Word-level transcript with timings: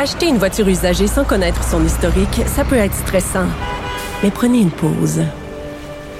Acheter 0.00 0.28
une 0.28 0.38
voiture 0.38 0.68
usagée 0.68 1.08
sans 1.08 1.24
connaître 1.24 1.64
son 1.64 1.84
historique, 1.84 2.42
ça 2.46 2.64
peut 2.64 2.76
être 2.76 2.94
stressant. 2.94 3.48
Mais 4.22 4.30
prenez 4.30 4.60
une 4.60 4.70
pause. 4.70 5.24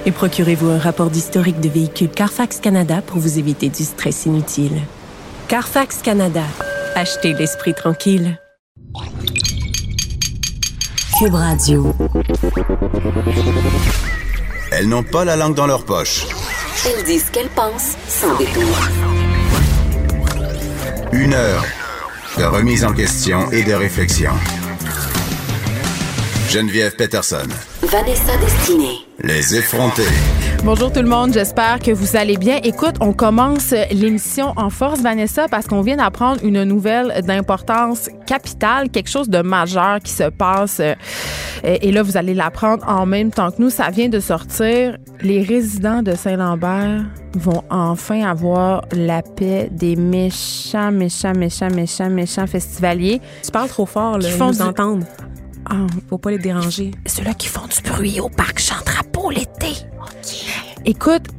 Et 0.05 0.11
procurez-vous 0.11 0.67
un 0.67 0.77
rapport 0.77 1.09
d'historique 1.09 1.61
de 1.61 1.69
véhicule 1.69 2.09
Carfax 2.09 2.59
Canada 2.59 3.01
pour 3.01 3.19
vous 3.19 3.39
éviter 3.39 3.69
du 3.69 3.85
stress 3.85 4.25
inutile. 4.25 4.81
Carfax 5.47 6.01
Canada. 6.01 6.43
Achetez 6.93 7.31
l'esprit 7.31 7.73
tranquille. 7.73 8.37
Cube 11.17 11.35
Radio. 11.35 11.95
Elles 14.73 14.89
n'ont 14.89 15.03
pas 15.03 15.23
la 15.23 15.37
langue 15.37 15.55
dans 15.55 15.67
leur 15.67 15.85
poche. 15.85 16.25
Elles 16.85 17.05
disent 17.05 17.27
ce 17.27 17.31
qu'elles 17.31 17.47
pensent 17.47 17.95
sans 18.09 18.37
détour. 18.37 18.89
Une 21.13 21.33
heure 21.33 21.63
de 22.37 22.43
remise 22.43 22.83
en 22.85 22.93
question 22.93 23.51
et 23.51 23.63
de 23.63 23.73
réflexion. 23.73 24.31
Geneviève 26.49 26.95
Peterson. 26.95 27.47
Vanessa 27.83 28.37
Destinée. 28.37 29.05
Les 29.23 29.55
effrontés. 29.55 30.03
Bonjour 30.65 30.91
tout 30.91 31.01
le 31.01 31.07
monde, 31.07 31.33
j'espère 31.33 31.79
que 31.79 31.91
vous 31.91 32.15
allez 32.15 32.37
bien. 32.37 32.57
Écoute, 32.63 32.95
on 32.99 33.13
commence 33.13 33.73
l'émission 33.91 34.53
en 34.57 34.69
force, 34.69 34.99
Vanessa, 35.01 35.47
parce 35.49 35.67
qu'on 35.67 35.81
vient 35.81 35.95
d'apprendre 35.97 36.43
une 36.43 36.63
nouvelle 36.63 37.21
d'importance 37.25 38.09
capitale, 38.27 38.89
quelque 38.89 39.09
chose 39.09 39.29
de 39.29 39.41
majeur 39.41 39.99
qui 40.03 40.11
se 40.11 40.29
passe. 40.29 40.79
euh, 40.81 40.93
Et 41.63 41.91
là, 41.91 42.03
vous 42.03 42.17
allez 42.17 42.33
l'apprendre 42.35 42.85
en 42.87 43.05
même 43.05 43.31
temps 43.31 43.49
que 43.51 43.61
nous. 43.61 43.69
Ça 43.69 43.89
vient 43.89 44.09
de 44.09 44.19
sortir. 44.19 44.97
Les 45.21 45.41
résidents 45.41 46.03
de 46.03 46.13
Saint-Lambert 46.13 47.03
vont 47.35 47.63
enfin 47.69 48.23
avoir 48.29 48.83
la 48.91 49.21
paix 49.21 49.69
des 49.71 49.95
méchants, 49.95 50.91
méchants, 50.91 51.33
méchants, 51.35 51.69
méchants, 51.73 52.09
méchants 52.09 52.47
festivaliers. 52.47 53.21
Tu 53.43 53.49
parles 53.51 53.69
trop 53.69 53.85
fort, 53.85 54.17
là. 54.19 54.27
Ils 54.27 54.33
font 54.35 54.47
nous 54.51 54.55
du- 54.57 54.61
entendent. 54.61 55.05
Ah, 55.69 55.85
Faut 56.09 56.17
pas 56.17 56.31
les 56.31 56.37
déranger. 56.39 56.91
ceux-là 57.05 57.33
qui 57.33 57.47
font 57.47 57.67
du 57.67 57.81
bruit 57.89 58.19
au 58.19 58.29
parc 58.29 58.59
Jean-Drapeau 58.59 59.29
l'été. 59.29 59.73
Écoute, 60.85 61.23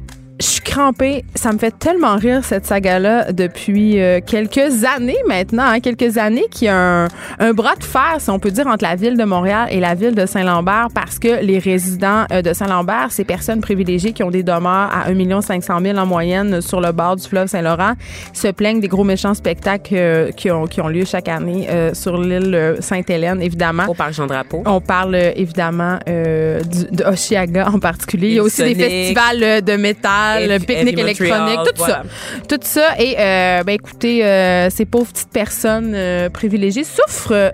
suis 0.61 0.73
crampée. 0.73 1.25
Ça 1.35 1.51
me 1.51 1.57
fait 1.57 1.77
tellement 1.77 2.15
rire 2.15 2.43
cette 2.43 2.65
saga-là 2.65 3.31
depuis 3.31 3.99
euh, 3.99 4.19
quelques 4.25 4.85
années 4.85 5.17
maintenant, 5.27 5.65
hein, 5.65 5.79
quelques 5.79 6.17
années 6.17 6.45
qu'il 6.51 6.65
y 6.65 6.69
a 6.69 6.75
un, 6.75 7.07
un 7.39 7.53
bras 7.53 7.75
de 7.75 7.83
fer, 7.83 8.15
si 8.19 8.29
on 8.29 8.39
peut 8.39 8.51
dire, 8.51 8.67
entre 8.67 8.83
la 8.83 8.95
ville 8.95 9.17
de 9.17 9.23
Montréal 9.23 9.67
et 9.71 9.79
la 9.79 9.95
ville 9.95 10.15
de 10.15 10.25
Saint-Lambert 10.25 10.87
parce 10.93 11.19
que 11.19 11.43
les 11.43 11.59
résidents 11.59 12.25
euh, 12.31 12.41
de 12.41 12.53
Saint-Lambert, 12.53 13.11
ces 13.11 13.23
personnes 13.23 13.61
privilégiées 13.61 14.13
qui 14.13 14.23
ont 14.23 14.31
des 14.31 14.43
demeures 14.43 14.89
à 14.91 15.09
1 15.09 15.41
500 15.41 15.79
000 15.81 15.97
en 15.97 16.05
moyenne 16.05 16.61
sur 16.61 16.81
le 16.81 16.91
bord 16.91 17.15
du 17.15 17.27
fleuve 17.27 17.47
Saint-Laurent, 17.47 17.93
se 18.33 18.47
plaignent 18.49 18.79
des 18.79 18.87
gros 18.87 19.03
méchants 19.03 19.33
spectacles 19.33 19.93
euh, 19.95 20.31
qui, 20.31 20.51
ont, 20.51 20.67
qui 20.67 20.81
ont 20.81 20.87
lieu 20.87 21.05
chaque 21.05 21.27
année 21.27 21.67
euh, 21.69 21.93
sur 21.93 22.17
l'île 22.17 22.53
euh, 22.53 22.81
Sainte-Hélène, 22.81 23.41
évidemment. 23.41 23.85
Au 23.87 23.93
parc 23.93 24.13
Jean-Drapeau. 24.13 24.63
On 24.65 24.81
parle 24.81 25.15
évidemment 25.15 25.99
euh, 26.07 26.61
du, 26.61 26.85
de 26.95 27.03
Oshiaga 27.03 27.69
en 27.69 27.79
particulier. 27.79 28.27
Il 28.29 28.33
y 28.35 28.39
a 28.39 28.43
aussi 28.43 28.63
des 28.63 28.75
festivals 28.75 29.61
de 29.61 29.75
métal, 29.75 30.50
Et- 30.55 30.59
pique-nique 30.59 30.99
électronique, 30.99 31.59
tout 31.65 31.73
voilà. 31.77 32.03
ça. 32.03 32.47
Tout 32.47 32.59
ça. 32.63 32.95
Et 32.99 33.15
euh, 33.19 33.63
ben 33.63 33.73
écoutez, 33.73 34.25
euh, 34.25 34.69
ces 34.69 34.85
pauvres 34.85 35.11
petites 35.11 35.31
personnes 35.31 35.93
euh, 35.95 36.29
privilégiées 36.29 36.83
souffrent. 36.83 37.53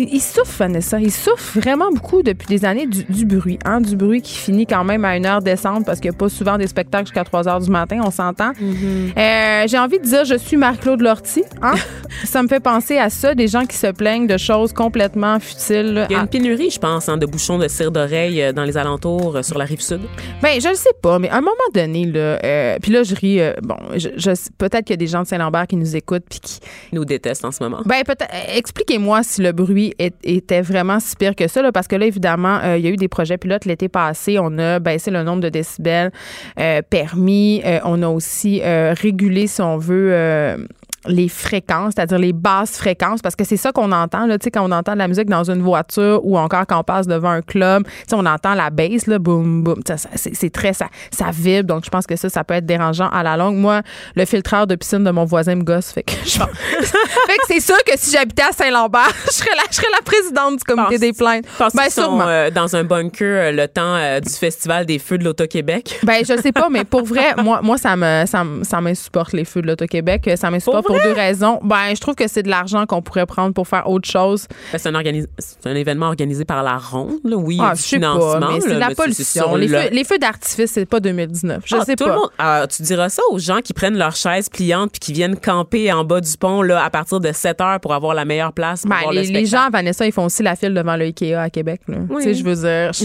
Ils 0.00 0.14
ils 0.14 0.20
souffrent, 0.20 0.56
Vanessa. 0.58 0.98
Ils 1.00 1.10
souffrent 1.12 1.58
vraiment 1.58 1.90
beaucoup 1.92 2.22
depuis 2.22 2.46
des 2.48 2.64
années 2.64 2.86
du, 2.86 3.04
du 3.04 3.24
bruit. 3.24 3.58
Hein? 3.64 3.80
Du 3.80 3.96
bruit 3.96 4.22
qui 4.22 4.34
finit 4.36 4.66
quand 4.66 4.84
même 4.84 5.04
à 5.04 5.16
une 5.16 5.26
heure 5.26 5.40
décente 5.42 5.84
parce 5.86 6.00
qu'il 6.00 6.10
n'y 6.10 6.16
a 6.16 6.18
pas 6.18 6.28
souvent 6.28 6.58
des 6.58 6.66
spectacles 6.66 7.06
jusqu'à 7.06 7.24
3 7.24 7.48
heures 7.48 7.60
du 7.60 7.70
matin, 7.70 8.00
on 8.04 8.10
s'entend. 8.10 8.52
Mm-hmm. 8.52 9.18
Euh, 9.18 9.64
J'ai 9.68 9.78
envie 9.78 9.98
de 9.98 10.04
dire, 10.04 10.24
je 10.24 10.34
suis 10.36 10.56
Marc-Claude 10.56 11.00
Lortie. 11.00 11.44
Hein? 11.62 11.74
ça 12.24 12.42
me 12.42 12.48
fait 12.48 12.60
penser 12.60 12.98
à 12.98 13.10
ça, 13.10 13.34
des 13.34 13.48
gens 13.48 13.64
qui 13.66 13.76
se 13.76 13.86
plaignent 13.88 14.26
de 14.26 14.36
choses 14.36 14.72
complètement 14.72 15.38
futiles. 15.40 15.94
là. 15.94 16.06
Il 16.10 16.12
y 16.12 16.16
a 16.16 16.18
Ah, 16.18 16.22
une 16.22 16.28
pénurie, 16.28 16.70
je 16.70 16.78
pense, 16.78 17.08
hein, 17.08 17.16
de 17.16 17.26
bouchons 17.26 17.58
de 17.58 17.68
cire 17.68 17.90
d'oreille 17.90 18.42
euh, 18.42 18.52
dans 18.52 18.64
les 18.64 18.76
alentours, 18.76 19.36
euh, 19.36 19.42
sur 19.42 19.58
la 19.58 19.64
rive 19.64 19.80
sud. 19.80 20.00
Ben, 20.42 20.60
je 20.60 20.68
le 20.68 20.74
sais 20.74 20.90
pas, 21.02 21.18
mais 21.18 21.28
à 21.28 21.36
un 21.36 21.40
moment 21.40 21.54
donné, 21.74 22.04
là, 22.06 22.38
euh, 22.44 22.76
puis 22.80 22.92
là, 22.92 23.02
je 23.02 23.14
ris, 23.14 23.40
bon, 23.62 23.76
je, 23.96 24.08
je 24.16 24.34
sais- 24.34 24.50
peut-être 24.58 24.84
qu'il 24.84 24.90
y 24.90 24.94
a 24.94 24.96
des 24.98 25.06
gens 25.06 25.22
de 25.22 25.26
Saint-Lambert 25.26 25.66
qui 25.66 25.76
nous 25.76 25.96
écoutent, 25.96 26.24
puis 26.28 26.40
qui, 26.40 26.60
Ils 26.92 26.96
nous 26.96 27.04
détestent 27.04 27.44
en 27.44 27.52
ce 27.52 27.62
moment. 27.62 27.80
ben, 27.84 28.02
peut-être, 28.04 28.28
expliquez-moi 28.54 29.22
si 29.22 29.42
le 29.42 29.52
bruit 29.52 29.89
était 29.98 30.62
vraiment 30.62 31.00
si 31.00 31.16
pire 31.16 31.34
que 31.34 31.48
ça, 31.48 31.70
parce 31.72 31.88
que 31.88 31.96
là, 31.96 32.06
évidemment, 32.06 32.58
euh, 32.62 32.76
il 32.78 32.84
y 32.84 32.88
a 32.88 32.90
eu 32.90 32.96
des 32.96 33.08
projets 33.08 33.38
pilotes 33.38 33.64
l'été 33.64 33.88
passé, 33.88 34.38
on 34.38 34.58
a 34.58 34.78
baissé 34.78 35.10
le 35.10 35.22
nombre 35.22 35.42
de 35.42 35.48
décibels 35.48 36.10
euh, 36.58 36.82
permis, 36.88 37.62
euh, 37.64 37.80
on 37.84 38.02
a 38.02 38.08
aussi 38.08 38.60
régulé, 38.62 39.46
si 39.46 39.60
on 39.60 39.78
veut, 39.78 40.58
les 41.06 41.28
fréquences, 41.28 41.94
c'est-à-dire 41.96 42.18
les 42.18 42.32
basses 42.32 42.76
fréquences, 42.76 43.22
parce 43.22 43.36
que 43.36 43.44
c'est 43.44 43.56
ça 43.56 43.72
qu'on 43.72 43.92
entend, 43.92 44.26
là, 44.26 44.38
tu 44.38 44.44
sais, 44.44 44.50
quand 44.50 44.68
on 44.68 44.72
entend 44.72 44.92
de 44.92 44.98
la 44.98 45.08
musique 45.08 45.28
dans 45.28 45.50
une 45.50 45.62
voiture 45.62 46.20
ou 46.24 46.38
encore 46.38 46.66
quand 46.66 46.80
on 46.80 46.84
passe 46.84 47.06
devant 47.06 47.30
un 47.30 47.42
club, 47.42 47.84
tu 47.84 47.90
sais, 48.08 48.14
on 48.16 48.26
entend 48.26 48.54
la 48.54 48.70
bass, 48.70 49.06
là, 49.06 49.18
boum, 49.18 49.62
boum, 49.62 49.80
ça, 49.86 49.96
ça, 49.96 50.08
c'est 50.14 50.34
c'est 50.34 50.50
très, 50.50 50.72
ça, 50.72 50.88
ça 51.10 51.26
vibre, 51.32 51.66
donc 51.66 51.84
je 51.84 51.90
pense 51.90 52.06
que 52.06 52.16
ça, 52.16 52.28
ça 52.28 52.44
peut 52.44 52.54
être 52.54 52.66
dérangeant 52.66 53.08
à 53.08 53.22
la 53.22 53.36
longue. 53.36 53.56
Moi, 53.56 53.82
le 54.14 54.24
filtreur 54.24 54.66
de 54.66 54.74
piscine 54.74 55.04
de 55.04 55.10
mon 55.10 55.24
voisin 55.24 55.54
me 55.54 55.62
gosse, 55.62 55.92
fait 55.92 56.02
que 56.02 56.12
je 56.24 56.30
fait 56.38 57.36
que 57.36 57.46
c'est 57.46 57.60
sûr 57.60 57.76
que 57.84 57.92
si 57.96 58.10
j'habitais 58.12 58.42
à 58.42 58.52
Saint-Lambert, 58.52 59.12
je 59.26 59.32
serais 59.32 59.54
la, 59.56 59.62
je 59.70 59.76
serais 59.76 59.90
la 59.92 60.02
présidente 60.02 60.58
du 60.58 60.64
comité 60.64 60.98
des 60.98 61.12
plaintes. 61.12 61.44
Ben, 61.58 61.68
qu'ils 61.68 61.92
sont 61.92 62.02
sûrement. 62.02 62.26
euh, 62.26 62.50
dans 62.50 62.76
un 62.76 62.84
bunker 62.84 63.26
euh, 63.26 63.52
le 63.52 63.68
temps 63.68 63.96
euh, 63.96 64.20
du 64.20 64.30
festival 64.30 64.86
des 64.86 64.98
feux 64.98 65.18
de 65.18 65.24
l'Auto-Québec? 65.24 66.00
Ben, 66.02 66.24
je 66.26 66.36
sais 66.40 66.52
pas, 66.52 66.68
mais 66.70 66.84
pour 66.84 67.04
vrai, 67.04 67.34
moi, 67.42 67.60
moi 67.62 67.78
ça 67.78 67.96
me, 67.96 68.24
ça, 68.26 68.44
ça 68.62 68.80
m'insupporte 68.80 69.32
les 69.32 69.44
feux 69.44 69.62
de 69.62 69.66
l'Auto-Québec. 69.66 70.30
Ça 70.36 70.50
m'insupporte 70.50 70.89
pour, 70.94 71.02
deux 71.02 71.12
raisons. 71.12 71.60
Ben, 71.62 71.94
je 71.94 72.00
trouve 72.00 72.14
que 72.14 72.28
c'est 72.28 72.42
de 72.42 72.48
l'argent 72.50 72.86
qu'on 72.86 73.02
pourrait 73.02 73.26
prendre 73.26 73.54
pour 73.54 73.66
faire 73.68 73.88
autre 73.88 74.08
chose. 74.08 74.46
Ben, 74.72 74.78
c'est, 74.78 74.88
un 74.88 74.94
organi- 74.94 75.26
c'est 75.38 75.66
un 75.68 75.74
événement 75.74 76.06
organisé 76.06 76.44
par 76.44 76.62
la 76.62 76.76
ronde. 76.78 77.18
là. 77.24 77.36
Oui, 77.36 77.58
Ah, 77.60 77.74
du 77.74 77.78
je 77.80 77.82
sais 77.86 77.96
financement. 77.96 78.40
pas, 78.40 78.52
mais 78.52 78.60
c'est 78.60 78.68
là, 78.68 78.74
de 78.74 78.80
la 78.80 78.88
mais 78.88 78.94
pollution. 78.94 79.54
Les 79.56 79.68
le- 79.68 79.78
feux, 79.80 79.88
les 79.92 80.04
feux 80.04 80.18
d'artifice, 80.18 80.70
c'est 80.72 80.86
pas 80.86 81.00
2019. 81.00 81.62
Je 81.66 81.76
Ah, 81.76 81.84
sais 81.84 81.96
tout 81.96 82.04
pas. 82.04 82.10
le 82.10 82.16
monde- 82.16 82.30
ah, 82.38 82.66
tu 82.68 82.82
diras 82.82 83.08
ça 83.08 83.22
aux 83.30 83.38
gens 83.38 83.60
qui 83.60 83.72
prennent 83.72 83.96
leurs 83.98 84.16
chaises 84.16 84.48
pliantes 84.48 84.90
puis 84.92 85.00
qui 85.00 85.12
viennent 85.12 85.36
camper 85.36 85.92
en 85.92 86.04
bas 86.04 86.20
du 86.20 86.36
pont 86.36 86.62
là, 86.62 86.84
à 86.84 86.90
partir 86.90 87.20
de 87.20 87.32
7 87.32 87.60
heures 87.60 87.80
pour 87.80 87.94
avoir 87.94 88.14
la 88.14 88.24
meilleure 88.24 88.52
place 88.52 88.82
pour 88.82 88.90
Ben, 88.90 89.00
voir 89.02 89.12
les, 89.12 89.22
le 89.26 89.32
les 89.32 89.46
spectacle. 89.46 89.64
gens, 89.64 89.70
Vanessa, 89.70 90.06
ils 90.06 90.12
font 90.12 90.24
aussi 90.26 90.42
la 90.42 90.56
file 90.56 90.74
devant 90.74 90.96
le 90.96 91.04
Ikea 91.06 91.34
à 91.34 91.50
Québec. 91.50 91.80
là. 91.88 91.98
Oui. 92.08 92.22
Tu 92.22 92.28
sais, 92.28 92.34
je 92.34 92.44
veux 92.44 92.54
dire. 92.56 92.90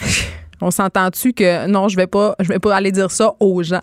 On 0.60 0.70
s'entend-tu 0.70 1.32
que 1.32 1.66
non, 1.66 1.88
je 1.88 1.96
vais 1.96 2.06
pas, 2.06 2.34
je 2.40 2.48
vais 2.48 2.58
pas 2.58 2.74
aller 2.76 2.92
dire 2.92 3.10
ça 3.10 3.32
aux 3.40 3.62
gens? 3.62 3.80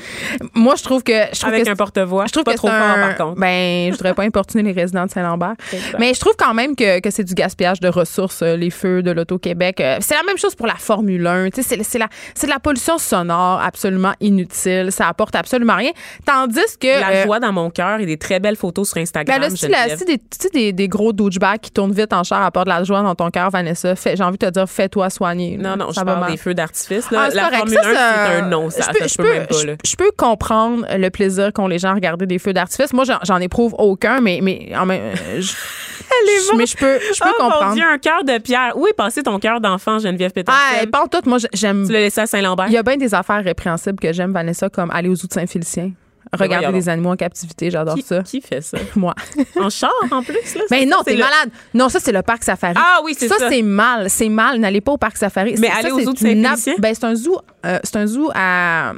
Moi, 0.54 0.74
je 0.76 0.82
trouve 0.82 1.02
que 1.02 1.12
je 1.32 1.40
trouve 1.40 1.52
Avec 1.52 1.64
que 1.64 1.70
un 1.70 1.76
porte-voix. 1.76 2.26
je 2.26 2.32
trouve 2.32 2.44
pas 2.44 2.52
que 2.52 2.56
trop 2.56 2.68
fort 2.68 2.76
un- 2.76 3.08
par 3.08 3.16
contre. 3.16 3.40
Ben, 3.40 3.86
je 3.92 3.96
voudrais 3.96 4.14
pas 4.14 4.22
importuner 4.22 4.62
les 4.62 4.72
résidents 4.72 5.06
de 5.06 5.10
Saint-Lambert. 5.10 5.54
Mais 5.98 6.14
je 6.14 6.20
trouve 6.20 6.34
quand 6.38 6.54
même 6.54 6.76
que, 6.76 7.00
que 7.00 7.10
c'est 7.10 7.24
du 7.24 7.34
gaspillage 7.34 7.80
de 7.80 7.88
ressources, 7.88 8.42
euh, 8.42 8.56
les 8.56 8.70
feux 8.70 9.02
de 9.02 9.10
l'Auto-Québec. 9.10 9.80
Euh, 9.80 9.98
C'est 10.00 10.14
la 10.14 10.22
même 10.22 10.38
chose 10.38 10.54
pour 10.54 10.66
la 10.66 10.76
Formule 10.76 11.26
1. 11.26 11.50
Tu 11.50 11.62
sais, 11.62 11.76
C'est 11.76 11.82
c'est 11.82 11.98
la, 11.98 12.08
c'est 12.34 12.46
de 12.46 12.52
la 12.52 12.60
pollution 12.60 12.98
sonore 12.98 13.60
absolument 13.60 14.12
inutile. 14.20 14.88
Ça 14.92 15.08
apporte 15.08 15.34
absolument 15.34 15.76
rien. 15.76 15.90
Tandis 16.24 16.60
que. 16.80 17.00
la 17.00 17.10
euh, 17.10 17.24
joie 17.24 17.40
dans 17.40 17.52
mon 17.52 17.70
cœur 17.70 18.00
et 18.00 18.06
des 18.06 18.16
très 18.18 18.38
belles 18.40 18.56
photos 18.56 18.88
sur 18.90 18.98
Instagram. 18.98 19.40
ben 19.40 19.48
là, 19.48 19.54
si 19.96 20.04
des, 20.04 20.18
tu 20.18 20.24
sais, 20.38 20.48
des, 20.50 20.72
des 20.72 20.88
gros 20.88 21.12
douchebags 21.12 21.60
qui 21.60 21.70
tournent 21.70 21.92
vite 21.92 22.12
en 22.12 22.22
chair 22.22 22.38
à 22.38 22.50
part 22.50 22.64
de 22.64 22.70
la 22.70 22.84
joie 22.84 23.02
dans 23.02 23.14
ton 23.14 23.30
cœur, 23.30 23.50
Vanessa, 23.50 23.94
j'ai 23.94 24.22
envie 24.22 24.38
de 24.38 24.46
te 24.46 24.50
dire, 24.50 24.68
fais-toi 24.68 25.10
soigner. 25.10 25.56
Non, 25.56 25.76
non, 25.76 25.92
Ça 25.92 26.02
je 26.02 26.06
va 26.06 26.19
parle 26.20 26.32
des 26.32 26.36
feux 26.38 26.54
d'artifice. 26.54 27.04
Ah, 27.10 27.28
la 27.32 27.42
correct. 27.44 27.56
Formule 27.58 27.78
Ça, 27.82 27.90
1, 27.90 27.94
ça- 27.94 28.26
c'est 28.26 28.36
un 28.42 28.48
non. 28.48 28.70
Ça, 28.70 28.82
je 28.82 28.92
peux, 28.92 28.98
ça 28.98 29.04
je 29.04 29.08
se 29.10 29.16
peut 29.16 29.22
peux- 29.24 29.32
même 29.34 29.46
pas. 29.46 29.54
je- 29.60 29.66
là. 29.66 29.72
je 29.84 29.96
peux 29.96 30.10
comprendre 30.16 30.86
le 30.96 31.10
plaisir 31.10 31.52
qu'ont 31.52 31.66
les 31.66 31.78
gens 31.78 31.90
à 31.90 31.94
regarder 31.94 32.26
des 32.26 32.38
feux 32.38 32.52
d'artifice. 32.52 32.92
Moi, 32.92 33.04
j'en, 33.24 33.38
éprouve 33.38 33.74
aucun, 33.78 34.20
mais, 34.20 34.40
mais, 34.42 34.70
en 34.76 34.86
même, 34.86 35.00
euh, 35.02 35.40
je, 35.40 35.42
je- 36.52 36.56
mais 36.56 36.66
je 36.66 36.76
peux, 36.76 36.98
je 37.00 37.20
peux 37.22 37.28
oh 37.38 37.42
mon 37.42 37.50
comprendre. 37.50 37.74
Dieu, 37.74 37.84
un 37.84 37.98
cœur 37.98 38.24
de 38.24 38.38
pierre. 38.38 38.72
Où 38.76 38.86
est 38.86 38.92
passé 38.92 39.22
ton 39.22 39.38
cœur 39.38 39.60
d'enfant, 39.60 39.98
Geneviève 39.98 40.32
Peterson? 40.32 40.58
Ah, 40.92 41.00
en 41.02 41.06
tout. 41.06 41.20
Moi, 41.28 41.38
j'aime. 41.52 41.86
tu 41.86 41.92
l'as 41.92 42.00
laissé 42.00 42.20
à 42.20 42.26
Saint-Lambert? 42.26 42.66
Il 42.68 42.72
y 42.74 42.78
a 42.78 42.82
bien 42.82 42.96
des 42.96 43.14
affaires 43.14 43.42
répréhensibles 43.42 43.98
que 44.00 44.12
j'aime, 44.12 44.32
Vanessa, 44.32 44.68
comme 44.68 44.90
aller 44.90 45.08
aux 45.08 45.14
de 45.14 45.32
Saint-Félicien. 45.32 45.92
Regarder 46.38 46.72
des 46.72 46.88
animaux 46.88 47.10
en 47.10 47.16
captivité, 47.16 47.70
j'adore 47.70 47.94
qui, 47.96 48.02
ça. 48.02 48.22
qui 48.22 48.40
fait 48.40 48.60
ça? 48.60 48.78
Moi. 48.96 49.14
En 49.56 49.68
char, 49.68 49.90
en 50.10 50.22
plus? 50.22 50.34
Là, 50.54 50.62
Ben 50.70 50.80
C'est 50.80 50.86
non, 50.86 50.98
ça, 50.98 51.04
t'es 51.04 51.12
le- 51.14 51.18
malade. 51.18 51.50
Non, 51.74 51.88
ça, 51.88 51.98
c'est 51.98 52.12
le 52.12 52.22
parc 52.22 52.44
safari. 52.44 52.74
Ah 52.78 53.00
oui, 53.04 53.14
c'est 53.18 53.26
ça. 53.28 53.48
c'est 53.48 53.62
mal. 53.62 54.08
C'est 54.08 54.28
mal. 54.28 54.58
N'allez 54.60 54.80
pas 54.80 54.92
au 54.92 54.96
parc 54.96 55.16
safari. 55.16 55.56
Mais 55.58 55.68
allez 55.68 55.88
ça, 55.88 55.94
au 55.94 56.00
zoo 56.00 56.12
de 56.12 56.80
Ben, 56.80 56.94
c'est 56.94 57.04
un 57.04 57.14
zoo, 57.14 57.38
euh, 57.66 57.78
c'est 57.82 57.96
un 57.96 58.06
zoo 58.06 58.30
à, 58.34 58.92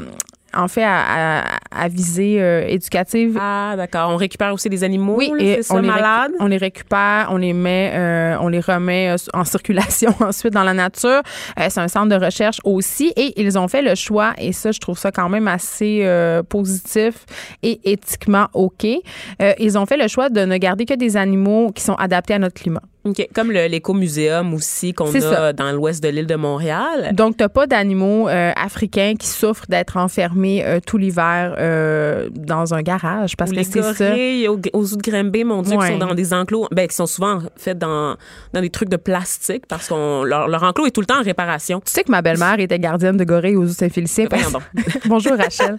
en 0.55 0.69
fait, 0.69 0.83
à, 0.83 1.41
à, 1.41 1.45
à 1.71 1.89
visée 1.89 2.41
euh, 2.41 2.65
éducative. 2.67 3.39
Ah, 3.41 3.75
d'accord. 3.77 4.11
On 4.11 4.17
récupère 4.17 4.53
aussi 4.53 4.69
des 4.69 4.85
animaux, 4.85 5.15
Oui, 5.17 5.31
là, 5.39 5.45
et 5.59 5.63
ça, 5.63 5.75
on 5.75 5.79
les, 5.81 5.89
malades? 5.89 6.33
on 6.41 6.47
les 6.47 6.57
récupère, 6.57 7.29
on 7.31 7.37
les 7.37 7.53
met, 7.53 7.93
euh, 7.95 8.37
on 8.41 8.49
les 8.49 8.61
remet 8.61 9.11
euh, 9.11 9.17
en 9.35 9.45
circulation 9.45 10.15
ensuite 10.21 10.53
dans 10.53 10.65
la 10.65 10.75
nature. 10.75 11.23
Euh, 11.59 11.67
c'est 11.69 11.81
un 11.81 11.89
centre 11.89 12.09
de 12.17 12.25
recherche 12.25 12.59
aussi 12.65 13.13
et 13.17 13.41
ils 13.41 13.59
ont 13.59 13.69
fait 13.69 13.83
le 13.83 13.95
choix, 13.95 14.35
et 14.39 14.53
ça, 14.53 14.73
je 14.73 14.79
trouve 14.81 14.99
ça 14.99 15.11
quand 15.11 15.29
même 15.29 15.49
assez 15.49 16.01
euh, 16.05 16.43
positif 16.43 17.15
et 17.63 17.81
éthiquement 17.91 18.49
OK. 18.55 18.85
Euh, 19.41 19.53
ils 19.59 19.79
ont 19.79 19.87
fait 19.87 19.97
le 19.97 20.09
choix 20.09 20.29
de 20.29 20.45
ne 20.45 20.57
garder 20.57 20.85
que 20.85 20.95
des 20.95 21.17
animaux 21.17 21.73
qui 21.73 21.83
sont 21.83 21.95
adaptés 21.95 22.35
à 22.35 22.39
notre 22.39 22.55
climat. 22.61 22.83
Comme 23.35 23.51
l'écomuséum 23.51 24.55
aussi 24.55 24.93
qu'on 24.95 25.13
a 25.13 25.21
ça. 25.21 25.53
dans 25.53 25.73
l'ouest 25.73 26.03
de 26.03 26.09
l'île 26.09 26.27
de 26.27 26.37
Montréal. 26.37 27.11
Donc, 27.15 27.37
t'as 27.37 27.49
pas 27.49 27.67
d'animaux 27.67 28.29
euh, 28.29 28.53
africains 28.55 29.15
qui 29.19 29.27
souffrent 29.27 29.67
d'être 29.69 29.97
enfermés 29.97 30.65
euh, 30.65 30.79
tout 30.87 30.99
l'hiver 30.99 31.57
euh, 31.59 32.29
dans 32.33 32.75
un 32.75 32.83
garage 32.83 33.37
parce 33.37 33.51
Ou 33.51 33.55
que 33.55 33.59
les 33.59 33.65
c'est 33.65 33.83
ça. 33.83 34.09
gorilles 34.11 34.47
au, 34.49 34.61
aux 34.73 34.85
zoo 34.85 34.97
de 34.97 35.03
Granby, 35.03 35.43
mon 35.45 35.63
Dieu, 35.63 35.77
Ouais. 35.77 35.87
qui 35.87 35.93
sont 35.93 35.99
dans 36.07 36.15
des 36.15 36.33
enclos, 36.33 36.69
ben, 36.71 36.87
qui 36.87 36.95
sont 36.95 37.07
souvent 37.07 37.41
faits 37.57 37.79
dans, 37.79 38.17
dans 38.53 38.61
des 38.61 38.71
trucs 38.71 38.89
de 38.89 38.97
plastique 38.97 39.65
parce 39.67 39.89
qu'on 39.89 40.23
leur, 40.23 40.47
leur 40.47 40.63
enclos 40.63 40.87
est 40.87 40.91
tout 40.93 41.01
le 41.01 41.07
temps 41.07 41.19
en 41.19 41.23
réparation. 41.25 41.81
Tu 41.85 41.91
sais 41.93 42.05
que 42.05 42.11
ma 42.11 42.23
belle-mère 42.23 42.61
était 42.61 42.79
gardienne 42.79 43.17
de 43.17 43.25
gorille 43.25 43.57
au 43.57 43.67
zoo 43.67 43.75
Saint-Félicien. 43.75 44.27
Parce- 44.27 44.43
voyons 44.45 44.61
Bonjour 45.07 45.33
Rachel. 45.37 45.77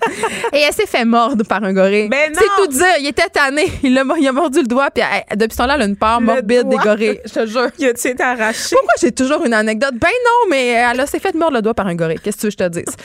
Et 0.52 0.58
elle 0.68 0.74
s'est 0.74 0.88
fait 0.88 1.06
mordre 1.06 1.46
par 1.46 1.64
un 1.64 1.72
gorille. 1.74 2.10
Ben 2.10 2.32
non! 2.34 2.40
C'est 2.40 2.62
tout 2.64 2.68
dire. 2.72 2.86
Il 3.00 3.08
était 3.08 3.30
tanné. 3.30 3.64
Il 3.84 3.98
a, 3.98 4.04
il 4.20 4.28
a 4.28 4.32
mordu 4.34 4.60
le 4.62 4.68
doigt. 4.68 4.90
Puis 4.94 5.04
elle- 5.30 5.38
depuis 5.38 5.54
ce 5.54 5.58
temps-là, 5.60 5.76
elle 5.76 5.84
a 5.84 5.86
une 5.86 5.96
peur 5.96 6.20
morbide 6.20 6.68
des 6.68 6.76
doigt? 6.76 6.84
Je 7.26 7.34
te 7.34 7.46
jure. 7.46 7.68
Il 7.80 7.86
a-tu 7.88 8.08
été 8.08 8.24
arraché? 8.24 8.76
Pourquoi 8.76 8.94
j'ai 9.02 9.12
toujours 9.12 9.46
une 9.46 9.54
anecdote? 9.54 9.94
Ben 9.94 10.08
non, 10.26 10.50
mais 10.50 10.68
elle 10.68 11.00
a- 11.00 11.06
s'est 11.06 11.20
fait 11.20 11.34
mordre 11.36 11.56
le 11.58 11.62
doigt 11.62 11.74
par 11.74 11.88
un 11.88 11.96
gorille. 11.96 12.20
Qu'est-ce 12.24 12.38
que 12.38 12.42
tu 12.42 12.48
veux 12.48 12.52
que 12.52 12.64
je 12.64 12.70
te 12.70 12.80
dise? 12.86 12.96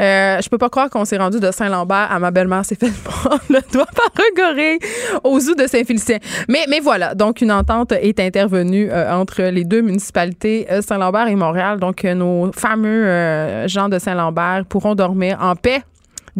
Euh, 0.00 0.40
je 0.42 0.48
peux 0.48 0.58
pas 0.58 0.68
croire 0.68 0.88
qu'on 0.90 1.04
s'est 1.04 1.16
rendu 1.18 1.40
de 1.40 1.50
Saint-Lambert 1.50 2.08
à 2.10 2.18
ma 2.18 2.30
belle-mère 2.30 2.64
s'est 2.64 2.74
fait 2.76 2.90
mordre 3.04 3.40
le 3.48 3.60
doigt 3.72 3.86
par 3.94 4.10
un 4.16 4.34
gorille 4.36 4.78
au 5.24 5.38
zoo 5.40 5.54
de 5.54 5.66
Saint-Félicien. 5.66 6.18
Mais, 6.48 6.64
mais 6.68 6.80
voilà. 6.80 7.14
Donc, 7.14 7.40
une 7.40 7.52
entente 7.52 7.92
est 7.92 8.18
intervenue 8.20 8.88
euh, 8.90 9.12
entre 9.12 9.42
les 9.42 9.64
deux 9.64 9.80
municipalités, 9.82 10.66
euh, 10.70 10.82
Saint-Lambert 10.82 11.28
et 11.28 11.34
Montréal. 11.36 11.78
Donc, 11.80 12.04
euh, 12.04 12.14
nos 12.14 12.50
fameux 12.52 13.04
euh, 13.06 13.68
gens 13.68 13.88
de 13.88 13.98
Saint-Lambert 13.98 14.64
pourront 14.68 14.94
dormir 14.94 15.38
en 15.40 15.56
paix. 15.56 15.82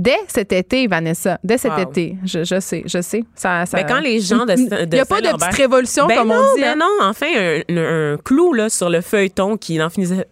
Dès 0.02 0.16
cet 0.28 0.50
été, 0.54 0.86
Vanessa, 0.86 1.38
dès 1.44 1.58
cet 1.58 1.72
Wow. 1.72 1.78
été, 1.80 2.16
je, 2.24 2.42
je 2.42 2.58
sais, 2.58 2.82
je 2.86 3.02
sais. 3.02 3.22
Ça, 3.34 3.66
ça... 3.66 3.76
Ben, 3.76 3.86
quand 3.86 4.00
les 4.00 4.18
gens 4.20 4.46
de, 4.46 4.54
Il 4.56 4.88
n'y 4.88 4.98
a 4.98 5.04
pas 5.04 5.20
de 5.20 5.28
petite 5.28 5.54
révolution, 5.54 6.06
Ben 6.06 6.16
comme 6.16 6.28
non, 6.28 6.36
on 6.36 6.54
dit. 6.56 6.62
ben 6.62 6.70
hein. 6.70 6.76
non, 6.78 6.88
enfin, 7.06 7.26
un, 7.36 7.60
un- 7.76 8.14
un 8.14 8.16
clou 8.16 8.54
là, 8.54 8.70
sur 8.70 8.88
le 8.88 9.02
feuilleton 9.02 9.58
qui 9.58 9.76
n'en 9.76 9.90
finissait, 9.90 10.24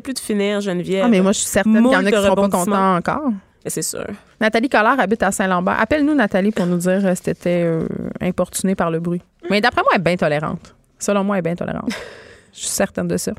plus 0.00 0.14
de 0.14 0.18
finir, 0.20 0.60
Geneviève. 0.60 1.02
Ah, 1.06 1.08
mais 1.08 1.20
moi, 1.20 1.32
je 1.32 1.38
suis 1.40 1.48
certaine 1.48 1.82
qu'il 1.82 1.92
y 1.92 1.96
en 1.96 2.06
a 2.06 2.10
qui 2.10 2.16
ne 2.16 2.22
seront 2.22 2.34
pas 2.36 2.48
contents 2.48 2.96
encore. 2.96 3.32
C'est 3.66 3.82
sûr. 3.82 4.06
Nathalie 4.40 4.68
Collard 4.68 5.00
habite 5.00 5.24
à 5.24 5.32
Saint-Lambert. 5.32 5.80
Appelle-nous, 5.80 6.14
Nathalie, 6.14 6.52
pour 6.52 6.66
nous 6.66 6.76
dire 6.76 7.00
euh, 7.04 7.14
si 7.16 7.22
t'étais 7.22 7.62
euh, 7.64 7.88
importunée 8.20 8.76
par 8.76 8.92
le 8.92 9.00
bruit. 9.00 9.22
Mais 9.50 9.60
d'après 9.60 9.80
moi, 9.82 9.90
elle 9.94 10.00
est 10.02 10.04
bien 10.04 10.16
tolérante. 10.16 10.72
Selon 11.00 11.24
moi, 11.24 11.36
elle 11.36 11.40
est 11.40 11.42
bien 11.42 11.56
tolérante. 11.56 11.90
Je 12.52 12.60
suis 12.60 12.68
certaine 12.68 13.08
de 13.08 13.16
ça. 13.16 13.32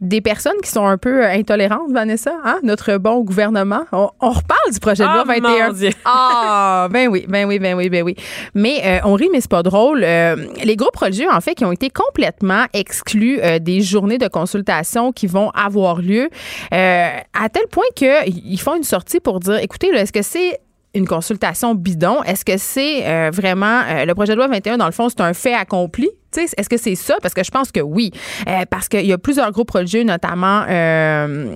Des 0.00 0.20
personnes 0.20 0.60
qui 0.62 0.70
sont 0.70 0.86
un 0.86 0.98
peu 0.98 1.24
euh, 1.24 1.30
intolérantes, 1.30 1.90
Vanessa, 1.92 2.32
hein? 2.44 2.58
notre 2.62 2.96
bon 2.98 3.20
gouvernement. 3.20 3.84
On, 3.92 4.10
on 4.20 4.30
reparle 4.30 4.72
du 4.72 4.80
projet 4.80 5.04
de 5.04 5.08
loi 5.08 5.24
Ah, 5.26 5.32
21. 5.34 5.66
mon 5.68 5.72
Dieu. 5.72 5.90
Ah, 6.04 6.88
ben 6.90 7.08
oui, 7.08 7.24
ben 7.28 7.46
oui, 7.46 7.58
ben 7.58 7.74
oui, 7.76 7.88
ben 7.88 8.02
oui. 8.02 8.16
Mais 8.54 8.82
euh, 8.84 8.98
on 9.04 9.14
rit, 9.14 9.28
mais 9.32 9.40
c'est 9.40 9.50
pas 9.50 9.62
drôle. 9.62 10.02
Euh, 10.04 10.36
les 10.62 10.76
groupes 10.76 10.96
religieux, 10.96 11.28
en 11.32 11.40
fait, 11.40 11.54
qui 11.54 11.64
ont 11.64 11.72
été 11.72 11.90
complètement 11.90 12.64
exclus 12.72 13.38
euh, 13.40 13.58
des 13.58 13.80
journées 13.80 14.18
de 14.18 14.28
consultation 14.28 15.12
qui 15.12 15.26
vont 15.26 15.50
avoir 15.50 16.00
lieu, 16.02 16.28
à 16.70 17.48
tel 17.52 17.66
point 17.70 17.84
qu'ils 17.94 18.60
font 18.60 18.74
une 18.74 18.82
sortie 18.84 19.20
pour 19.20 19.40
dire, 19.40 19.58
écoutez, 19.58 19.90
là, 19.92 20.00
est-ce 20.00 20.12
que 20.12 20.22
c'est 20.22 20.60
une 20.94 21.06
consultation 21.06 21.74
bidon? 21.74 22.22
Est-ce 22.22 22.44
que 22.44 22.56
c'est 22.56 23.06
euh, 23.06 23.30
vraiment 23.32 23.80
euh, 23.88 24.04
le 24.04 24.14
projet 24.14 24.32
de 24.32 24.38
loi 24.38 24.46
21, 24.48 24.78
dans 24.78 24.86
le 24.86 24.92
fond, 24.92 25.08
c'est 25.08 25.20
un 25.20 25.34
fait 25.34 25.54
accompli? 25.54 26.08
Est-ce 26.42 26.68
que 26.68 26.76
c'est 26.76 26.94
ça? 26.94 27.16
Parce 27.22 27.34
que 27.34 27.44
je 27.44 27.50
pense 27.50 27.70
que 27.72 27.80
oui. 27.80 28.10
Euh, 28.48 28.64
parce 28.68 28.88
qu'il 28.88 29.06
y 29.06 29.12
a 29.12 29.18
plusieurs 29.18 29.50
groupes 29.52 29.70
religieux, 29.70 30.02
notamment 30.02 30.64
euh, 30.68 31.46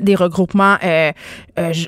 des 0.00 0.14
regroupements, 0.14 0.76
euh, 0.84 1.12
euh, 1.58 1.72
ju- 1.72 1.86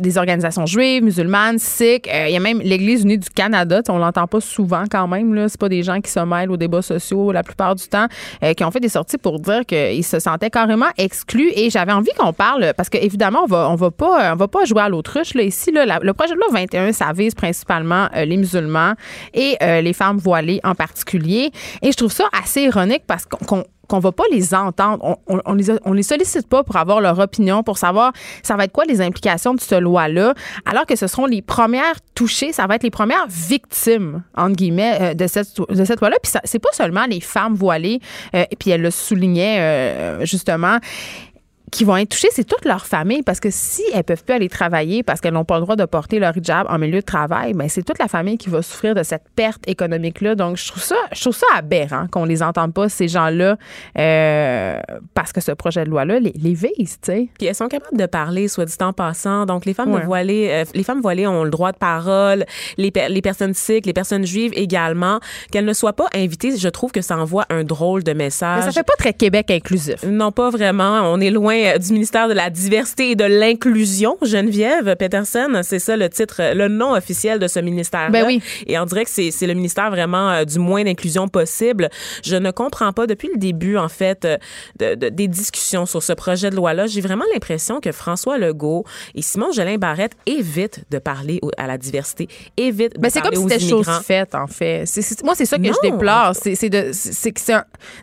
des 0.00 0.18
organisations 0.18 0.66
juives, 0.66 1.02
musulmanes, 1.02 1.58
sikhs. 1.58 2.06
Il 2.12 2.32
y 2.32 2.36
a 2.36 2.40
même 2.40 2.60
l'Église 2.60 3.02
unie 3.02 3.18
du 3.18 3.30
Canada. 3.30 3.80
On 3.88 3.98
l'entend 3.98 4.26
pas 4.26 4.40
souvent 4.40 4.84
quand 4.90 5.06
même. 5.08 5.48
C'est 5.48 5.60
pas 5.60 5.68
des 5.68 5.82
gens 5.82 6.00
qui 6.00 6.10
se 6.10 6.20
mêlent 6.20 6.50
aux 6.50 6.56
débats 6.56 6.82
sociaux 6.82 7.32
la 7.32 7.42
plupart 7.42 7.74
du 7.74 7.86
temps, 7.88 8.06
qui 8.56 8.64
ont 8.64 8.70
fait 8.70 8.80
des 8.80 8.88
sorties 8.88 9.18
pour 9.18 9.38
dire 9.40 9.64
qu'ils 9.66 10.04
se 10.04 10.18
sentaient 10.18 10.50
carrément 10.50 10.88
exclus. 10.98 11.50
Et 11.54 11.70
j'avais 11.70 11.92
envie 11.92 12.10
qu'on 12.18 12.32
parle, 12.32 12.72
parce 12.76 12.88
qu'évidemment, 12.88 13.40
on 13.44 13.46
va, 13.46 13.68
on 13.70 13.74
va 13.76 13.90
pas, 13.90 14.34
va 14.34 14.48
pas 14.48 14.64
jouer 14.64 14.82
à 14.82 14.88
l'autruche. 14.88 15.34
Ici, 15.34 15.70
le 15.72 16.12
projet 16.12 16.32
de 16.34 16.38
loi 16.38 16.46
21, 16.52 16.92
ça 16.92 17.12
vise 17.14 17.34
principalement 17.34 18.08
les 18.14 18.36
musulmans 18.36 18.94
et 19.32 19.56
les 19.60 19.92
femmes 19.92 20.18
voilées 20.18 20.60
en 20.64 20.74
particulier. 20.74 21.50
Et 21.82 21.92
je 21.92 21.96
trouve 21.96 22.12
ça 22.12 22.24
assez 22.32 22.62
ironique 22.62 23.04
parce 23.06 23.26
qu'on 23.26 23.64
qu'on- 23.88 23.98
va 24.00 24.12
pas 24.12 24.24
les 24.32 24.54
entendre. 24.54 25.18
On, 25.26 25.40
on, 25.46 25.92
les, 25.92 26.02
sollicite 26.02 26.48
pas 26.48 26.64
pour 26.64 26.76
avoir 26.76 27.00
leur 27.00 27.18
opinion, 27.18 27.62
pour 27.62 27.78
savoir 27.78 28.12
ça 28.42 28.56
va 28.56 28.64
être 28.64 28.72
quoi 28.72 28.84
les 28.86 29.00
implications 29.00 29.54
de 29.54 29.60
cette 29.60 29.78
loi-là, 29.80 30.34
alors 30.64 30.86
que 30.86 30.96
ce 30.96 31.06
seront 31.06 31.26
les 31.26 31.42
premières 31.42 31.94
touchées, 32.14 32.52
ça 32.52 32.66
va 32.66 32.76
être 32.76 32.82
les 32.82 32.90
premières 32.90 33.26
victimes, 33.28 34.22
entre 34.36 34.56
guillemets, 34.56 34.98
euh, 35.00 35.14
de 35.14 35.26
cette, 35.26 35.48
de 35.68 35.84
cette 35.84 36.00
loi-là. 36.00 36.16
Puis 36.22 36.32
c'est 36.44 36.58
pas 36.58 36.72
seulement 36.72 37.04
les 37.08 37.20
femmes 37.20 37.54
voilées, 37.54 38.00
euh, 38.34 38.44
et 38.50 38.56
puis 38.56 38.70
elle 38.70 38.82
le 38.82 38.90
soulignait 38.90 39.58
euh, 39.60 40.24
justement, 40.24 40.78
qui 41.74 41.84
vont 41.84 41.96
être 41.96 42.08
touchées, 42.10 42.28
c'est 42.30 42.44
toute 42.44 42.64
leur 42.64 42.86
famille 42.86 43.22
parce 43.22 43.40
que 43.40 43.48
si 43.50 43.82
elles 43.92 44.04
peuvent 44.04 44.22
plus 44.24 44.34
aller 44.34 44.48
travailler 44.48 45.02
parce 45.02 45.20
qu'elles 45.20 45.34
n'ont 45.34 45.44
pas 45.44 45.56
le 45.56 45.62
droit 45.62 45.76
de 45.76 45.84
porter 45.84 46.18
leur 46.18 46.36
hijab 46.36 46.66
en 46.70 46.78
milieu 46.78 47.00
de 47.00 47.04
travail, 47.04 47.52
ben 47.52 47.68
c'est 47.68 47.82
toute 47.82 47.98
la 47.98 48.08
famille 48.08 48.38
qui 48.38 48.48
va 48.48 48.62
souffrir 48.62 48.94
de 48.94 49.02
cette 49.02 49.24
perte 49.34 49.62
économique 49.68 50.20
là. 50.20 50.34
Donc 50.34 50.56
je 50.56 50.68
trouve 50.68 50.82
ça 50.82 50.96
je 51.12 51.20
trouve 51.20 51.34
ça 51.34 51.46
aberrant 51.56 52.06
qu'on 52.10 52.24
les 52.24 52.42
entende 52.42 52.72
pas 52.72 52.88
ces 52.88 53.08
gens-là 53.08 53.56
euh, 53.98 54.78
parce 55.14 55.32
que 55.32 55.40
ce 55.40 55.52
projet 55.52 55.84
de 55.84 55.90
loi 55.90 56.04
là 56.04 56.18
les, 56.20 56.32
les 56.40 56.54
vise, 56.54 56.70
tu 56.78 57.12
sais. 57.12 57.28
Puis 57.38 57.46
elles 57.48 57.54
sont 57.54 57.68
capables 57.68 57.96
de 57.98 58.06
parler, 58.06 58.48
soit 58.48 58.64
dit 58.66 58.74
en 58.80 58.92
passant. 58.92 59.46
Donc, 59.46 59.64
les 59.66 59.74
femmes 59.74 59.92
Ouais. 59.94 60.04
voilées, 60.04 60.48
euh, 60.50 60.64
les 60.74 60.82
femmes 60.84 61.00
voilées 61.00 61.26
ont 61.26 61.44
le 61.44 61.50
droit 61.50 61.72
de 61.72 61.76
parole. 61.76 62.44
Les, 62.78 62.90
per- 62.90 63.08
les 63.08 63.22
personnes 63.22 63.54
sikhs, 63.54 63.86
les 63.86 63.92
personnes 63.92 64.24
juives 64.26 64.52
également. 64.54 65.18
Qu'elles 65.52 65.64
ne 65.64 65.72
soient 65.72 65.92
pas 65.92 66.06
invitées, 66.14 66.56
je 66.56 66.68
trouve 66.68 66.90
que 66.92 67.00
ça 67.02 67.16
envoie 67.16 67.44
un 67.50 67.64
drôle 67.64 68.02
de 68.04 68.12
Mais 68.12 68.24
message. 68.24 68.64
ça 68.64 68.72
fait 68.72 68.82
pas 68.82 68.94
très 68.98 69.12
Québec 69.12 69.50
inclusif. 69.50 70.02
Non, 70.04 70.32
pas 70.32 70.50
vraiment. 70.50 71.00
On 71.12 71.20
est 71.20 71.30
loin 71.30 71.54
euh, 71.64 71.78
du 71.78 71.92
ministère 71.92 72.28
de 72.28 72.34
la 72.34 72.50
diversité 72.50 73.10
et 73.12 73.16
de 73.16 73.24
l'inclusion. 73.24 74.16
Geneviève 74.22 74.96
Peterson, 74.96 75.60
c'est 75.62 75.78
ça 75.78 75.96
le 75.96 76.08
titre, 76.08 76.40
le 76.54 76.68
nom 76.68 76.92
officiel 76.92 77.38
de 77.38 77.46
ce 77.48 77.58
ministère. 77.60 78.10
Ben 78.10 78.24
oui. 78.26 78.42
Et 78.66 78.78
on 78.78 78.84
dirait 78.84 79.04
que 79.04 79.10
c'est 79.10 79.30
c'est 79.30 79.46
le 79.46 79.54
ministère 79.54 79.90
vraiment 79.90 80.30
euh, 80.30 80.44
du 80.44 80.58
moins 80.58 80.84
d'inclusion 80.84 81.28
possible. 81.28 81.88
Je 82.24 82.36
ne 82.36 82.50
comprends 82.50 82.92
pas 82.92 83.06
depuis 83.06 83.28
le 83.32 83.38
début, 83.38 83.76
en 83.76 83.88
fait, 83.88 84.24
euh, 84.24 84.36
de- 84.78 84.94
de- 84.94 85.08
des 85.08 85.28
discussions 85.28 85.86
sur 85.86 86.02
ce 86.02 86.12
projet 86.12 86.50
de 86.50 86.56
loi-là. 86.56 86.86
J'ai 86.86 87.00
vraiment 87.00 87.24
l'impression 87.32 87.80
que 87.80 87.92
François 87.92 88.38
Legault 88.38 88.84
et 89.14 89.22
Simon 89.22 89.52
Jolin 89.52 89.76
Barrette 89.78 90.12
évitent 90.26 90.80
de 90.90 90.98
parler 90.98 91.40
à 91.56 91.66
la 91.66 91.78
diversité, 91.78 92.28
évitent 92.56 92.94
de 92.96 93.00
Ben, 93.00 93.10
c'est 93.10 93.20
comme 93.20 93.30
parler 93.32 93.36
si 93.36 93.44
aux 93.44 93.48
c'était 93.48 93.60
chose 93.60 93.86
immigrants. 93.86 94.00
faite, 94.00 94.34
en 94.34 94.46
fait. 94.46 94.84
C'est- 94.86 95.02
c'est- 95.02 95.22
moi, 95.24 95.34
c'est 95.34 95.46
ça 95.46 95.56
que 95.58 95.62
Non. 95.62 95.72
je 95.82 95.90
déplore. 95.90 96.32
C'est 96.34 96.54
c'est 96.54 96.70
de- 96.70 96.90
c'est- 96.92 97.12
c'est 97.12 97.32
que 97.32 97.40
c'est 97.40 97.54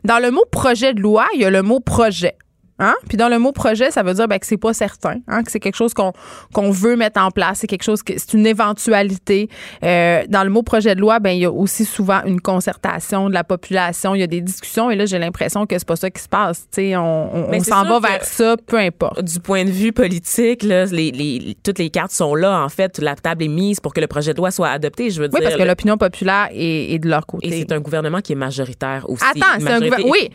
dans 0.03 0.19
le 0.19 0.31
mot 0.31 0.43
projet 0.51 0.93
de 0.93 1.01
loi, 1.01 1.25
il 1.35 1.41
y 1.41 1.45
a 1.45 1.49
le 1.49 1.61
mot 1.61 1.79
projet. 1.79 2.35
Hein? 2.83 2.95
Puis 3.07 3.15
dans 3.15 3.29
le 3.29 3.37
mot 3.39 3.51
projet, 3.51 3.91
ça 3.91 4.01
veut 4.01 4.13
dire 4.15 4.27
ben, 4.27 4.39
que 4.39 4.45
c'est 4.47 4.57
pas 4.57 4.73
certain, 4.73 5.17
hein? 5.27 5.43
que 5.43 5.51
c'est 5.51 5.59
quelque 5.59 5.75
chose 5.77 5.93
qu'on 5.93 6.11
qu'on 6.53 6.71
veut 6.71 6.95
mettre 6.95 7.21
en 7.21 7.29
place, 7.29 7.59
c'est 7.59 7.67
quelque 7.67 7.83
chose 7.83 8.01
que 8.01 8.13
c'est 8.17 8.33
une 8.33 8.47
éventualité. 8.47 9.49
Euh, 9.83 10.23
dans 10.27 10.43
le 10.43 10.49
mot 10.49 10.63
projet 10.63 10.95
de 10.95 10.99
loi, 10.99 11.19
ben 11.19 11.29
il 11.29 11.39
y 11.41 11.45
a 11.45 11.51
aussi 11.51 11.85
souvent 11.85 12.21
une 12.25 12.41
concertation 12.41 13.29
de 13.29 13.33
la 13.35 13.43
population, 13.43 14.15
il 14.15 14.21
y 14.21 14.23
a 14.23 14.27
des 14.27 14.41
discussions 14.41 14.89
et 14.89 14.95
là 14.95 15.05
j'ai 15.05 15.19
l'impression 15.19 15.65
que 15.67 15.77
c'est 15.77 15.87
pas 15.87 15.95
ça 15.95 16.09
qui 16.09 16.21
se 16.21 16.27
passe. 16.27 16.61
Tu 16.73 16.81
sais, 16.81 16.95
on, 16.97 17.49
on- 17.53 17.63
s'en 17.63 17.83
va 17.83 17.99
vers 17.99 18.23
ça, 18.25 18.55
peu 18.65 18.77
importe. 18.77 19.23
du 19.23 19.39
point 19.39 19.63
de 19.63 19.69
vue 19.69 19.91
politique, 19.91 20.63
là, 20.63 20.85
les, 20.85 21.11
les- 21.11 21.55
toutes 21.63 21.77
les 21.77 21.91
cartes 21.91 22.11
sont 22.11 22.33
là. 22.33 22.63
En 22.63 22.69
fait, 22.69 22.97
la 22.97 23.15
table 23.15 23.43
est 23.43 23.47
mise 23.47 23.79
pour 23.79 23.93
que 23.93 24.01
le 24.01 24.07
projet 24.07 24.33
de 24.33 24.37
loi 24.37 24.49
soit 24.49 24.69
adopté. 24.69 25.11
Je 25.11 25.21
veux 25.21 25.27
Oui, 25.31 25.39
dire, 25.39 25.49
parce 25.49 25.55
que 25.61 25.67
l'opinion 25.67 25.97
populaire 25.97 26.49
est, 26.51 26.93
est 26.93 26.99
de 26.99 27.07
leur 27.07 27.21
et 27.21 27.25
côté. 27.27 27.51
c'est 27.51 27.71
un 27.71 27.79
gouvernement 27.79 28.21
qui 28.21 28.31
est 28.33 28.35
majoritaire 28.35 29.05
aussi. 29.07 29.23
Attends, 29.23 29.59
c'est 29.59 29.69
un. 29.71 29.79
Oui, 30.09 30.29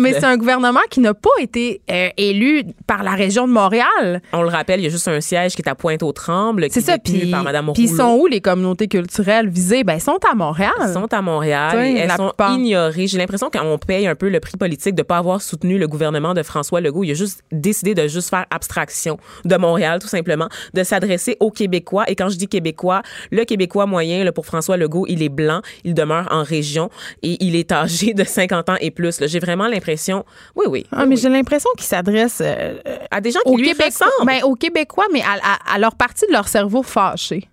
mais 0.00 0.12
c'est 0.14 0.24
un 0.24 0.36
gouvernement 0.38 0.80
qui 0.90 1.00
n'a 1.00 1.12
pas 1.12 1.28
été 1.40 1.65
euh, 1.90 2.08
élu 2.16 2.64
par 2.86 3.02
la 3.02 3.12
région 3.12 3.46
de 3.46 3.52
Montréal. 3.52 4.20
On 4.32 4.42
le 4.42 4.48
rappelle, 4.48 4.80
il 4.80 4.84
y 4.84 4.86
a 4.86 4.90
juste 4.90 5.08
un 5.08 5.20
siège 5.20 5.54
qui 5.54 5.62
est 5.62 5.68
à 5.68 5.74
Pointe-aux-Trembles, 5.74 6.66
C'est 6.70 6.80
est 6.80 6.82
ça. 6.82 6.98
Puis, 6.98 7.30
par 7.30 7.42
Mme 7.44 7.72
puis 7.74 7.84
ils 7.84 7.96
sont 7.96 8.16
où 8.20 8.26
les 8.26 8.40
communautés 8.40 8.88
culturelles 8.88 9.48
visées? 9.48 9.84
Ben, 9.84 9.94
ils 9.94 10.00
sont 10.00 10.18
à 10.30 10.34
Montréal. 10.34 10.72
Elles 10.82 10.92
sont 10.92 11.12
à 11.12 11.22
Montréal 11.22 11.72
sais, 11.72 11.92
et 11.92 11.96
elles 11.98 12.10
sont 12.12 12.28
plupart. 12.28 12.54
ignorées. 12.54 13.06
J'ai 13.06 13.18
l'impression 13.18 13.50
qu'on 13.50 13.78
paye 13.78 14.06
un 14.06 14.14
peu 14.14 14.28
le 14.28 14.40
prix 14.40 14.56
politique 14.56 14.94
de 14.94 15.02
pas 15.02 15.18
avoir 15.18 15.40
soutenu 15.42 15.78
le 15.78 15.88
gouvernement 15.88 16.34
de 16.34 16.42
François 16.42 16.80
Legault. 16.80 17.04
Il 17.04 17.10
a 17.10 17.14
juste 17.14 17.42
décidé 17.52 17.94
de 17.94 18.06
juste 18.08 18.30
faire 18.30 18.46
abstraction 18.50 19.18
de 19.44 19.56
Montréal, 19.56 19.98
tout 20.00 20.08
simplement, 20.08 20.48
de 20.74 20.82
s'adresser 20.82 21.36
aux 21.40 21.50
Québécois. 21.50 22.04
Et 22.08 22.14
quand 22.14 22.28
je 22.28 22.36
dis 22.36 22.48
Québécois, 22.48 23.02
le 23.30 23.44
Québécois 23.44 23.86
moyen, 23.86 24.24
là, 24.24 24.32
pour 24.32 24.46
François 24.46 24.76
Legault, 24.76 25.06
il 25.08 25.22
est 25.22 25.28
blanc, 25.28 25.60
il 25.84 25.94
demeure 25.94 26.28
en 26.30 26.42
région 26.42 26.90
et 27.22 27.36
il 27.44 27.56
est 27.56 27.72
âgé 27.72 28.14
de 28.14 28.24
50 28.24 28.68
ans 28.70 28.76
et 28.80 28.90
plus. 28.90 29.20
J'ai 29.26 29.38
vraiment 29.38 29.66
l'impression, 29.68 30.24
oui, 30.54 30.66
oui, 30.68 30.86
Ah, 30.92 31.06
mais 31.06 31.16
j'ai 31.16 31.28
l'impression 31.28 31.55
qu'ils 31.76 31.86
s'adressent 31.86 32.40
euh, 32.40 32.74
euh, 32.86 32.98
à 33.10 33.20
des 33.20 33.30
gens 33.30 33.40
qui 33.44 33.50
aux, 33.52 33.56
lui 33.56 33.68
Québécois, 33.68 34.06
ressemblent. 34.06 34.26
ben, 34.26 34.42
aux 34.44 34.54
Québécois, 34.54 35.06
mais 35.12 35.22
à, 35.22 35.34
à- 35.42 35.74
à 35.74 35.78
leur 35.78 35.94
partie 35.94 36.26
de 36.26 36.32
leur 36.32 36.48
cerveau 36.48 36.82
fâché. 36.82 37.48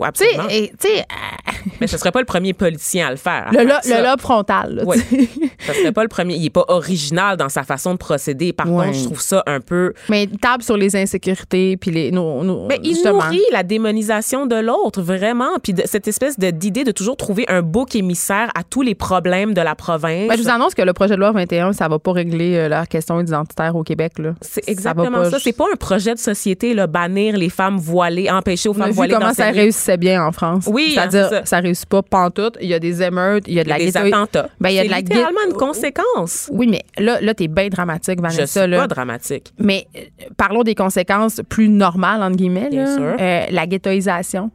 Sais, 0.00 0.06
absolument. 0.06 0.44
euh, 0.52 1.02
Mais 1.80 1.86
ce 1.86 1.96
serait 1.98 2.10
pas 2.12 2.20
le 2.20 2.26
premier 2.26 2.52
politicien 2.52 3.08
à 3.08 3.10
le 3.10 3.16
faire. 3.16 3.46
à 3.48 3.50
le, 3.52 3.58
faire 3.58 3.66
lo- 3.68 3.74
ça. 3.82 4.00
le 4.00 4.06
lobe 4.06 4.20
frontal. 4.20 4.74
là. 4.74 4.84
Ce 5.66 5.72
serait 5.72 5.92
pas 5.92 6.02
le 6.02 6.08
premier. 6.08 6.34
Il 6.36 6.46
est 6.46 6.50
pas 6.50 6.64
original 6.68 7.36
dans 7.36 7.48
sa 7.48 7.62
façon 7.62 7.92
de 7.92 7.98
procéder. 7.98 8.52
Par 8.52 8.70
Ouais. 8.70 8.86
contre, 8.86 8.98
je 8.98 9.04
trouve 9.04 9.20
ça 9.20 9.42
un 9.46 9.60
peu. 9.60 9.92
Mais 10.08 10.24
il 10.24 10.38
table 10.38 10.62
sur 10.62 10.76
les 10.76 10.96
insécurités, 10.96 11.76
puis 11.76 11.90
les. 11.90 12.10
Nos, 12.10 12.42
nos- 12.42 12.66
Mais 12.66 12.78
il 12.82 12.90
justement. 12.94 13.22
nourrit 13.24 13.42
la 13.52 13.62
démonisation 13.62 14.46
de 14.46 14.56
l'autre, 14.56 15.02
vraiment. 15.02 15.58
Puis 15.62 15.72
de- 15.74 15.82
cette 15.86 16.08
espèce 16.08 16.38
d'idée 16.38 16.84
de 16.84 16.90
toujours 16.90 17.16
trouver 17.16 17.44
un 17.48 17.62
bouc 17.62 17.94
émissaire 17.94 18.50
à 18.54 18.62
tous 18.64 18.82
les 18.82 18.94
problèmes 18.94 19.54
de 19.54 19.60
la 19.60 19.74
province. 19.74 20.28
Ben, 20.28 20.36
je 20.36 20.42
vous 20.42 20.48
annonce 20.48 20.74
que 20.74 20.82
le 20.82 20.92
projet 20.92 21.14
de 21.14 21.20
loi 21.20 21.32
21, 21.32 21.72
ça 21.72 21.88
va 21.88 21.98
pas 21.98 22.12
régler 22.12 22.56
euh, 22.56 22.68
leur 22.68 22.88
question 22.88 23.20
identitaire 23.20 23.74
au 23.76 23.82
Québec. 23.82 24.12
C'est 24.40 24.64
Ça 24.64 24.70
exactement 24.70 25.18
pas- 25.18 25.30
ça. 25.30 25.38
C'est 25.38 25.52
pas 25.52 25.66
un 25.72 25.76
projet 25.76 26.14
de 26.14 26.18
société, 26.18 26.74
là, 26.74 26.86
bannir 26.86 27.36
les 27.36 27.50
femmes 27.50 27.76
voilées, 27.78 28.30
empêcher 28.30 28.68
aux 28.68 28.74
femmes 28.74 28.90
voilées 28.90 29.14
comment 29.14 29.32
ça 29.34 29.46
d'enseigner. 29.48 29.66
Réussissait 29.88 29.96
bien 29.96 30.24
en 30.24 30.32
France. 30.32 30.68
Oui, 30.70 30.88
hein, 30.96 31.08
C'est-à-dire, 31.08 31.28
c'est 31.28 31.34
ça. 31.36 31.44
ça. 31.46 31.58
réussit 31.60 31.88
pas 31.88 32.02
pantoute. 32.02 32.56
Il 32.60 32.68
y 32.68 32.74
a 32.74 32.78
des 32.78 33.02
émeutes, 33.02 33.44
il 33.46 33.54
y 33.54 33.60
a 33.60 33.64
de 33.64 33.68
la 33.68 33.76
a 33.76 33.78
des 33.78 33.96
attentats. 33.96 34.48
Ben, 34.60 34.70
il 34.70 34.76
y 34.76 34.80
a 34.80 34.84
de 34.84 34.90
la 34.90 34.98
une 34.98 35.54
conséquence. 35.54 36.50
Oui, 36.52 36.66
mais 36.68 36.82
là, 36.98 37.20
là 37.20 37.34
t'es 37.34 37.48
bien 37.48 37.68
dramatique, 37.68 38.18
Je 38.18 38.22
Vanessa. 38.22 38.46
suis 38.46 38.70
là. 38.70 38.78
pas 38.80 38.86
dramatique. 38.88 39.52
Mais 39.58 39.86
euh, 39.96 40.00
parlons 40.36 40.62
des 40.62 40.74
conséquences 40.74 41.40
plus 41.48 41.68
normales, 41.68 42.22
entre 42.22 42.36
guillemets. 42.36 42.68
Bien 42.70 42.84
là. 42.84 42.94
sûr. 42.96 43.16
Euh, 43.20 43.44
la 43.50 43.66
ghettoisation. 43.66 44.50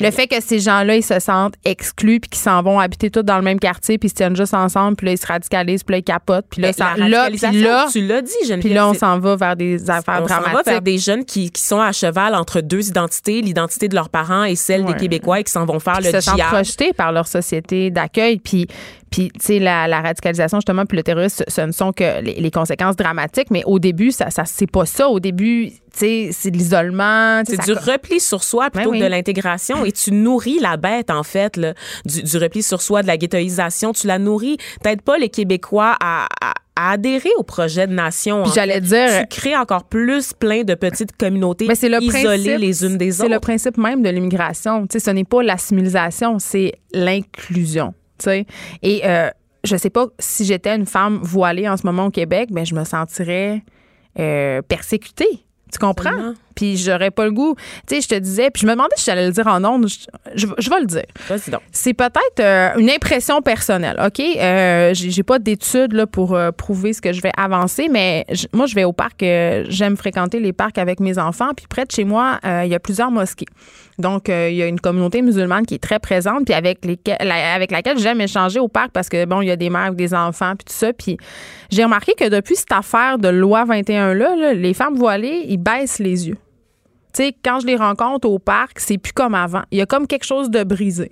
Le 0.00 0.10
fait 0.10 0.26
que 0.26 0.40
ces 0.40 0.58
gens-là, 0.58 0.96
ils 0.96 1.02
se 1.02 1.18
sentent 1.20 1.54
exclus 1.64 2.20
puis 2.20 2.30
qu'ils 2.30 2.40
s'en 2.40 2.62
vont 2.62 2.78
habiter 2.80 3.10
tous 3.10 3.22
dans 3.22 3.36
le 3.36 3.42
même 3.42 3.58
quartier 3.60 3.98
puis 3.98 4.06
ils 4.08 4.10
se 4.10 4.14
tiennent 4.14 4.36
juste 4.36 4.54
ensemble 4.54 4.96
puis 4.96 5.06
là, 5.06 5.12
ils 5.12 5.18
se 5.18 5.26
radicalisent 5.26 5.82
puis 5.82 5.92
là, 5.94 5.98
ils 5.98 6.02
capotent 6.02 6.46
puis 6.50 6.60
là, 6.62 6.68
Mais 6.68 6.72
ça, 6.72 6.94
là, 6.96 7.28
puis 7.30 7.60
là, 7.62 7.86
tu 7.90 8.06
l'as 8.06 8.22
dit, 8.22 8.32
Geneviève. 8.42 8.60
puis 8.60 8.72
là, 8.74 8.88
on 8.88 8.94
s'en 8.94 9.18
va 9.18 9.36
vers 9.36 9.56
des 9.56 9.88
affaires 9.90 10.20
on 10.22 10.26
dramatiques. 10.26 10.54
va 10.54 10.62
vers 10.72 10.82
des 10.82 10.98
jeunes 10.98 11.24
qui, 11.24 11.50
qui 11.50 11.62
sont 11.62 11.80
à 11.80 11.92
cheval 11.92 12.34
entre 12.34 12.60
deux 12.60 12.88
identités, 12.88 13.40
l'identité 13.40 13.88
de 13.88 13.94
leurs 13.94 14.08
parents 14.10 14.44
et 14.44 14.56
celle 14.56 14.82
Ouais. 14.84 14.92
des 14.92 15.00
Québécois 15.00 15.40
et 15.40 15.44
qui 15.44 15.52
s'en 15.52 15.64
vont 15.64 15.80
faire 15.80 15.94
Puis 15.98 16.04
le 16.12 16.12
se 16.12 16.20
sentent 16.20 16.38
projetés 16.40 16.92
par 16.92 17.12
leur 17.12 17.26
société 17.26 17.90
d'accueil. 17.90 18.38
Puis, 18.38 18.66
puis 19.10 19.30
tu 19.32 19.40
sais, 19.40 19.58
la, 19.58 19.88
la 19.88 20.00
radicalisation, 20.00 20.58
justement, 20.58 20.84
puis 20.86 20.96
le 20.96 21.02
terrorisme, 21.02 21.44
ce 21.48 21.60
ne 21.62 21.72
sont 21.72 21.92
que 21.92 22.20
les, 22.22 22.34
les 22.34 22.50
conséquences 22.50 22.96
dramatiques. 22.96 23.50
Mais 23.50 23.62
au 23.66 23.78
début, 23.78 24.10
ça, 24.12 24.30
ça 24.30 24.44
c'est 24.44 24.70
pas 24.70 24.86
ça. 24.86 25.08
Au 25.08 25.20
début, 25.20 25.70
tu 25.70 25.76
sais, 25.94 26.28
c'est 26.32 26.50
de 26.50 26.56
l'isolement. 26.58 27.42
C'est 27.46 27.60
du 27.64 27.72
repli 27.72 28.20
sur 28.20 28.44
soi 28.44 28.70
plutôt 28.70 28.92
que 28.92 28.98
de 29.00 29.06
l'intégration 29.06 29.84
et 29.84 29.92
tu 29.92 30.12
nourris 30.12 30.58
la 30.60 30.76
bête 30.76 31.10
en 31.10 31.22
fait 31.22 31.56
là, 31.56 31.74
du, 32.04 32.22
du 32.22 32.36
repli 32.38 32.62
sur 32.62 32.82
soi, 32.82 33.02
de 33.02 33.06
la 33.06 33.16
ghettoisation. 33.16 33.92
Tu 33.92 34.06
la 34.06 34.18
nourris. 34.18 34.58
T'aides 34.82 35.02
pas 35.02 35.18
les 35.18 35.28
Québécois 35.28 35.96
à, 36.00 36.26
à- 36.40 36.54
à 36.80 36.92
adhérer 36.92 37.30
au 37.36 37.42
projet 37.42 37.88
de 37.88 37.92
nation. 37.92 38.44
Puis 38.44 38.52
j'allais 38.54 38.80
dire- 38.80 39.08
tu 39.22 39.26
crées 39.40 39.56
encore 39.56 39.82
plus 39.88 40.32
plein 40.32 40.62
de 40.62 40.74
petites 40.74 41.16
communautés 41.16 41.66
Mais 41.66 41.74
c'est 41.74 41.88
le 41.88 42.00
isolées 42.00 42.22
principe- 42.22 42.58
les 42.60 42.84
unes 42.84 42.96
des 42.96 43.10
C'est 43.10 43.22
autres. 43.24 43.32
le 43.32 43.40
principe 43.40 43.78
même 43.78 44.00
de 44.00 44.08
l'immigration. 44.10 44.86
Tu 44.86 44.92
sais, 45.00 45.04
ce 45.04 45.10
n'est 45.10 45.24
pas 45.24 45.42
l'assimilation, 45.42 46.38
c'est 46.38 46.74
l'inclusion. 46.92 47.94
Et 48.82 49.02
euh, 49.04 49.30
je 49.64 49.76
sais 49.76 49.90
pas 49.90 50.06
si 50.18 50.44
j'étais 50.44 50.74
une 50.74 50.86
femme 50.86 51.18
voilée 51.22 51.68
en 51.68 51.76
ce 51.76 51.86
moment 51.86 52.06
au 52.06 52.10
Québec, 52.10 52.48
mais 52.52 52.64
je 52.64 52.74
me 52.74 52.84
sentirais 52.84 53.62
euh, 54.18 54.62
persécutée. 54.62 55.44
Tu 55.72 55.78
comprends? 55.78 56.34
Puis 56.58 56.76
j'aurais 56.76 57.12
pas 57.12 57.24
le 57.24 57.30
goût. 57.30 57.54
Tu 57.86 57.94
sais, 57.94 58.00
je 58.00 58.08
te 58.08 58.14
disais, 58.16 58.50
puis 58.50 58.62
je 58.62 58.66
me 58.66 58.72
demandais 58.72 58.94
si 58.96 59.04
j'allais 59.04 59.26
le 59.26 59.32
dire 59.32 59.46
en 59.46 59.62
ondes. 59.64 59.86
Je, 59.88 59.94
je- 60.34 60.46
je 60.58 60.68
vais 60.70 60.80
le 60.80 60.86
dire. 60.86 61.04
Vas-y 61.28 61.50
donc. 61.52 61.60
C'est 61.70 61.94
peut-être 61.94 62.40
euh, 62.40 62.70
une 62.78 62.90
impression 62.90 63.40
personnelle, 63.42 63.96
OK? 64.04 64.18
Euh, 64.20 64.90
j'ai 64.92 65.22
pas 65.22 65.38
d'études 65.38 65.92
là, 65.92 66.08
pour 66.08 66.34
euh, 66.34 66.50
prouver 66.50 66.92
ce 66.92 67.00
que 67.00 67.12
je 67.12 67.22
vais 67.22 67.30
avancer, 67.36 67.88
mais 67.88 68.26
moi, 68.52 68.66
je 68.66 68.74
vais 68.74 68.82
au 68.82 68.92
parc. 68.92 69.20
J'aime 69.20 69.96
fréquenter 69.96 70.40
les 70.40 70.52
parcs 70.52 70.78
avec 70.78 70.98
mes 70.98 71.16
enfants. 71.18 71.50
Puis 71.56 71.66
près 71.68 71.84
de 71.84 71.92
chez 71.92 72.02
moi, 72.04 72.40
il 72.44 72.68
y 72.68 72.74
a 72.74 72.80
plusieurs 72.80 73.12
mosquées. 73.12 73.46
Donc, 74.00 74.28
il 74.28 74.54
y 74.54 74.62
a 74.62 74.66
une 74.66 74.80
communauté 74.80 75.22
musulmane 75.22 75.64
qui 75.66 75.74
est 75.74 75.82
très 75.82 75.98
présente, 76.00 76.44
puis 76.44 76.54
avec, 76.54 76.78
la- 77.20 77.54
avec 77.54 77.70
laquelle 77.70 77.98
j'aime 77.98 78.20
échanger 78.20 78.58
au 78.60 78.68
parc 78.68 78.90
parce 78.92 79.08
que, 79.08 79.24
bon, 79.24 79.42
il 79.42 79.46
y 79.48 79.50
a 79.50 79.56
des 79.56 79.70
mères 79.70 79.82
avec 79.82 79.96
des 79.96 80.12
enfants, 80.14 80.54
puis 80.56 80.64
tout 80.66 80.72
ça. 80.72 80.92
Puis 80.92 81.16
j'ai 81.70 81.84
remarqué 81.84 82.14
que 82.18 82.28
depuis 82.28 82.56
cette 82.56 82.72
affaire 82.72 83.18
de 83.18 83.28
loi 83.28 83.64
21-là, 83.64 84.36
là, 84.36 84.54
les 84.54 84.74
femmes 84.74 84.94
voilées, 84.96 85.44
ils 85.48 85.56
baissent 85.58 85.98
les 85.98 86.28
yeux. 86.28 86.36
Tu 87.14 87.24
sais, 87.24 87.36
quand 87.44 87.60
je 87.60 87.66
les 87.66 87.76
rencontre 87.76 88.28
au 88.28 88.38
parc, 88.38 88.78
c'est 88.80 88.98
plus 88.98 89.12
comme 89.12 89.34
avant. 89.34 89.62
Il 89.70 89.78
y 89.78 89.80
a 89.82 89.86
comme 89.86 90.06
quelque 90.06 90.24
chose 90.26 90.50
de 90.50 90.62
brisé. 90.64 91.10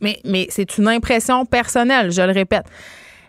Mais 0.00 0.18
mais 0.24 0.46
c'est 0.50 0.78
une 0.78 0.86
impression 0.88 1.44
personnelle, 1.44 2.12
je 2.12 2.22
le 2.22 2.32
répète. 2.32 2.64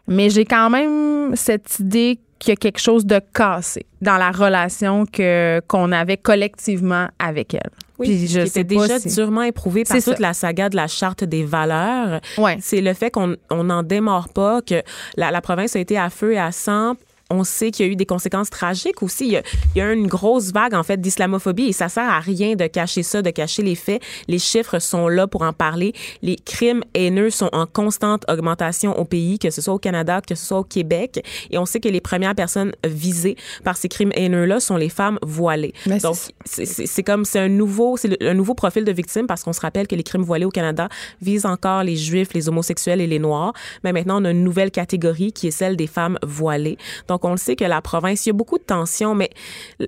Mais 0.07 0.29
j'ai 0.29 0.45
quand 0.45 0.69
même 0.69 1.35
cette 1.35 1.79
idée 1.79 2.19
qu'il 2.38 2.50
y 2.51 2.53
a 2.53 2.55
quelque 2.57 2.79
chose 2.79 3.05
de 3.07 3.19
cassé 3.33 3.88
dans 4.01 4.17
la 4.17 4.29
relation 4.29 5.05
que 5.05 5.59
qu'on 5.67 5.91
avait 5.91 6.17
collectivement 6.17 7.07
avec 7.17 7.55
elle. 7.55 7.71
Oui, 7.97 8.07
Puis 8.09 8.27
je 8.27 8.41
qui 8.41 8.50
sais 8.50 8.59
était 8.62 8.75
pas 8.75 8.81
déjà 8.88 9.00
si- 9.00 9.15
durement 9.15 9.41
éprouvé 9.41 9.83
par 9.85 9.95
toute 9.95 10.03
ça. 10.03 10.15
la 10.19 10.33
saga 10.33 10.69
de 10.69 10.75
la 10.75 10.88
charte 10.88 11.24
des 11.24 11.43
valeurs. 11.43 12.19
Ouais. 12.38 12.57
C'est 12.62 12.81
le 12.81 12.93
fait 12.93 13.09
qu'on 13.09 13.35
on 13.50 13.63
n'en 13.63 13.81
démord 13.81 14.29
pas, 14.29 14.62
que 14.62 14.83
la, 15.17 15.31
la 15.31 15.41
province 15.41 15.75
a 15.75 15.79
été 15.79 15.97
à 15.97 16.09
feu 16.12 16.33
et 16.33 16.38
à 16.39 16.51
sang. 16.51 16.93
On 17.32 17.44
sait 17.44 17.72
qu'il 17.72 17.86
y 17.86 17.89
a 17.89 17.91
eu 17.91 17.96
des 17.96 18.05
conséquences 18.05 18.50
tragiques 18.51 19.01
aussi. 19.01 19.25
Il 19.25 19.32
y 19.32 19.38
a, 19.38 19.41
il 19.75 19.79
y 19.79 19.82
a 19.82 19.91
eu 19.91 19.96
une 19.96 20.08
grosse 20.08 20.51
vague, 20.51 20.75
en 20.75 20.84
fait, 20.84 21.01
d'islamophobie 21.01 21.65
et 21.65 21.74
ça 21.74 21.89
sert 21.89 22.08
à 22.08 22.20
rien 22.20 22.55
de 22.55 22.67
cacher 22.67 23.01
ça, 23.01 23.22
de 23.24 23.29
cacher 23.32 23.63
les 23.63 23.74
faits. 23.75 24.01
Les 24.27 24.38
chiffres 24.38 24.77
sont 24.79 25.08
là 25.08 25.25
pour 25.25 25.41
en 25.41 25.51
parler. 25.53 25.94
Les 26.22 26.36
crimes 26.36 26.84
haineux 26.94 27.32
sont 27.32 27.50
en 27.51 27.65
constante 27.65 28.24
augmentation 28.29 28.98
au 29.00 29.05
pays, 29.05 29.39
que 29.39 29.50
ce 29.50 29.62
soit 29.62 29.74
au 29.74 29.79
Canada, 29.79 30.22
que 30.22 30.36
ce 30.36 30.46
soit 30.46 30.60
au 30.60 30.63
Québec. 30.63 31.25
Et 31.50 31.58
on 31.58 31.65
sait 31.65 31.79
que 31.79 31.89
les 31.89 32.01
premières 32.01 32.36
personnes 32.36 32.72
visées 32.86 33.38
par 33.63 33.75
ces 33.77 33.89
crimes 33.89 34.12
haineux-là 34.15 34.60
sont 34.60 34.77
les 34.77 34.89
femmes 34.89 35.17
voilées. 35.24 35.74
Mais 35.88 35.98
Donc, 36.00 36.15
c'est- 36.46 37.03
comme 37.03 37.25
c'est 37.25 37.39
un 37.39 37.50
nouveau 37.50 37.98
c'est 37.98 38.22
un 38.24 38.34
nouveau 38.34 38.53
profil 38.53 38.84
de 38.86 38.91
victime 38.91 39.25
parce 39.27 39.44
qu'on 39.44 39.53
se 39.53 39.62
rappelle 39.62 39.88
que 39.88 39.96
les 39.96 40.03
crimes 40.03 40.22
voilés 40.24 40.46
au 40.46 40.50
Canada 40.51 40.89
visent 41.22 41.46
encore 41.46 41.84
les 41.84 41.96
juifs, 41.96 42.34
les 42.34 42.50
homosexuels 42.50 43.01
et 43.01 43.08
les 43.08 43.20
noirs, 43.20 43.53
mais 43.84 43.94
maintenant 43.94 44.22
on 44.22 44.25
a 44.25 44.32
une 44.32 44.44
nouvelle 44.44 44.72
catégorie 44.72 45.32
qui 45.34 45.48
est 45.48 45.51
celle 45.51 45.75
des 45.75 45.88
femmes 45.88 46.17
voilées. 46.24 46.77
Donc 47.08 47.25
on 47.25 47.32
le 47.32 47.38
sait 47.38 47.55
que 47.55 47.65
la 47.65 47.82
province, 47.82 48.25
il 48.25 48.29
y 48.29 48.32
a 48.32 48.34
beaucoup 48.34 48.58
de 48.58 48.63
tensions, 48.63 49.15
mais 49.15 49.29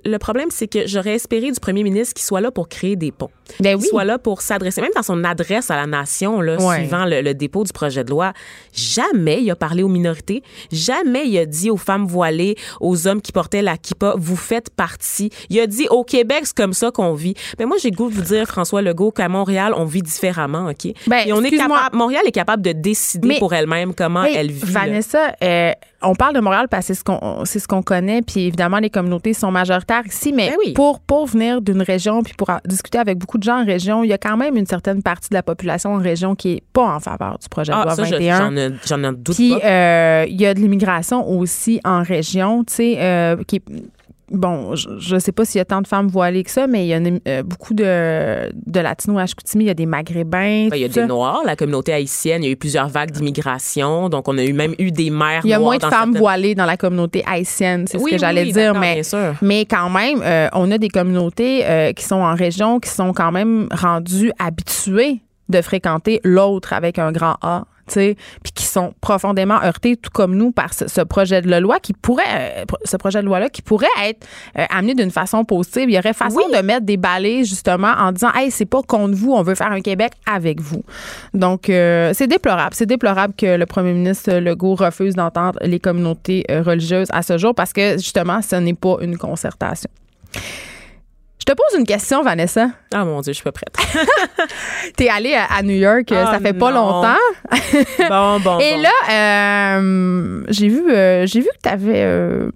le 0.05 0.17
problème 0.17 0.49
c'est 0.51 0.67
que 0.67 0.87
j'aurais 0.87 1.15
espéré 1.15 1.51
du 1.51 1.59
premier 1.59 1.83
ministre 1.83 2.13
qu'il 2.13 2.25
soit 2.25 2.41
là 2.41 2.51
pour 2.51 2.67
créer 2.69 2.95
des 2.95 3.11
ponts, 3.11 3.29
Ben 3.59 3.75
qu'il 3.75 3.83
oui. 3.83 3.87
soit 3.89 4.03
là 4.05 4.17
pour 4.17 4.41
s'adresser 4.41 4.81
même 4.81 4.91
dans 4.95 5.03
son 5.03 5.23
adresse 5.23 5.71
à 5.71 5.75
la 5.75 5.85
nation 5.85 6.41
là, 6.41 6.57
Ouais. 6.61 6.77
suivant 6.79 7.05
le, 7.05 7.21
le 7.21 7.33
dépôt 7.33 7.63
du 7.63 7.71
projet 7.71 8.03
de 8.03 8.09
loi. 8.09 8.33
Jamais 8.73 9.41
il 9.41 9.51
a 9.51 9.55
parlé 9.55 9.83
aux 9.83 9.87
minorités, 9.87 10.43
jamais 10.71 11.27
il 11.27 11.37
a 11.37 11.45
dit 11.45 11.69
aux 11.69 11.77
femmes 11.77 12.05
voilées, 12.05 12.55
aux 12.81 13.07
hommes 13.07 13.21
qui 13.21 13.31
portaient 13.31 13.61
la 13.61 13.77
kippa, 13.77 14.13
vous 14.17 14.35
faites 14.35 14.69
partie. 14.69 15.29
Il 15.49 15.59
a 15.59 15.67
dit 15.67 15.87
au 15.89 16.03
Québec, 16.03 16.41
c'est 16.43 16.55
comme 16.55 16.73
ça 16.73 16.91
qu'on 16.91 17.13
vit. 17.13 17.33
Mais 17.59 17.65
moi, 17.65 17.77
j'ai 17.81 17.89
le 17.89 17.95
goût 17.95 18.09
de 18.09 18.15
vous 18.15 18.21
dire, 18.21 18.45
François 18.47 18.81
Legault, 18.81 19.11
qu'à 19.11 19.29
Montréal, 19.29 19.73
on 19.75 19.85
vit 19.85 20.01
différemment, 20.01 20.67
OK? 20.69 20.93
Ben, 21.07 21.27
Et 21.27 21.33
on 21.33 21.43
est 21.43 21.51
capable, 21.51 21.95
Montréal 21.95 22.23
est 22.25 22.31
capable 22.31 22.61
de 22.61 22.71
décider 22.71 23.27
Mais- 23.27 23.39
pour 23.39 23.53
elle-même 23.53 23.93
comment 23.93 24.23
elle 24.23 24.51
vit. 24.51 24.71
Vanessa, 24.71 25.33
euh, 25.43 25.71
on 26.03 26.13
parle 26.13 26.35
de 26.35 26.39
Montréal 26.39 26.67
parce 26.69 26.87
que 26.87 26.93
c'est 26.93 26.99
ce 26.99 27.03
qu'on 27.03 27.43
c'est 27.45 27.59
ce 27.59 27.67
qu'on 27.67 27.81
connaît, 27.81 28.21
puis 28.21 28.41
évidemment 28.47 28.77
les 28.77 28.89
communautés 28.89 29.33
sont 29.33 29.49
majoritaires 29.51 30.05
ici, 30.05 30.31
mais 30.31 30.49
Ben 30.49 30.55
oui. 30.63 30.73
pour 30.73 30.99
pour 30.99 31.25
venir 31.25 31.61
d'une 31.61 31.81
région 31.81 32.21
puis 32.21 32.33
pour 32.37 32.49
discuter 32.65 32.99
avec 32.99 33.17
beaucoup 33.17 33.37
de 33.37 33.43
gens 33.43 33.61
en 33.61 33.65
région, 33.65 34.03
il 34.03 34.09
y 34.09 34.13
a 34.13 34.17
quand 34.17 34.37
même 34.37 34.55
une 34.57 34.67
certaine 34.67 35.01
partie 35.01 35.29
de 35.29 35.33
la 35.35 35.43
population 35.43 35.93
en 35.95 35.97
région 35.99 36.35
qui 36.35 36.53
est 36.53 36.63
pas 36.73 36.95
en 36.95 36.99
faveur 36.99 37.37
du 37.39 37.49
projet 37.49 37.71
de 37.71 37.77
Ah, 37.77 37.83
loi 37.83 37.95
ça, 37.95 38.03
je- 38.03 38.11
21. 38.15 38.73
j'en 38.85 39.11
doute 39.13 39.35
Puis 39.35 39.55
pas. 39.59 39.65
euh, 39.65 40.25
il 40.29 40.39
y 40.39 40.45
a 40.45 40.53
de 40.53 40.59
l'immigration 40.59 41.27
aussi 41.27 41.79
en 41.83 42.03
région, 42.03 42.63
tu 42.63 42.73
sais, 42.75 42.95
euh, 42.99 43.37
qui 43.47 43.55
est- 43.57 43.63
Bon, 44.29 44.75
je 44.75 45.15
ne 45.15 45.19
sais 45.19 45.31
pas 45.31 45.45
s'il 45.45 45.59
y 45.59 45.61
a 45.61 45.65
tant 45.65 45.81
de 45.81 45.87
femmes 45.87 46.07
voilées 46.09 46.43
que 46.43 46.51
ça, 46.51 46.67
mais 46.67 46.83
il 46.85 46.87
y 46.89 46.93
a 46.93 46.97
une- 46.97 47.21
euh, 47.29 47.43
beaucoup 47.43 47.73
de, 47.73 48.51
de 48.53 48.79
latinos 48.81 49.21
à 49.21 49.25
Chicoutimi, 49.25 49.63
il 49.63 49.67
y 49.67 49.69
a 49.69 49.73
des 49.73 49.85
maghrébins. 49.85 50.67
Ben, 50.67 50.75
Il 50.75 50.81
y 50.81 50.83
a 50.83 50.87
des 50.89 50.93
ça. 50.95 51.07
Noirs, 51.07 51.43
la 51.45 51.55
communauté 51.55 51.93
haïtienne, 51.93 52.43
il 52.43 52.47
y 52.47 52.49
a 52.49 52.51
eu 52.51 52.57
plusieurs 52.57 52.89
vagues 52.89 53.11
d'immigration, 53.11 54.09
donc 54.09 54.27
on 54.27 54.37
a 54.37 54.43
eu 54.43 54.51
même 54.51 54.73
eu 54.79 54.91
des 54.91 55.09
mères 55.09 55.41
Il 55.45 55.49
y 55.49 55.53
a 55.53 55.59
moins 55.59 55.77
de 55.77 55.81
femmes 55.81 55.91
certaines- 55.91 56.17
voilées 56.17 56.55
dans 56.55 56.65
la 56.65 56.75
communauté 56.75 57.23
haïtienne, 57.25 57.85
c'est 57.87 57.97
Oui, 57.97 58.11
ce 58.11 58.15
que 58.15 58.17
j'allais 58.19 58.43
oui, 58.43 58.51
dire, 58.51 58.73
mais 58.75 58.95
bien 58.95 59.03
sûr. 59.03 59.33
mais 59.41 59.65
quand 59.65 59.89
même, 59.89 60.21
euh, 60.21 60.49
on 60.53 60.69
a 60.71 60.77
des 60.77 60.89
communautés 60.89 61.65
euh, 61.65 61.93
qui 61.93 62.03
sont 62.03 62.15
en 62.15 62.35
région, 62.35 62.81
qui 62.81 62.89
sont 62.89 63.13
quand 63.13 63.31
même 63.31 63.69
rendues 63.71 64.31
habituées 64.39 65.21
de 65.47 65.61
fréquenter 65.61 66.19
l'autre 66.25 66.73
avec 66.73 66.99
un 66.99 67.13
grand 67.13 67.37
A. 67.41 67.63
Puis 67.93 68.51
qui 68.53 68.65
sont 68.65 68.93
profondément 69.01 69.61
heurtées, 69.63 69.95
tout 69.95 70.09
comme 70.13 70.35
nous, 70.35 70.51
par 70.51 70.73
ce, 70.73 70.87
ce 70.87 71.01
projet 71.01 71.41
de 71.41 71.55
loi 71.55 71.79
qui 71.79 71.93
pourrait, 71.93 72.23
euh, 72.61 72.65
ce 72.83 72.97
projet 72.97 73.21
de 73.21 73.25
loi-là, 73.25 73.49
qui 73.49 73.61
pourrait 73.61 73.87
être 74.03 74.25
euh, 74.57 74.65
amené 74.69 74.93
d'une 74.93 75.11
façon 75.11 75.43
positive. 75.43 75.89
Il 75.89 75.95
y 75.95 75.97
aurait 75.99 76.13
façon 76.13 76.41
de 76.53 76.61
mettre 76.61 76.85
des 76.85 76.97
balais 76.97 77.43
justement 77.43 77.93
en 77.97 78.11
disant, 78.11 78.31
hey, 78.35 78.51
c'est 78.51 78.65
pas 78.65 78.81
contre 78.81 79.15
vous, 79.15 79.33
on 79.33 79.41
veut 79.41 79.55
faire 79.55 79.71
un 79.71 79.81
Québec 79.81 80.13
avec 80.31 80.61
vous. 80.61 80.83
Donc, 81.33 81.69
euh, 81.69 82.11
c'est 82.13 82.27
déplorable. 82.27 82.73
C'est 82.73 82.85
déplorable 82.85 83.33
que 83.37 83.57
le 83.57 83.65
premier 83.65 83.93
ministre 83.93 84.33
Legault 84.33 84.75
refuse 84.75 85.15
d'entendre 85.15 85.59
les 85.61 85.79
communautés 85.79 86.45
religieuses 86.49 87.07
à 87.11 87.21
ce 87.21 87.37
jour 87.37 87.55
parce 87.55 87.73
que 87.73 87.93
justement, 87.93 88.41
ce 88.41 88.55
n'est 88.55 88.73
pas 88.73 88.97
une 89.01 89.17
concertation. 89.17 89.89
Je 91.47 91.53
te 91.53 91.57
pose 91.57 91.79
une 91.79 91.85
question, 91.85 92.23
Vanessa. 92.23 92.71
Ah 92.93 93.05
mon 93.05 93.21
Dieu, 93.21 93.31
je 93.31 93.37
suis 93.37 93.43
pas 93.43 93.53
prête. 93.53 93.73
T'es 94.97 95.07
allée 95.07 95.33
à, 95.33 95.45
à 95.45 95.63
New 95.63 95.77
York, 95.77 96.11
euh, 96.11 96.25
Ah, 96.27 96.33
ça 96.33 96.39
fait 96.41 96.51
pas 96.51 96.71
longtemps. 96.71 97.15
bon, 98.09 98.39
bon. 98.41 98.59
Et 98.59 98.73
bon. 98.75 98.81
là, 98.81 99.77
euh, 99.77 100.43
j'ai 100.49 100.67
vu, 100.67 100.91
euh, 100.91 101.25
j'ai 101.25 101.39
vu 101.39 101.45
que 101.45 101.61
t'avais, 101.61 102.03
euh, 102.03 102.51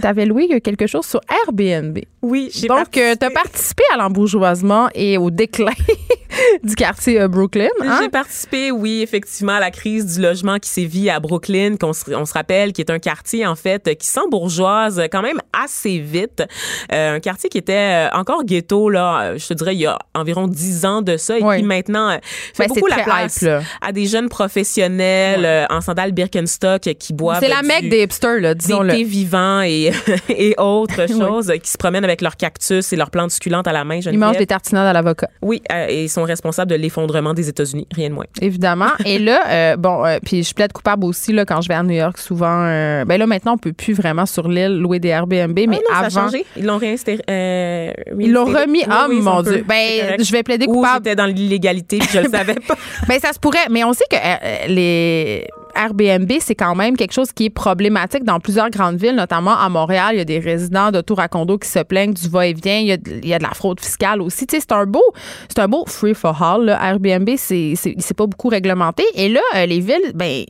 t'avais 0.00 0.26
loué 0.26 0.60
quelque 0.60 0.86
chose 0.86 1.06
sur 1.06 1.20
Airbnb. 1.28 1.98
oui, 2.22 2.50
j'ai 2.54 2.68
Donc, 2.68 2.92
tu 2.92 3.00
participé. 3.00 3.26
as 3.26 3.30
participé 3.30 3.82
à 3.92 3.96
l'embourgeoisement 3.96 4.88
et 4.94 5.18
au 5.18 5.30
déclin 5.30 5.72
du 6.62 6.76
quartier 6.76 7.20
euh, 7.20 7.26
Brooklyn. 7.26 7.68
hein? 7.82 7.98
J'ai 8.00 8.08
participé, 8.10 8.70
oui, 8.70 9.02
effectivement, 9.02 9.54
à 9.54 9.60
la 9.60 9.72
crise 9.72 10.14
du 10.16 10.22
logement 10.22 10.58
qui 10.58 10.68
sévit 10.70 11.10
à 11.10 11.18
Brooklyn, 11.18 11.76
qu'on 11.76 11.92
se, 11.92 12.12
on 12.14 12.26
se 12.26 12.34
rappelle, 12.34 12.72
qui 12.72 12.80
est 12.80 12.90
un 12.90 13.00
quartier, 13.00 13.44
en 13.46 13.56
fait, 13.56 13.96
qui 13.98 14.06
s'embourgeoise 14.06 15.02
quand 15.10 15.22
même 15.22 15.40
assez 15.52 15.98
vite. 15.98 16.44
Euh, 16.92 17.16
un 17.16 17.20
quartier 17.20 17.48
qui 17.50 17.58
était 17.58 18.08
euh, 18.08 18.19
encore 18.20 18.44
ghetto, 18.44 18.88
là, 18.90 19.20
euh, 19.22 19.38
je 19.38 19.48
te 19.48 19.54
dirais, 19.54 19.74
il 19.74 19.80
y 19.80 19.86
a 19.86 19.98
environ 20.14 20.46
dix 20.46 20.84
ans 20.84 21.02
de 21.02 21.16
ça, 21.16 21.38
et 21.38 21.42
Oui. 21.42 21.56
qui 21.58 21.62
maintenant 21.64 22.10
euh, 22.10 22.18
fait 22.54 22.64
Ben, 22.64 22.68
beaucoup 22.68 22.86
la 22.86 22.98
place 23.02 23.42
hype, 23.42 23.50
à 23.80 23.92
des 23.92 24.06
jeunes 24.06 24.28
professionnels 24.28 25.44
euh, 25.44 25.64
en 25.70 25.80
sandales 25.80 26.12
Birkenstock 26.12 26.82
qui 26.98 27.12
boivent 27.12 27.40
C'est 27.40 27.48
la 27.48 27.62
mecque 27.62 27.88
des 27.88 28.02
hipsters, 28.02 28.40
là, 28.40 28.54
des 28.54 28.60
disons-le. 28.60 28.92
thés 28.94 29.04
vivants 29.04 29.62
et, 29.62 29.90
et 30.28 30.54
autres 30.58 31.06
choses, 31.08 31.52
qui 31.62 31.70
se 31.70 31.78
promènent 31.78 32.04
avec 32.04 32.20
leurs 32.20 32.36
cactus 32.36 32.92
et 32.92 32.96
leurs 32.96 33.10
plantes 33.10 33.30
succulentes 33.32 33.66
à 33.66 33.72
la 33.72 33.84
main. 33.84 34.00
Ils 34.00 34.18
mangent 34.18 34.36
des 34.38 34.46
tartinades 34.46 34.86
à 34.86 34.92
l'avocat. 34.92 35.28
Oui, 35.42 35.62
euh, 35.72 35.86
et 35.88 36.04
ils 36.04 36.08
sont 36.08 36.22
responsables 36.24 36.70
de 36.70 36.76
l'effondrement 36.76 37.34
des 37.34 37.48
États-Unis, 37.48 37.86
rien 37.94 38.08
de 38.10 38.14
moins. 38.14 38.26
Évidemment. 38.40 38.90
Et 39.04 39.18
là, 39.18 39.42
euh, 39.48 39.76
bon, 39.76 40.04
puis 40.24 40.42
je 40.42 40.54
plaide 40.54 40.72
coupable 40.72 41.04
aussi 41.04 41.32
là, 41.32 41.44
quand 41.44 41.60
je 41.60 41.68
vais 41.68 41.74
à 41.74 41.82
New 41.82 41.94
York 41.94 42.18
souvent. 42.18 42.64
ben 43.04 43.16
là, 43.18 43.26
maintenant, 43.26 43.54
on 43.54 43.58
peut 43.58 43.72
plus 43.72 43.94
vraiment 43.94 44.26
sur 44.26 44.48
l'île 44.48 44.78
louer 44.78 44.98
des 44.98 45.08
Airbnb, 45.08 45.56
mais 45.56 45.80
Ah 45.90 45.94
non, 45.94 45.98
avant. 45.98 46.10
ça 46.10 46.20
a 46.20 46.24
changé. 46.24 46.44
Ils 46.56 46.64
l'ont 46.64 46.78
réinstéré. 46.78 47.22
euh, 47.30 47.92
Ils 48.18 48.32
l'ont 48.32 48.44
remis. 48.44 48.80
Oui, 48.80 48.84
Ah, 48.90 49.06
oui, 49.08 49.20
mon 49.20 49.38
on 49.38 49.42
peut. 49.44 49.54
Dieu. 49.56 49.64
Ben, 49.68 50.16
je 50.22 50.32
vais 50.32 50.42
plaider 50.42 50.66
Ou 50.68 50.74
coupable. 50.74 51.04
j'étais 51.04 51.16
dans 51.16 51.26
l'illégalité 51.26 51.98
puis 51.98 52.08
je 52.12 52.18
le 52.20 52.28
savais 52.30 52.54
pas. 52.54 52.74
Ben, 53.08 53.18
ça 53.20 53.32
se 53.32 53.38
pourrait. 53.38 53.68
Mais 53.70 53.84
on 53.84 53.92
sait 53.92 54.04
que 54.10 54.16
euh, 54.16 54.66
les 54.68 55.46
Airbnb, 55.76 56.30
c'est 56.40 56.56
quand 56.56 56.74
même 56.74 56.96
quelque 56.96 57.12
chose 57.12 57.30
qui 57.32 57.44
est 57.46 57.50
problématique 57.50 58.24
dans 58.24 58.40
plusieurs 58.40 58.70
grandes 58.70 58.96
villes, 58.96 59.14
notamment 59.14 59.56
à 59.56 59.68
Montréal. 59.68 60.08
Il 60.14 60.18
y 60.18 60.20
a 60.20 60.24
des 60.24 60.40
résidents 60.40 60.90
de 60.90 61.00
tour 61.00 61.20
à 61.20 61.28
condo 61.28 61.58
qui 61.58 61.68
se 61.68 61.78
plaignent 61.78 62.12
du 62.12 62.28
va-et-vient. 62.28 62.78
Il 62.78 62.86
y 62.86 62.92
a, 62.92 62.96
de- 62.96 63.20
il 63.22 63.28
y 63.28 63.34
a 63.34 63.38
de 63.38 63.44
la 63.44 63.50
fraude 63.50 63.80
fiscale 63.80 64.20
aussi. 64.20 64.46
Tu 64.46 64.56
sais, 64.56 64.60
c'est 64.68 64.74
un 64.74 64.86
beau, 64.86 65.04
c'est 65.48 65.60
un 65.60 65.68
beau 65.68 65.84
free 65.86 66.14
for 66.14 66.42
all. 66.42 66.64
là. 66.64 66.78
Airbnb, 66.82 67.28
c'est, 67.36 67.74
c'est, 67.76 67.94
c'est 67.98 68.16
pas 68.16 68.26
beaucoup 68.26 68.48
réglementé. 68.48 69.04
Et 69.14 69.28
là, 69.28 69.40
euh, 69.54 69.66
les 69.66 69.78
villes, 69.80 70.12
ben, 70.14 70.44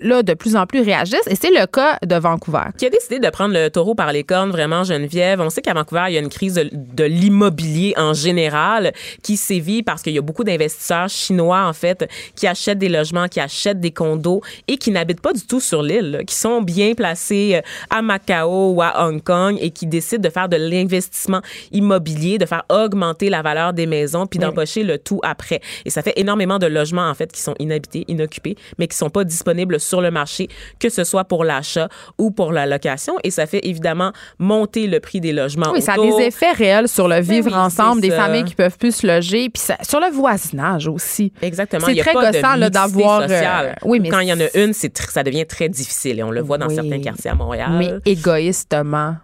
là, 0.00 0.22
de 0.22 0.34
plus 0.34 0.56
en 0.56 0.66
plus 0.66 0.82
réagissent. 0.82 1.26
Et 1.28 1.36
c'est 1.36 1.50
le 1.50 1.66
cas 1.66 1.98
de 2.04 2.16
Vancouver. 2.16 2.64
Qui 2.76 2.86
a 2.86 2.90
décidé 2.90 3.18
de 3.18 3.28
prendre 3.30 3.54
le 3.54 3.68
taureau 3.70 3.94
par 3.94 4.12
les 4.12 4.24
cornes, 4.24 4.50
vraiment, 4.50 4.84
Geneviève? 4.84 5.40
On 5.40 5.50
sait 5.50 5.62
qu'à 5.62 5.74
Vancouver, 5.74 6.04
il 6.08 6.14
y 6.14 6.16
a 6.16 6.20
une 6.20 6.28
crise 6.28 6.54
de, 6.54 6.68
de 6.72 7.04
l'immobilier 7.04 7.94
en 7.96 8.12
général 8.12 8.92
qui 9.22 9.36
sévit 9.36 9.82
parce 9.82 10.02
qu'il 10.02 10.12
y 10.12 10.18
a 10.18 10.22
beaucoup 10.22 10.44
d'investisseurs 10.44 11.08
chinois, 11.08 11.64
en 11.66 11.72
fait, 11.72 12.08
qui 12.34 12.46
achètent 12.46 12.78
des 12.78 12.88
logements, 12.88 13.28
qui 13.28 13.40
achètent 13.40 13.80
des 13.80 13.92
condos 13.92 14.42
et 14.68 14.76
qui 14.76 14.90
n'habitent 14.90 15.20
pas 15.20 15.32
du 15.32 15.46
tout 15.46 15.60
sur 15.60 15.82
l'île, 15.82 16.22
qui 16.26 16.34
sont 16.34 16.62
bien 16.62 16.94
placés 16.94 17.56
euh, 17.56 17.60
à 17.90 18.02
Macao 18.02 18.72
ou 18.72 18.82
à 18.82 19.06
Hong 19.06 19.22
Kong 19.22 19.56
et 19.60 19.70
qui 19.70 19.86
décident 19.86 20.22
de 20.22 20.32
faire 20.32 20.48
de 20.48 20.56
l'investissement 20.56 21.40
immobilier, 21.72 22.38
de 22.38 22.46
faire 22.46 22.64
augmenter 22.68 23.30
la 23.30 23.42
valeur 23.42 23.72
des 23.72 23.86
maisons 23.86 24.26
puis 24.26 24.38
d'empocher 24.38 24.82
le 24.82 24.98
tout 24.98 25.20
après. 25.22 25.60
Et 25.84 25.90
ça 25.90 26.02
fait 26.02 26.14
énormément 26.16 26.58
de 26.58 26.66
logements, 26.66 27.08
en 27.08 27.14
fait, 27.14 27.30
qui 27.30 27.40
sont 27.40 27.54
inhabités, 27.58 28.04
inoccupés, 28.08 28.56
mais 28.78 28.88
qui 28.88 28.96
sont 28.96 29.10
pas 29.10 29.24
disponibles 29.24 29.78
sur 29.84 30.00
le 30.00 30.10
marché, 30.10 30.48
que 30.78 30.88
ce 30.88 31.04
soit 31.04 31.24
pour 31.24 31.44
l'achat 31.44 31.88
ou 32.18 32.30
pour 32.30 32.52
la 32.52 32.66
location. 32.66 33.14
Et 33.24 33.30
ça 33.30 33.46
fait 33.46 33.60
évidemment 33.64 34.12
monter 34.38 34.86
le 34.86 35.00
prix 35.00 35.20
des 35.20 35.32
logements. 35.32 35.70
Oui, 35.72 35.82
ça 35.82 35.94
a 35.94 35.96
des 35.98 36.24
effets 36.24 36.52
réels 36.52 36.88
sur 36.88 37.08
le 37.08 37.20
vivre 37.20 37.50
oui, 37.50 37.54
ensemble, 37.56 38.00
des 38.00 38.10
familles 38.10 38.44
qui 38.44 38.54
peuvent 38.54 38.78
plus 38.78 38.96
se 38.96 39.06
loger, 39.06 39.48
puis 39.50 39.62
ça- 39.62 39.78
sur 39.82 40.00
le 40.00 40.10
voisinage 40.10 40.88
aussi. 40.88 41.32
Exactement. 41.42 41.86
C'est 41.86 41.96
très 41.96 42.12
gossant, 42.14 42.58
d'avoir, 42.70 43.22
euh, 43.28 43.72
oui, 43.84 43.98
Ou 43.98 44.02
mais 44.02 44.08
quand 44.08 44.20
il 44.20 44.28
y 44.28 44.32
en 44.32 44.40
a 44.40 44.48
une, 44.58 44.72
ça 44.72 45.22
devient 45.22 45.46
très 45.46 45.68
difficile 45.68 46.18
et 46.18 46.22
on 46.22 46.30
le 46.30 46.40
voit 46.40 46.58
dans 46.58 46.68
Oui. 46.68 46.74
certains 46.74 47.00
quartiers 47.00 47.30
à 47.30 47.34
Montréal. 47.34 47.70
Mais 47.78 47.92
égoïstement. 48.04 49.16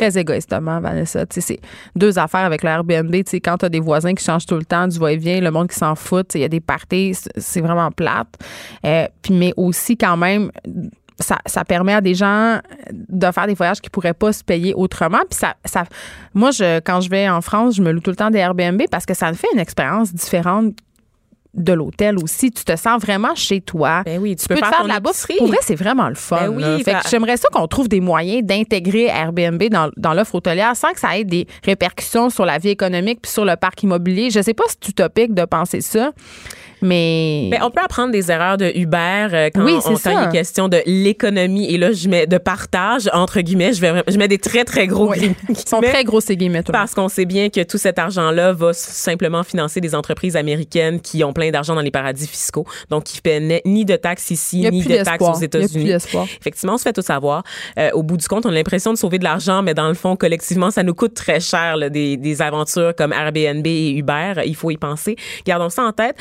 Très 0.00 0.18
égoïstement, 0.18 0.80
Vanessa. 0.80 1.26
C'est 1.28 1.60
deux 1.94 2.18
affaires 2.18 2.40
avec 2.46 2.62
le 2.62 2.70
Airbnb. 2.70 3.12
Tu 3.12 3.22
sais, 3.26 3.40
quand 3.40 3.58
tu 3.58 3.66
as 3.66 3.68
des 3.68 3.80
voisins 3.80 4.14
qui 4.14 4.24
changent 4.24 4.46
tout 4.46 4.54
le 4.56 4.64
temps, 4.64 4.88
du 4.88 4.98
va-et-vient, 4.98 5.42
le 5.42 5.50
monde 5.50 5.68
qui 5.68 5.76
s'en 5.76 5.94
fout, 5.94 6.34
il 6.34 6.40
y 6.40 6.44
a 6.44 6.48
des 6.48 6.60
parties, 6.60 7.12
c'est- 7.12 7.30
c'est 7.36 7.60
vraiment 7.60 7.90
plate. 7.90 8.28
Euh, 8.86 9.06
puis, 9.20 9.34
mais 9.34 9.52
aussi, 9.58 9.98
quand 9.98 10.16
même, 10.16 10.50
ça, 11.18 11.36
ça 11.44 11.66
permet 11.66 11.92
à 11.92 12.00
des 12.00 12.14
gens 12.14 12.60
de 12.90 13.30
faire 13.30 13.46
des 13.46 13.52
voyages 13.52 13.82
qu'ils 13.82 13.90
pourraient 13.90 14.14
pas 14.14 14.32
se 14.32 14.42
payer 14.42 14.72
autrement. 14.72 15.20
Puis 15.28 15.38
ça, 15.38 15.54
ça, 15.66 15.84
moi, 16.32 16.50
je, 16.50 16.80
quand 16.80 17.02
je 17.02 17.10
vais 17.10 17.28
en 17.28 17.42
France, 17.42 17.76
je 17.76 17.82
me 17.82 17.92
loue 17.92 18.00
tout 18.00 18.08
le 18.10 18.16
temps 18.16 18.30
des 18.30 18.38
Airbnb 18.38 18.80
parce 18.90 19.04
que 19.04 19.12
ça 19.12 19.28
me 19.28 19.34
fait 19.34 19.48
une 19.52 19.60
expérience 19.60 20.14
différente 20.14 20.72
de 21.54 21.72
l'hôtel 21.72 22.16
aussi. 22.22 22.50
Tu 22.50 22.64
te 22.64 22.76
sens 22.76 23.00
vraiment 23.00 23.34
chez 23.34 23.60
toi. 23.60 24.02
Ben 24.04 24.20
oui, 24.20 24.36
tu 24.36 24.42
tu 24.42 24.48
peux 24.48 24.54
peux 24.54 24.60
te 24.60 24.66
faire 24.66 24.76
faire 24.76 24.84
de 24.84 24.88
la 24.88 25.00
bouffe. 25.00 25.26
Pour 25.38 25.48
vrai, 25.48 25.58
c'est 25.62 25.74
vraiment 25.74 26.08
le 26.08 26.14
fun. 26.14 26.36
Ben 26.36 26.48
oui. 26.48 26.82
Fait 26.84 26.92
que 26.92 26.96
ben- 26.96 27.02
j'aimerais 27.10 27.36
ça 27.36 27.48
qu'on 27.52 27.66
trouve 27.66 27.88
des 27.88 28.00
moyens 28.00 28.44
d'intégrer 28.44 29.06
Airbnb 29.06 29.62
dans, 29.64 29.90
dans 29.96 30.14
l'offre 30.14 30.36
hôtelière 30.36 30.76
sans 30.76 30.92
que 30.92 31.00
ça 31.00 31.18
ait 31.18 31.24
des 31.24 31.46
répercussions 31.64 32.30
sur 32.30 32.44
la 32.44 32.58
vie 32.58 32.70
économique 32.70 33.20
puis 33.22 33.32
sur 33.32 33.44
le 33.44 33.56
parc 33.56 33.82
immobilier. 33.82 34.30
Je 34.30 34.40
sais 34.40 34.54
pas 34.54 34.64
si 34.68 34.76
c'est 34.80 34.90
utopique 34.90 35.34
de 35.34 35.44
penser 35.44 35.80
ça, 35.80 36.12
mais 36.82 37.48
Ben, 37.50 37.60
on 37.62 37.70
peut 37.70 37.80
apprendre 37.82 38.12
des 38.12 38.30
erreurs 38.30 38.56
de 38.56 38.70
Uber 38.74 39.28
euh, 39.32 39.50
quand, 39.54 39.64
Oui, 39.64 39.74
on, 39.76 39.80
quand 39.80 39.96
ça. 39.96 40.12
il 40.12 40.28
est 40.28 40.32
question 40.32 40.68
de 40.68 40.80
l'économie. 40.86 41.66
Et 41.72 41.78
là, 41.78 41.92
je 41.92 42.08
mets 42.08 42.26
de 42.26 42.38
partage, 42.38 43.08
entre 43.12 43.40
guillemets, 43.40 43.72
je, 43.72 43.80
vais, 43.80 44.02
je 44.08 44.16
mets 44.18 44.28
des 44.28 44.38
très, 44.38 44.64
très 44.64 44.86
gros 44.86 45.10
Oui. 45.10 45.18
guillemets. 45.18 45.36
ils 45.48 45.56
sont 45.68 45.80
très 45.80 46.04
gros 46.04 46.20
ces 46.20 46.36
guillemets. 46.36 46.58
monde. 46.58 46.72
Parce 46.72 46.94
qu'on 46.94 47.08
sait 47.08 47.24
bien 47.26 47.48
que 47.50 47.62
tout 47.62 47.78
cet 47.78 47.98
argent-là 47.98 48.52
va 48.52 48.72
simplement 48.72 49.42
financer 49.42 49.80
des 49.80 49.94
entreprises 49.94 50.36
américaines 50.36 51.00
qui 51.00 51.22
ont 51.24 51.32
plein 51.32 51.50
d'argent 51.50 51.74
dans 51.74 51.80
les 51.80 51.90
paradis 51.90 52.26
fiscaux, 52.26 52.66
donc 52.90 53.04
qui 53.04 53.20
paient 53.20 53.62
ni 53.64 53.84
de 53.84 53.96
taxes 53.96 54.30
ici, 54.30 54.66
ni 54.70 54.82
de 54.82 55.02
taxes 55.02 55.24
aux 55.24 55.34
États-Unis. 55.40 55.92
Effectivement, 56.40 56.74
on 56.74 56.78
se 56.78 56.82
fait 56.82 56.92
tout 56.92 57.02
savoir. 57.02 57.42
Euh, 57.78 57.90
au 57.92 58.02
bout 58.02 58.16
du 58.16 58.26
compte, 58.28 58.46
on 58.46 58.50
a 58.50 58.52
l'impression 58.52 58.92
de 58.92 58.98
sauver 58.98 59.18
de 59.18 59.24
l'argent, 59.24 59.62
mais 59.62 59.74
dans 59.74 59.88
le 59.88 59.94
fond, 59.94 60.16
collectivement, 60.16 60.70
ça 60.70 60.82
nous 60.82 60.94
coûte 60.94 61.14
très 61.14 61.40
cher 61.40 61.76
là, 61.76 61.88
des, 61.90 62.16
des 62.16 62.42
aventures 62.42 62.94
comme 62.96 63.12
Airbnb 63.12 63.66
et 63.66 63.90
Uber. 63.90 64.34
Il 64.46 64.54
faut 64.56 64.70
y 64.70 64.76
penser. 64.76 65.16
Gardons 65.46 65.68
ça 65.70 65.82
en 65.84 65.92
tête. 65.92 66.16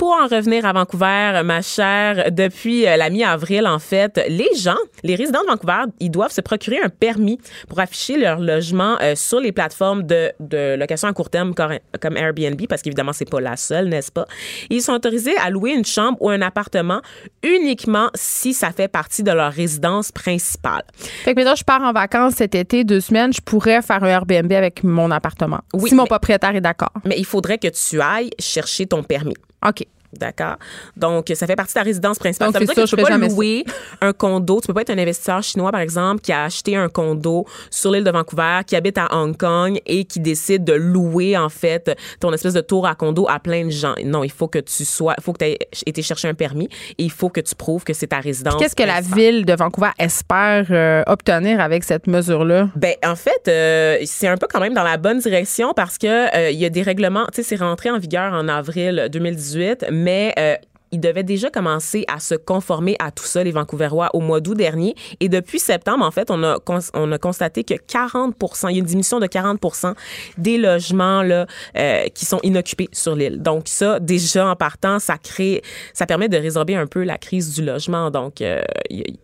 Pour 0.00 0.12
en 0.12 0.28
revenir 0.28 0.64
à 0.64 0.72
Vancouver, 0.72 1.42
ma 1.44 1.60
chère, 1.60 2.32
depuis 2.32 2.86
euh, 2.86 2.96
la 2.96 3.10
mi-avril, 3.10 3.66
en 3.66 3.78
fait, 3.78 4.18
les 4.30 4.48
gens, 4.56 4.78
les 5.02 5.14
résidents 5.14 5.42
de 5.42 5.48
Vancouver, 5.48 5.82
ils 6.00 6.10
doivent 6.10 6.32
se 6.32 6.40
procurer 6.40 6.78
un 6.82 6.88
permis 6.88 7.38
pour 7.68 7.80
afficher 7.80 8.16
leur 8.16 8.40
logement 8.40 8.96
euh, 9.02 9.14
sur 9.14 9.40
les 9.40 9.52
plateformes 9.52 10.04
de, 10.04 10.32
de 10.40 10.74
location 10.76 11.06
à 11.08 11.12
court 11.12 11.28
terme 11.28 11.52
comme 11.54 12.16
Airbnb, 12.16 12.58
parce 12.66 12.80
qu'évidemment, 12.80 13.12
c'est 13.12 13.28
pas 13.28 13.42
la 13.42 13.58
seule, 13.58 13.90
n'est-ce 13.90 14.10
pas? 14.10 14.24
Ils 14.70 14.80
sont 14.80 14.94
autorisés 14.94 15.36
à 15.36 15.50
louer 15.50 15.72
une 15.72 15.84
chambre 15.84 16.16
ou 16.22 16.30
un 16.30 16.40
appartement 16.40 17.02
uniquement 17.42 18.08
si 18.14 18.54
ça 18.54 18.70
fait 18.72 18.88
partie 18.88 19.22
de 19.22 19.32
leur 19.32 19.52
résidence 19.52 20.12
principale. 20.12 20.84
Fait 20.96 21.34
que 21.34 21.40
maintenant, 21.40 21.56
je 21.56 21.64
pars 21.64 21.82
en 21.82 21.92
vacances 21.92 22.36
cet 22.36 22.54
été, 22.54 22.84
deux 22.84 23.00
semaines, 23.00 23.34
je 23.34 23.42
pourrais 23.42 23.82
faire 23.82 24.02
un 24.02 24.06
Airbnb 24.08 24.50
avec 24.50 24.82
mon 24.82 25.10
appartement. 25.10 25.60
Oui, 25.74 25.90
si 25.90 25.94
mon 25.94 26.04
mais- 26.04 26.08
propriétaire 26.08 26.56
est 26.56 26.62
d'accord. 26.62 26.94
Mais 27.04 27.16
il 27.18 27.26
faudrait 27.26 27.58
que 27.58 27.68
tu 27.68 28.00
ailles 28.00 28.30
chercher 28.38 28.86
ton 28.86 29.02
permis. 29.02 29.36
OK. 29.62 29.99
D'accord? 30.12 30.56
Donc, 30.96 31.30
ça 31.34 31.46
fait 31.46 31.56
partie 31.56 31.72
de 31.72 31.80
ta 31.80 31.84
résidence 31.84 32.18
principale. 32.18 32.48
Donc, 32.48 32.54
ça 32.54 32.58
veut 32.60 32.66
dire 32.66 32.74
ça, 32.74 32.82
que 32.82 32.88
tu 32.88 32.96
peux 32.96 33.02
pas 33.02 33.16
louer 33.16 33.64
un 34.00 34.12
condo. 34.12 34.60
Tu 34.60 34.66
peux 34.66 34.74
pas 34.74 34.82
être 34.82 34.90
un 34.90 34.98
investisseur 34.98 35.42
chinois, 35.42 35.70
par 35.70 35.80
exemple, 35.80 36.20
qui 36.20 36.32
a 36.32 36.44
acheté 36.44 36.76
un 36.76 36.88
condo 36.88 37.46
sur 37.70 37.92
l'île 37.92 38.04
de 38.04 38.10
Vancouver, 38.10 38.60
qui 38.66 38.76
habite 38.76 38.98
à 38.98 39.08
Hong 39.12 39.36
Kong 39.36 39.80
et 39.86 40.04
qui 40.04 40.20
décide 40.20 40.64
de 40.64 40.72
louer, 40.72 41.36
en 41.36 41.48
fait, 41.48 41.96
ton 42.18 42.32
espèce 42.32 42.54
de 42.54 42.60
tour 42.60 42.86
à 42.86 42.94
condo 42.94 43.28
à 43.28 43.38
plein 43.38 43.66
de 43.66 43.70
gens. 43.70 43.94
Non, 44.04 44.24
il 44.24 44.32
faut 44.32 44.48
que 44.48 44.58
tu 44.58 44.84
sois, 44.84 45.14
il 45.18 45.22
faut 45.22 45.32
que 45.32 45.38
tu 45.38 45.44
aies 45.44 45.58
été 45.86 46.02
chercher 46.02 46.28
un 46.28 46.34
permis 46.34 46.68
et 46.98 47.04
il 47.04 47.10
faut 47.10 47.28
que 47.28 47.40
tu 47.40 47.54
prouves 47.54 47.84
que 47.84 47.92
c'est 47.92 48.08
ta 48.08 48.20
résidence. 48.20 48.56
Qu'est-ce 48.58 48.76
que 48.76 48.82
la 48.82 49.00
ville 49.00 49.44
de 49.44 49.52
Vancouver 49.54 49.90
espère 49.98 50.66
euh, 50.70 51.02
obtenir 51.06 51.60
avec 51.60 51.84
cette 51.84 52.06
mesure-là? 52.06 52.68
Ben 52.76 52.94
en 53.04 53.16
fait, 53.16 53.48
euh, 53.48 53.98
c'est 54.04 54.28
un 54.28 54.36
peu 54.36 54.46
quand 54.50 54.60
même 54.60 54.74
dans 54.74 54.82
la 54.82 54.96
bonne 54.96 55.18
direction 55.18 55.72
parce 55.74 55.98
que 55.98 56.06
euh, 56.36 56.50
il 56.50 56.58
y 56.58 56.64
a 56.64 56.70
des 56.70 56.82
règlements. 56.82 57.26
Tu 57.32 57.42
sais, 57.42 57.42
c'est 57.42 57.62
rentré 57.62 57.90
en 57.90 57.98
vigueur 57.98 58.32
en 58.32 58.48
avril 58.48 59.08
2018, 59.12 59.86
mais 60.00 60.32
euh, 60.38 60.56
ils 60.92 61.00
devaient 61.00 61.22
déjà 61.22 61.50
commencer 61.50 62.04
à 62.08 62.18
se 62.18 62.34
conformer 62.34 62.96
à 62.98 63.10
tout 63.10 63.24
ça, 63.24 63.44
les 63.44 63.52
Vancouverois, 63.52 64.10
au 64.12 64.20
mois 64.20 64.40
d'août 64.40 64.56
dernier. 64.56 64.94
Et 65.20 65.28
depuis 65.28 65.60
septembre, 65.60 66.04
en 66.04 66.10
fait, 66.10 66.30
on 66.30 66.42
a, 66.42 66.58
on 66.94 67.12
a 67.12 67.18
constaté 67.18 67.64
que 67.64 67.74
40 67.74 68.34
il 68.64 68.70
y 68.72 68.74
a 68.76 68.78
une 68.78 68.84
diminution 68.84 69.20
de 69.20 69.26
40% 69.26 69.94
des 70.38 70.58
logements 70.58 71.22
là, 71.22 71.46
euh, 71.76 72.06
qui 72.14 72.24
sont 72.24 72.40
inoccupés 72.42 72.88
sur 72.92 73.14
l'île. 73.14 73.40
Donc 73.40 73.64
ça, 73.66 74.00
déjà 74.00 74.48
en 74.48 74.56
partant, 74.56 74.98
ça 74.98 75.16
crée, 75.18 75.62
ça 75.92 76.06
permet 76.06 76.28
de 76.28 76.36
résorber 76.36 76.74
un 76.74 76.86
peu 76.86 77.04
la 77.04 77.18
crise 77.18 77.54
du 77.54 77.64
logement. 77.64 78.10
Donc 78.10 78.40
euh, 78.40 78.60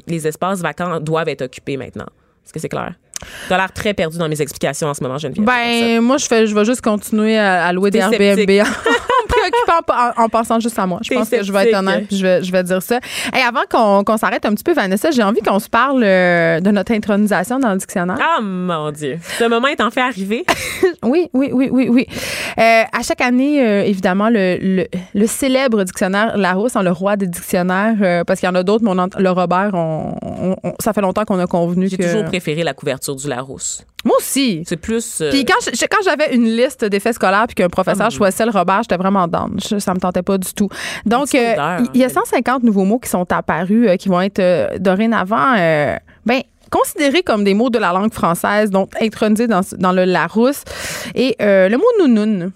les 0.07 0.27
espaces 0.27 0.61
vacants 0.61 1.01
doivent 1.01 1.29
être 1.29 1.43
occupés 1.43 1.77
maintenant. 1.77 2.07
Est-ce 2.45 2.53
que 2.53 2.61
c'est 2.61 2.69
clair? 2.69 2.95
T'as 3.49 3.57
l'air 3.57 3.73
très 3.73 3.95
perdu 3.95 4.19
dans 4.19 4.29
mes 4.29 4.41
explications 4.41 4.89
en 4.89 4.95
ce 4.95 5.03
moment, 5.03 5.19
Geneviève. 5.19 5.45
Ben, 5.45 6.01
moi, 6.01 6.19
je 6.19 6.27
fais, 6.27 6.47
je 6.47 6.55
vais 6.55 6.65
juste 6.65 6.83
continuer 6.83 7.37
à, 7.39 7.65
à 7.65 7.73
louer 7.73 7.91
des 7.91 7.99
Airbnb 7.99 8.39
préoccupant 9.50 9.94
en, 10.20 10.24
en 10.24 10.28
pensant 10.28 10.61
juste 10.61 10.78
à 10.78 10.87
moi. 10.87 11.00
Je 11.02 11.12
pense 11.14 11.28
que 11.28 11.42
je 11.42 11.52
vais 11.52 11.68
être 11.70 11.76
honnête 11.78 12.06
puis 12.09 12.16
je 12.16 12.22
vais, 12.26 12.42
je 12.42 12.52
vais 12.52 12.62
dire 12.62 12.82
ça. 12.82 12.98
Et 13.37 13.40
avant 13.40 13.62
qu'on 14.04 14.16
s'arrête 14.16 14.44
un 14.46 14.54
petit 14.54 14.64
peu, 14.64 14.72
Vanessa, 14.72 15.11
j'ai 15.11 15.22
envie 15.22 15.40
qu'on 15.40 15.59
se 15.59 15.68
parle 15.68 16.02
euh, 16.04 16.61
de 16.61 16.70
notre 16.70 16.92
intronisation 16.92 17.59
dans 17.59 17.72
le 17.72 17.78
dictionnaire. 17.78 18.18
Ah, 18.20 18.40
mon 18.40 18.90
Dieu. 18.90 19.18
Ce 19.38 19.44
moment 19.44 19.68
est 19.68 19.80
en 19.80 19.90
fait 19.90 20.00
arrivé. 20.02 20.44
Oui, 21.02 21.28
oui, 21.35 21.50
oui, 21.52 21.68
oui, 21.70 21.88
oui. 21.88 22.06
Euh, 22.59 22.82
à 22.92 23.02
chaque 23.02 23.20
année, 23.20 23.64
euh, 23.64 23.82
évidemment, 23.85 24.28
le, 24.28 24.56
le, 24.61 24.87
le 25.14 25.26
célèbre 25.26 25.82
dictionnaire 25.85 26.37
Larousse, 26.37 26.74
hein, 26.76 26.82
le 26.82 26.90
roi 26.90 27.16
des 27.16 27.26
dictionnaires, 27.26 27.94
euh, 28.00 28.24
parce 28.24 28.40
qu'il 28.40 28.48
y 28.48 28.50
en 28.50 28.54
a 28.54 28.62
d'autres, 28.62 28.82
mais 28.85 28.90
on 28.90 28.98
ent- 28.98 29.16
le 29.18 29.30
Robert, 29.30 29.70
on, 29.74 30.16
on- 30.22 30.56
on- 30.62 30.74
ça 30.80 30.92
fait 30.92 31.00
longtemps 31.00 31.24
qu'on 31.24 31.38
a 31.38 31.46
convenu 31.46 31.88
J'ai 31.88 31.96
que... 31.96 32.02
toujours 32.02 32.24
préféré 32.24 32.62
la 32.64 32.74
couverture 32.74 33.14
du 33.14 33.28
Larousse. 33.28 33.85
Moi 34.07 34.16
aussi. 34.19 34.62
C'est 34.66 34.77
plus. 34.77 35.21
euh, 35.21 35.31
Puis 35.31 35.45
quand, 35.45 35.55
je- 35.61 35.85
quand 35.90 35.99
j'avais 36.05 36.33
une 36.35 36.45
liste 36.45 36.85
d'effets 36.85 37.12
scolaires 37.12 37.47
puis 37.49 37.57
qu'un 37.57 37.64
Ah, 37.66 37.69
professeur 37.69 38.11
choisissait 38.11 38.45
le 38.47 38.53
Robert, 38.53 38.83
j'étais 38.83 38.97
vraiment 38.97 39.27
down. 39.27 39.59
Je- 39.69 39.79
ça 39.81 39.92
me 39.95 39.99
tentait 39.99 40.23
pas 40.23 40.38
du 40.38 40.53
tout. 40.55 40.69
Donc, 41.05 41.35
euh, 41.35 41.55
il 41.92 42.01
y 42.01 42.05
a 42.05 42.07
hein. 42.07 42.11
150 42.11 42.62
nouveaux 42.62 42.85
mots 42.85 43.01
qui 43.01 43.11
sont 43.11 43.27
apparus, 43.33 43.88
euh, 43.88 43.97
qui 43.97 44.09
vont 44.09 44.21
être 44.21 44.38
euh, 44.38 44.79
dorénavant, 44.79 45.55
euh, 45.59 45.97
ben, 46.25 46.40
considérés 46.71 47.23
comme 47.23 47.42
des 47.42 47.55
mots 47.55 47.69
de 47.71 47.79
la 47.79 47.92
langue 47.92 48.12
française, 48.12 48.71
donc 48.71 48.90
intronisés 49.01 49.49
dans, 49.49 49.62
dans 49.79 49.92
le 49.92 50.05
Larousse. 50.05 50.62
Et 51.16 51.35
euh, 51.42 51.69
le 51.69 51.77
mot 51.77 51.85
nounoun. 51.99 52.53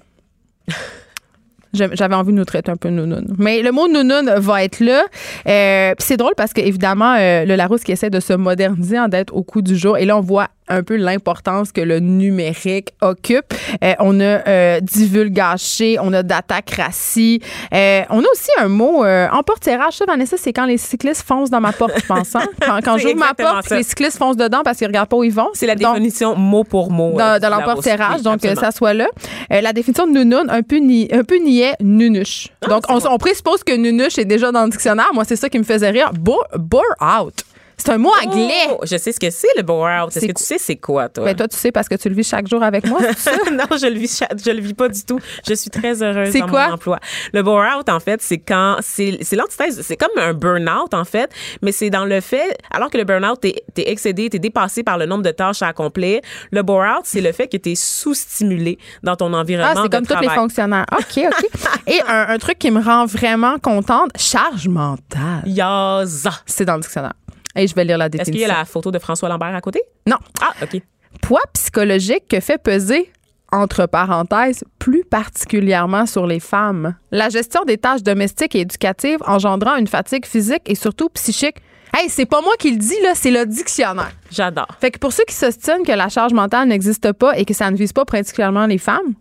J'avais 1.73 2.17
envie 2.17 2.33
de 2.33 2.37
nous 2.37 2.45
traiter 2.45 2.73
un 2.73 2.77
peu 2.77 2.89
nounoun. 2.89 3.25
Mais 3.39 3.63
le 3.63 3.71
mot 3.71 3.87
nounoun 3.87 4.29
va 4.39 4.65
être 4.65 4.81
là. 4.81 5.05
Euh, 5.47 5.95
Puis 5.97 6.05
c'est 6.05 6.17
drôle 6.17 6.33
parce 6.37 6.53
qu'évidemment, 6.53 7.15
le 7.17 7.55
Larousse 7.55 7.85
qui 7.85 7.93
essaie 7.93 8.11
de 8.11 8.19
se 8.19 8.33
moderniser, 8.33 8.99
en 8.99 9.07
d'être 9.07 9.33
au 9.33 9.45
coup 9.45 9.63
du 9.63 9.77
jour. 9.77 9.97
Et 9.97 10.05
là, 10.05 10.17
on 10.17 10.21
voit 10.21 10.49
un 10.71 10.83
peu 10.83 10.97
l'importance 10.97 11.73
que 11.73 11.81
le 11.81 11.99
numérique 12.01 12.91
occupe. 13.03 13.53
Euh, 13.85 13.95
on 13.99 14.19
a 14.21 14.25
euh, 14.49 14.81
divulgaché, 14.81 15.99
on 16.01 16.13
a 16.13 16.23
datacratie. 16.23 17.41
Euh, 17.75 18.03
on 18.11 18.21
a 18.21 18.27
aussi 18.33 18.51
un 18.59 18.69
mot 18.69 19.05
euh, 19.05 19.29
en 19.33 19.43
porte-tirage. 19.43 19.95
Ça, 19.95 20.05
Vanessa, 20.07 20.37
c'est 20.39 20.53
quand 20.53 20.67
les 20.67 20.79
cyclistes 20.79 21.27
foncent 21.27 21.51
dans 21.51 21.61
ma 21.61 21.73
porte, 21.73 21.93
je 22.01 22.07
pense. 22.07 22.35
hein? 22.37 22.45
Quand, 22.85 22.99
j'ouvre 22.99 23.17
ma 23.17 23.35
porte, 23.35 23.69
ça. 23.69 23.77
les 23.77 23.83
cyclistes 23.83 24.19
foncent 24.19 24.37
dedans 24.37 24.63
parce 24.65 24.79
qu'ils 24.79 24.87
regardent 24.87 25.09
pas 25.09 25.17
où 25.17 25.25
ils 25.25 25.33
vont. 25.33 25.49
C'est 25.53 25.67
la 25.67 25.75
Donc, 25.75 25.95
définition 25.95 26.35
mot 26.37 26.65
pour 26.65 26.91
mot. 26.91 27.13
euh, 27.21 27.39
dans, 27.39 27.49
Larousse. 27.49 27.67
l'emporte-tirage, 27.67 28.23
donc 28.23 28.45
euh, 28.45 28.55
ça 28.55 28.71
soit 28.71 28.95
là. 28.95 29.09
Euh, 29.53 29.61
la 29.61 29.73
définition 29.73 30.07
de 30.07 30.13
nounoun, 30.13 30.49
un 30.49 30.63
peu, 30.63 30.77
ni, 30.77 31.09
un 31.13 31.25
peu 31.25 31.37
niais, 31.37 31.75
nunuche. 31.81 32.49
donc, 32.69 32.85
Ah, 32.89 32.97
c'est 33.01 33.09
on, 33.09 33.15
on 33.15 33.19
présuppose 33.19 33.63
que 33.65 33.73
nunuche 33.75 34.19
est 34.19 34.25
déjà 34.25 34.53
dans 34.53 34.65
le 34.65 34.71
dictionnaire. 34.71 35.11
Moi, 35.13 35.25
c'est 35.25 35.37
ça 35.37 35.49
qui 35.49 35.59
me 35.59 35.65
faisait 35.65 35.91
rire. 35.91 36.11
Bore, 36.15 36.47
bore 36.57 36.83
out. 37.21 37.35
C'est 37.81 37.93
un 37.93 37.99
mot 37.99 38.13
anglais. 38.23 38.69
Oh, 38.71 38.81
je 38.83 38.97
sais 38.99 39.11
ce 39.11 39.19
que 39.19 39.31
c'est 39.31 39.49
le 39.57 39.63
bore 39.63 39.89
out. 39.89 40.15
Est-ce 40.15 40.27
que 40.27 40.33
tu 40.33 40.45
sais 40.45 40.59
c'est 40.59 40.77
quoi, 40.77 41.09
toi? 41.09 41.25
Ben, 41.25 41.35
toi, 41.35 41.49
tu 41.49 41.57
sais 41.57 41.73
parce 41.73 41.89
que 41.89 41.95
tu 41.95 42.11
le 42.11 42.15
vis 42.15 42.29
chaque 42.29 42.47
jour 42.47 42.63
avec 42.63 42.87
moi, 42.87 43.01
ça? 43.17 43.33
non, 43.53 43.65
je 43.71 43.87
le 43.87 43.99
vis, 43.99 44.23
je 44.45 44.51
le 44.51 44.61
vis 44.61 44.75
pas 44.75 44.89
du 44.89 45.03
tout. 45.03 45.19
Je 45.49 45.55
suis 45.55 45.71
très 45.71 46.03
heureuse 46.03 46.35
dans 46.35 46.47
quoi? 46.47 46.69
mon 46.69 46.75
emploi. 46.75 47.01
Le 47.33 47.43
bore 47.43 47.65
out, 47.79 47.89
en 47.89 47.99
fait, 47.99 48.21
c'est 48.21 48.39
quand 48.39 48.77
c'est 48.81 49.19
c'est 49.23 49.37
l'antithèse, 49.37 49.81
c'est 49.81 49.97
comme 49.97 50.11
un 50.17 50.35
burn 50.35 50.69
out 50.69 50.93
en 50.93 51.05
fait, 51.05 51.31
mais 51.63 51.73
c'est 51.73 51.89
dans 51.89 52.05
le 52.05 52.21
fait, 52.21 52.59
alors 52.71 52.91
que 52.91 52.99
le 52.99 53.05
burn 53.05 53.25
out 53.25 53.41
t'es 53.41 53.63
t'es 53.73 53.91
excédé, 53.91 54.29
t'es 54.29 54.39
dépassé 54.39 54.83
par 54.83 54.99
le 54.99 55.07
nombre 55.07 55.23
de 55.23 55.31
tâches 55.31 55.63
à 55.63 55.69
accomplir. 55.69 56.21
Le 56.51 56.63
bore 56.63 56.83
out, 56.83 57.05
c'est 57.05 57.23
le 57.23 57.33
fait 57.33 57.49
que 57.49 57.57
t'es 57.57 57.75
sous-stimulé 57.75 58.79
dans 59.03 59.17
ton 59.17 59.33
environnement 59.33 59.73
Ah, 59.75 59.83
c'est 59.85 59.91
comme 59.91 60.07
tous 60.07 60.21
les 60.21 60.29
fonctionnaires. 60.29 60.87
OK, 60.93 61.25
OK. 61.25 61.49
Et 61.87 62.01
un, 62.07 62.29
un 62.29 62.39
truc 62.39 62.59
qui 62.59 62.71
me 62.71 62.83
rend 62.83 63.07
vraiment 63.07 63.59
contente, 63.59 64.11
charge 64.17 64.69
mentale. 64.69 65.43
Yaza. 65.47 66.33
C'est 66.45 66.65
dans 66.65 66.75
le 66.75 66.83
dictionnaire. 66.83 67.15
Et 67.61 67.67
je 67.67 67.75
vais 67.75 67.85
lire 67.85 67.99
la 67.99 68.07
Est-ce 68.07 68.13
définition. 68.13 68.33
qu'il 68.33 68.41
y 68.49 68.51
a 68.51 68.59
la 68.59 68.65
photo 68.65 68.91
de 68.91 68.99
François 68.99 69.29
Lambert 69.29 69.55
à 69.55 69.61
côté? 69.61 69.83
Non. 70.07 70.17
Ah, 70.41 70.53
OK. 70.63 70.81
Poids 71.21 71.43
psychologique 71.53 72.27
que 72.29 72.41
fait 72.41 72.57
peser 72.63 73.11
entre 73.53 73.85
parenthèses, 73.87 74.65
plus 74.79 75.05
particulièrement 75.05 76.07
sur 76.07 76.27
les 76.27 76.41
femmes. 76.41 76.95
La 77.11 77.29
gestion 77.29 77.65
des 77.67 77.77
tâches 77.77 78.03
domestiques 78.03 78.55
et 78.55 78.61
éducatives 78.61 79.19
engendrant 79.27 79.77
une 79.77 79.89
fatigue 79.89 80.25
physique 80.25 80.63
et 80.67 80.75
surtout 80.75 81.09
psychique. 81.11 81.57
Hey, 81.95 82.09
c'est 82.09 82.25
pas 82.27 82.41
moi 82.41 82.53
qui 82.59 82.71
le 82.71 82.77
dis, 82.79 82.99
là, 83.03 83.11
c'est 83.15 83.33
le 83.33 83.45
dictionnaire. 83.45 84.13
J'adore. 84.31 84.69
Fait 84.81 84.93
que 84.93 84.99
pour 84.99 85.13
ceux 85.13 85.25
qui 85.29 85.35
s'ostinent 85.35 85.83
que 85.85 85.93
la 85.93 86.09
charge 86.09 86.33
mentale 86.33 86.69
n'existe 86.69 87.13
pas 87.13 87.37
et 87.37 87.45
que 87.45 87.53
ça 87.53 87.71
ne 87.71 87.77
vise 87.77 87.93
pas 87.93 88.05
particulièrement 88.05 88.67
les 88.67 88.79
femmes, 88.79 89.15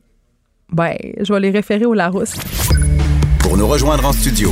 ben, 0.71 0.95
je 1.19 1.33
vais 1.33 1.39
les 1.39 1.49
référer 1.49 1.85
au 1.85 1.95
Larousse. 1.95 2.35
Pour 3.39 3.57
nous 3.57 3.67
rejoindre 3.67 4.05
en 4.05 4.13
studio, 4.13 4.51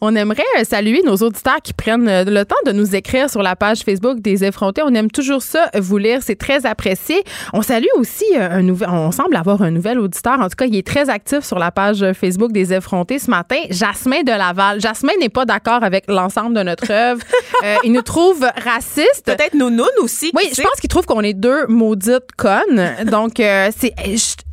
On 0.00 0.14
aimerait 0.14 0.42
euh, 0.58 0.64
saluer 0.64 1.02
nos 1.04 1.16
auditeurs 1.16 1.60
qui 1.62 1.72
prennent 1.72 2.08
euh, 2.08 2.24
le 2.24 2.44
temps 2.44 2.56
de 2.66 2.72
nous 2.72 2.94
écrire 2.94 3.28
sur 3.28 3.42
la 3.42 3.56
page 3.56 3.80
Facebook 3.80 4.20
des 4.20 4.44
effrontés. 4.44 4.82
On 4.84 4.94
aime 4.94 5.10
toujours 5.10 5.42
ça, 5.42 5.70
vous 5.74 5.98
lire, 5.98 6.20
c'est 6.22 6.36
très 6.36 6.66
apprécié. 6.66 7.22
On 7.52 7.62
salue 7.62 7.86
aussi 7.96 8.24
euh, 8.36 8.50
un 8.50 8.62
nouvel, 8.62 8.88
on 8.90 9.10
semble 9.12 9.36
avoir 9.36 9.62
un 9.62 9.70
nouvel 9.70 9.98
auditeur. 9.98 10.40
En 10.40 10.48
tout 10.48 10.56
cas, 10.56 10.66
il 10.66 10.76
est 10.76 10.86
très 10.86 11.10
actif 11.10 11.44
sur 11.44 11.58
la 11.58 11.70
page 11.70 12.04
Facebook 12.12 12.52
des 12.52 12.72
effrontés 12.72 13.18
ce 13.18 13.30
matin. 13.30 13.58
Jasmin 13.70 14.22
de 14.22 14.32
Laval. 14.32 14.80
Jasmin 14.80 15.12
n'est 15.20 15.28
pas 15.28 15.44
d'accord 15.44 15.82
avec 15.82 16.04
l'ensemble 16.08 16.54
de 16.56 16.62
notre 16.62 16.90
œuvre. 16.90 17.22
Euh, 17.62 17.76
il 17.84 17.92
nous 17.92 18.00
trouve 18.00 18.46
raciste. 18.64 19.24
Peut-être 19.26 19.52
Nounoun 19.52 19.86
aussi. 20.00 20.30
Oui, 20.34 20.44
je 20.56 20.62
pense 20.62 20.80
qu'il 20.80 20.88
trouve 20.88 21.04
qu'on 21.04 21.20
est 21.20 21.34
deux 21.34 21.66
maudites 21.66 22.32
connes. 22.38 22.90
Donc, 23.04 23.38
euh, 23.38 23.70
c'est. 23.76 23.94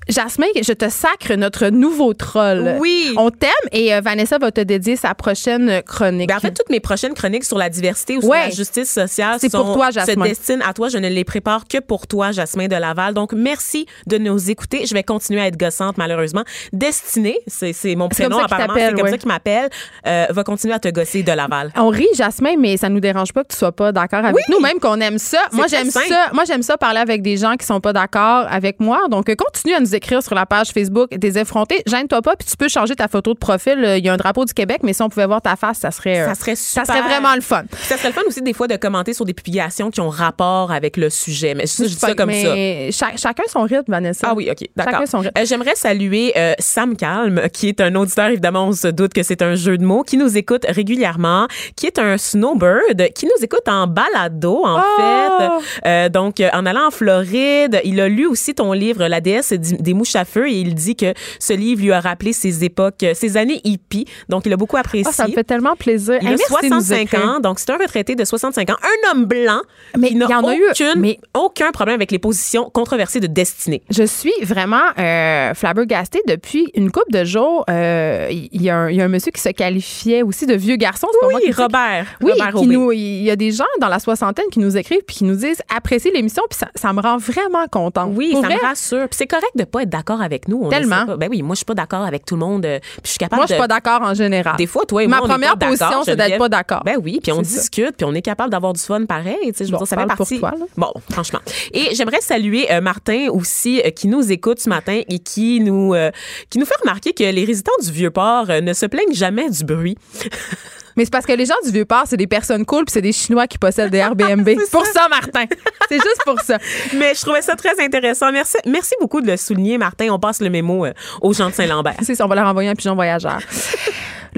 Je- 0.10 0.14
Jasmin, 0.14 0.48
je 0.62 0.74
te 0.74 0.90
sacre 0.90 1.34
notre 1.36 1.68
nouveau 1.70 2.14
troll. 2.14 2.76
Oui. 2.80 3.14
On 3.18 3.30
t'aime 3.30 3.50
et 3.72 3.94
euh, 3.94 4.02
Vanessa 4.02 4.38
va 4.38 4.52
te 4.52 4.62
dédier 4.62 4.96
sa 4.96 5.14
prochaine 5.16 5.82
chronique. 5.84 6.28
Ben, 6.30 6.38
en 6.38 6.40
fait, 6.40 6.52
toutes 6.52 6.70
mes 6.70 6.80
prochaines 6.80 7.14
chroniques 7.14 7.44
sur 7.46 7.58
la 7.58 7.70
diversité 7.70 8.18
ou 8.18 8.22
sur 8.22 8.30
Ouais. 8.32 8.46
la 8.46 8.50
justice 8.50 8.92
sociale 8.92 9.38
C'est 9.40 9.50
sont- 9.52 9.64
pour 9.64 9.74
toi, 9.76 9.92
se 9.92 10.20
destinent 10.22 10.64
à 10.68 10.74
toi. 10.74 10.90
Je 10.90 10.98
ne 10.98 11.08
les 11.08 11.24
prépare 11.24 11.66
que 11.68 11.78
pour 11.80 12.08
toi, 12.08 12.32
Jasmin 12.32 12.68
de 12.68 12.76
Laval. 12.76 13.14
Donc, 13.14 13.32
merci 13.34 13.86
de 14.06 14.18
nous 14.18 14.50
écouter. 14.50 14.86
Je 14.86 14.94
vais 14.94 15.04
continuer 15.04 15.40
à 15.42 15.48
être 15.48 15.58
gossante, 15.58 15.98
malheureusement. 15.98 16.44
Destinée, 16.74 17.40
c'est 17.48 17.74
mon 17.96 18.10
prénom 18.10 18.38
apparemment. 18.40 18.74
C'est 18.76 18.92
comme 18.94 19.02
ouais. 19.04 19.12
ça 19.12 19.18
qu'il 19.18 19.28
m'appelle. 19.28 19.70
euh, 20.06 20.26
va 20.30 20.44
continuer 20.44 20.74
à 20.74 20.80
te 20.80 20.90
gosser 20.90 21.24
de 21.24 21.32
Laval. 21.32 21.72
On 21.76 21.90
rit, 21.90 22.08
Jasmin, 22.16 22.56
mais 22.58 22.78
ça 22.78 22.90
nous 22.90 23.00
dérange 23.00 23.34
pas 23.34 23.44
que 23.44 23.50
tu 23.54 23.58
sois 23.58 23.72
pas 23.72 23.92
d'accord 23.92 24.24
avec 24.26 24.44
nous, 24.50 24.60
même 24.60 24.80
qu'on 24.80 25.00
aime 25.00 25.18
ça. 25.18 25.40
Moi, 25.52 25.68
j'aime 25.68 25.90
ça. 25.90 26.02
Moi, 26.34 26.44
j'aime 26.46 26.64
ça 26.64 26.78
parler 26.78 27.00
avec 27.00 27.22
des 27.22 27.38
gens 27.38 27.56
qui 27.56 27.66
sont 27.66 27.80
pas 27.82 27.94
d'accord 27.94 28.46
avec 28.50 28.80
moi. 28.80 29.02
Donc, 29.10 29.30
euh, 29.30 29.36
continue 29.36 29.74
à 29.74 29.80
nous 29.80 29.96
écrire 29.98 30.24
sur 30.24 30.34
la 30.36 30.46
page 30.46 30.70
Facebook 30.70 31.10
des 31.16 31.38
effrontés. 31.38 31.82
Gêne-toi 31.86 32.22
pas, 32.22 32.36
puis 32.36 32.48
tu 32.48 32.56
peux 32.56 32.70
changer 32.70 32.96
ta 32.96 33.08
photo 33.08 33.34
de 33.34 33.40
profil. 33.40 33.84
Euh, 33.84 33.98
Il 33.98 34.06
y 34.06 34.10
a 34.10 34.14
un 34.14 34.18
drapeau 34.18 34.46
du 34.46 34.54
Québec, 34.54 34.80
mais 34.84 34.94
si 34.94 35.02
on 35.02 35.10
pouvait 35.10 35.26
voir 35.28 35.42
ta 35.42 35.56
face, 35.56 35.80
ça 35.80 35.92
serait, 35.92 36.22
euh, 36.22 36.28
Ça 36.28 36.36
serait 36.36 36.56
ça 36.56 36.82
super. 36.86 36.96
serait 36.98 37.02
vraiment 37.10 37.36
le 37.36 37.42
fun. 37.42 37.64
Ça 37.74 37.98
serait 37.98 38.10
le 38.10 38.14
fun 38.14 38.22
aussi 38.28 38.42
des 38.42 38.54
fois 38.54 38.68
de 38.68 38.76
commenter 38.78 39.14
sur 39.14 39.26
des 39.26 39.34
publications 39.34 39.92
qui 39.92 40.00
ont 40.02 40.10
rapport 40.10 40.72
avec 40.72 40.96
le 40.98 41.10
sujet. 41.10 41.54
Mais 41.56 41.66
ça, 41.68 41.84
je 41.84 41.90
dis 41.90 41.96
ça 41.96 42.14
comme 42.14 42.32
ça. 42.32 42.56
cha- 42.92 43.18
chacun 43.18 43.44
son 43.48 43.62
rythme, 43.64 43.92
Vanessa. 43.92 44.28
Ah 44.30 44.34
oui, 44.36 44.50
OK, 44.52 44.68
d'accord. 44.76 45.02
Euh, 45.16 45.46
J'aimerais 45.46 45.76
saluer 45.76 46.34
euh, 46.38 46.54
Sam 46.60 46.96
Calme, 46.96 47.42
qui 47.52 47.68
est 47.70 47.82
un 47.82 47.94
auditeur, 47.96 48.28
évidemment, 48.30 48.68
on 48.68 48.72
se 48.74 48.88
doute 48.88 49.14
que 49.14 49.24
c'est 49.24 49.42
un 49.42 49.56
jeu 49.56 49.78
de 49.78 49.84
mots, 49.86 50.04
qui 50.04 50.18
nous 50.18 50.38
écoute 50.38 50.66
régulièrement, 50.70 51.48
qui 51.76 51.88
est 51.88 52.00
un 52.00 52.18
snowbird, 52.18 53.12
qui 53.16 53.26
nous 53.26 53.44
écoute 53.44 53.68
en 53.68 53.88
balado, 53.88 54.62
en 54.66 54.80
Oh! 54.80 54.84
fait. 54.98 55.88
Euh, 55.88 56.10
donc, 56.10 56.40
euh, 56.40 56.50
en 56.54 56.66
allant 56.66 56.88
en 56.88 56.92
Floride, 56.92 57.82
il 57.84 58.00
a 58.00 58.08
lu 58.08 58.26
aussi 58.28 58.54
ton 58.54 58.74
livre, 58.74 59.06
La 59.08 59.22
déesse 59.22 59.54
des 59.88 59.94
mouches 59.94 60.16
à 60.16 60.26
feu, 60.26 60.48
et 60.50 60.60
il 60.60 60.76
dit 60.76 60.96
que 60.96 61.14
ce 61.40 61.54
livre 61.54 61.82
lui 61.82 61.92
a 61.92 62.00
rappelé 62.00 62.34
ses 62.34 62.64
époques, 62.64 63.04
euh, 63.04 63.14
ses 63.14 63.38
années 63.38 63.62
hippies. 63.64 64.06
Donc, 64.30 64.46
il 64.46 64.54
a 64.54 64.58
beaucoup 64.58 64.78
apprécié. 64.78 65.08
Ah, 65.10 65.14
ça 65.14 65.28
me 65.28 65.34
fait 65.34 65.44
tellement 65.44 65.76
plaisir. 65.76 66.18
Il 66.22 66.28
Hey, 66.28 66.34
a 66.34 66.38
merci 66.38 66.54
de 66.70 66.74
nous 66.76 66.82
65 66.82 67.02
écrire. 67.02 67.26
ans, 67.30 67.40
donc 67.40 67.60
c'est 67.60 67.72
un 67.72 67.78
retraité 67.78 68.16
de 68.16 68.26
65 68.26 68.70
ans, 68.70 68.76
un 68.82 69.12
homme 69.12 69.26
blanc 69.26 69.62
Mais 69.98 70.10
qui 70.10 70.16
n'a 70.16 70.26
il 70.28 70.32
y 70.32 70.36
en 70.36 70.46
a 70.48 70.56
eu- 70.56 70.70
aucune- 70.72 71.00
mais- 71.02 71.20
aucun 71.34 71.72
problème 71.72 71.96
avec 71.96 72.12
les 72.12 72.20
positions 72.20 72.70
controversées 72.70 73.20
de 73.20 73.28
destinée. 73.28 73.82
Je 73.90 74.04
suis 74.04 74.34
vraiment 74.44 74.82
euh, 75.00 75.54
flabbergastée 75.54 76.22
depuis 76.28 76.70
une 76.76 76.92
couple 76.92 77.12
de 77.12 77.24
jours. 77.24 77.64
euh, 77.70 78.28
Il 78.30 78.62
y, 78.62 78.70
a 78.70 78.76
un- 78.78 78.90
il 78.90 78.96
y 78.98 79.02
a 79.02 79.06
un 79.06 79.08
monsieur 79.08 79.32
qui 79.32 79.42
se 79.42 79.50
qualifiait 79.50 80.22
aussi 80.24 80.46
de 80.46 80.54
vieux 80.56 80.76
garçon. 80.76 81.08
Moi 81.22 81.40
qui 81.40 81.48
Oui. 81.48 81.54
Robert. 81.54 82.06
Oui, 82.22 82.32
Robert 82.32 82.50
qui 82.50 82.56
Aubé. 82.66 82.76
nous, 82.76 82.92
il 82.92 83.24
y 83.24 83.32
a 83.32 83.36
des 83.36 83.52
gens 83.52 83.64
dans 83.80 83.88
la 83.88 84.00
soixantaine 84.00 84.46
qui 84.52 84.60
nous 84.60 84.76
écrivent 84.78 85.02
puis 85.08 85.18
qui 85.18 85.24
nous 85.24 85.36
disent 85.36 85.62
appréciez 85.76 86.12
l'émission 86.12 86.44
puis 86.50 86.58
ça, 86.60 86.68
ça 86.76 86.92
me 86.94 87.02
rend 87.02 87.18
vraiment 87.18 87.66
contente. 87.72 88.12
Oui, 88.16 88.32
Pour 88.32 88.42
ça 88.42 88.48
vrai, 88.48 88.58
me 88.58 88.62
rassure. 88.62 89.08
Puis 89.10 89.18
c'est 89.18 89.28
correct 89.28 89.52
de 89.56 89.64
pas 89.64 89.77
être 89.84 89.90
d'accord 89.90 90.22
avec 90.22 90.48
nous. 90.48 90.62
on 90.64 90.70
Tellement. 90.70 91.06
pas. 91.06 91.18
Ben 91.18 91.28
oui, 91.30 91.42
moi 91.42 91.54
je 91.54 91.58
suis 91.58 91.66
pas 91.66 91.74
d'accord 91.74 92.04
avec 92.04 92.26
tout 92.26 92.36
le 92.36 92.40
monde. 92.42 92.66
euh, 92.66 92.80
Puis 92.80 93.02
je 93.06 93.10
suis 93.12 93.18
capable 93.20 93.40
Moi, 93.42 93.46
je 93.48 93.54
suis 93.54 93.62
de 93.62 93.68
pas 93.68 93.68
d'accord 93.68 94.02
en 94.02 94.14
général. 94.14 94.56
Des 94.58 94.68
fois, 94.68 94.86
toi 94.86 95.04
et 95.04 95.08
Ma 95.08 95.18
moi, 95.18 95.26
on 95.26 95.30
est 95.30 95.34
première 95.34 95.58
pas 95.58 95.68
position, 95.68 96.04
c'est 96.04 96.16
d'être 96.16 96.38
pas 96.38 96.50
d'accord. 96.50 96.84
Ben 96.86 96.98
oui, 97.04 97.20
puis 97.22 97.32
on 97.32 97.42
discute, 97.42 97.96
puis 97.98 98.06
on 98.06 98.14
est 98.14 98.22
capable 98.22 98.50
d'avoir 98.52 98.74
du 98.74 98.82
fun 98.82 99.06
pareil. 99.06 99.38
Tu 99.48 99.54
sais, 99.54 99.66
je 99.66 99.72
veux 99.72 99.72
Bon, 99.74 99.78
dire, 99.80 99.88
ça 99.88 99.96
fait 99.96 100.06
parle 100.06 100.18
pour 100.18 100.26
partie. 100.28 100.40
toi, 100.40 100.52
là. 100.58 100.66
Bon, 100.78 100.92
franchement. 101.12 101.40
Et 101.74 101.94
j'aimerais 101.96 102.22
saluer 102.22 102.72
euh, 102.72 102.82
Martin 102.82 103.28
aussi, 103.32 103.82
euh, 103.86 103.90
qui 103.92 104.08
nous 104.08 104.32
écoute 104.32 104.60
ce 104.60 104.70
matin 104.70 105.02
et 105.08 105.20
qui 105.20 105.60
nous 105.60 105.94
euh, 105.94 106.12
qui 106.50 106.60
nous 106.60 106.66
fait 106.66 106.80
remarquer 106.82 107.14
que 107.14 107.24
les 107.24 107.46
résidents 107.46 107.72
du 107.84 107.92
Vieux-Port 107.92 108.48
ne 108.62 108.74
se 108.74 108.86
plaignent 108.86 109.14
jamais 109.14 109.50
du 109.50 109.64
bruit. 109.64 109.98
Mais 110.98 111.06
c'est 111.06 111.12
parce 111.12 111.26
que 111.26 111.34
les 111.34 111.46
gens 111.46 111.56
du 111.64 111.72
Vieux-Port, 111.72 112.04
c'est 112.08 112.18
des 112.18 112.28
personnes 112.28 112.66
cool 112.66 112.86
puis 112.86 112.92
c'est 112.92 113.02
des 113.02 113.14
Chinois 113.14 113.48
qui 113.48 113.58
possèdent 113.58 113.92
des 113.92 114.00
Airbnb. 114.00 114.46
c'est 114.46 114.72
pour 114.72 114.86
ça, 114.86 115.08
Martin. 115.10 115.46
C'est 115.88 115.96
juste 115.96 116.22
pour 116.26 116.40
ça. 116.42 116.58
Mais 116.96 117.14
je 117.16 117.22
trouvais 117.22 117.42
ça 117.42 117.56
très 117.56 117.80
intéressant. 117.80 118.32
Merci, 118.32 118.58
merci 118.66 118.96
beaucoup 119.00 119.22
de 119.22 119.28
le 119.28 119.38
souligner, 119.38 119.78
Martin. 119.78 120.08
On 120.10 120.20
passe 120.20 120.42
le 120.42 120.50
mémo 120.50 120.86
euh, 120.86 120.94
aux 121.22 121.34
gens 121.34 121.50
de 121.50 121.54
Saint-Lambert. 121.54 121.98
C'est 122.02 122.16
ça, 122.16 122.26
on 122.26 122.28
va 122.28 122.36
leur 122.36 122.48
envoyer 122.48 122.70
un 122.70 122.76
pigeon 122.76 122.96
voyageur. 122.96 123.40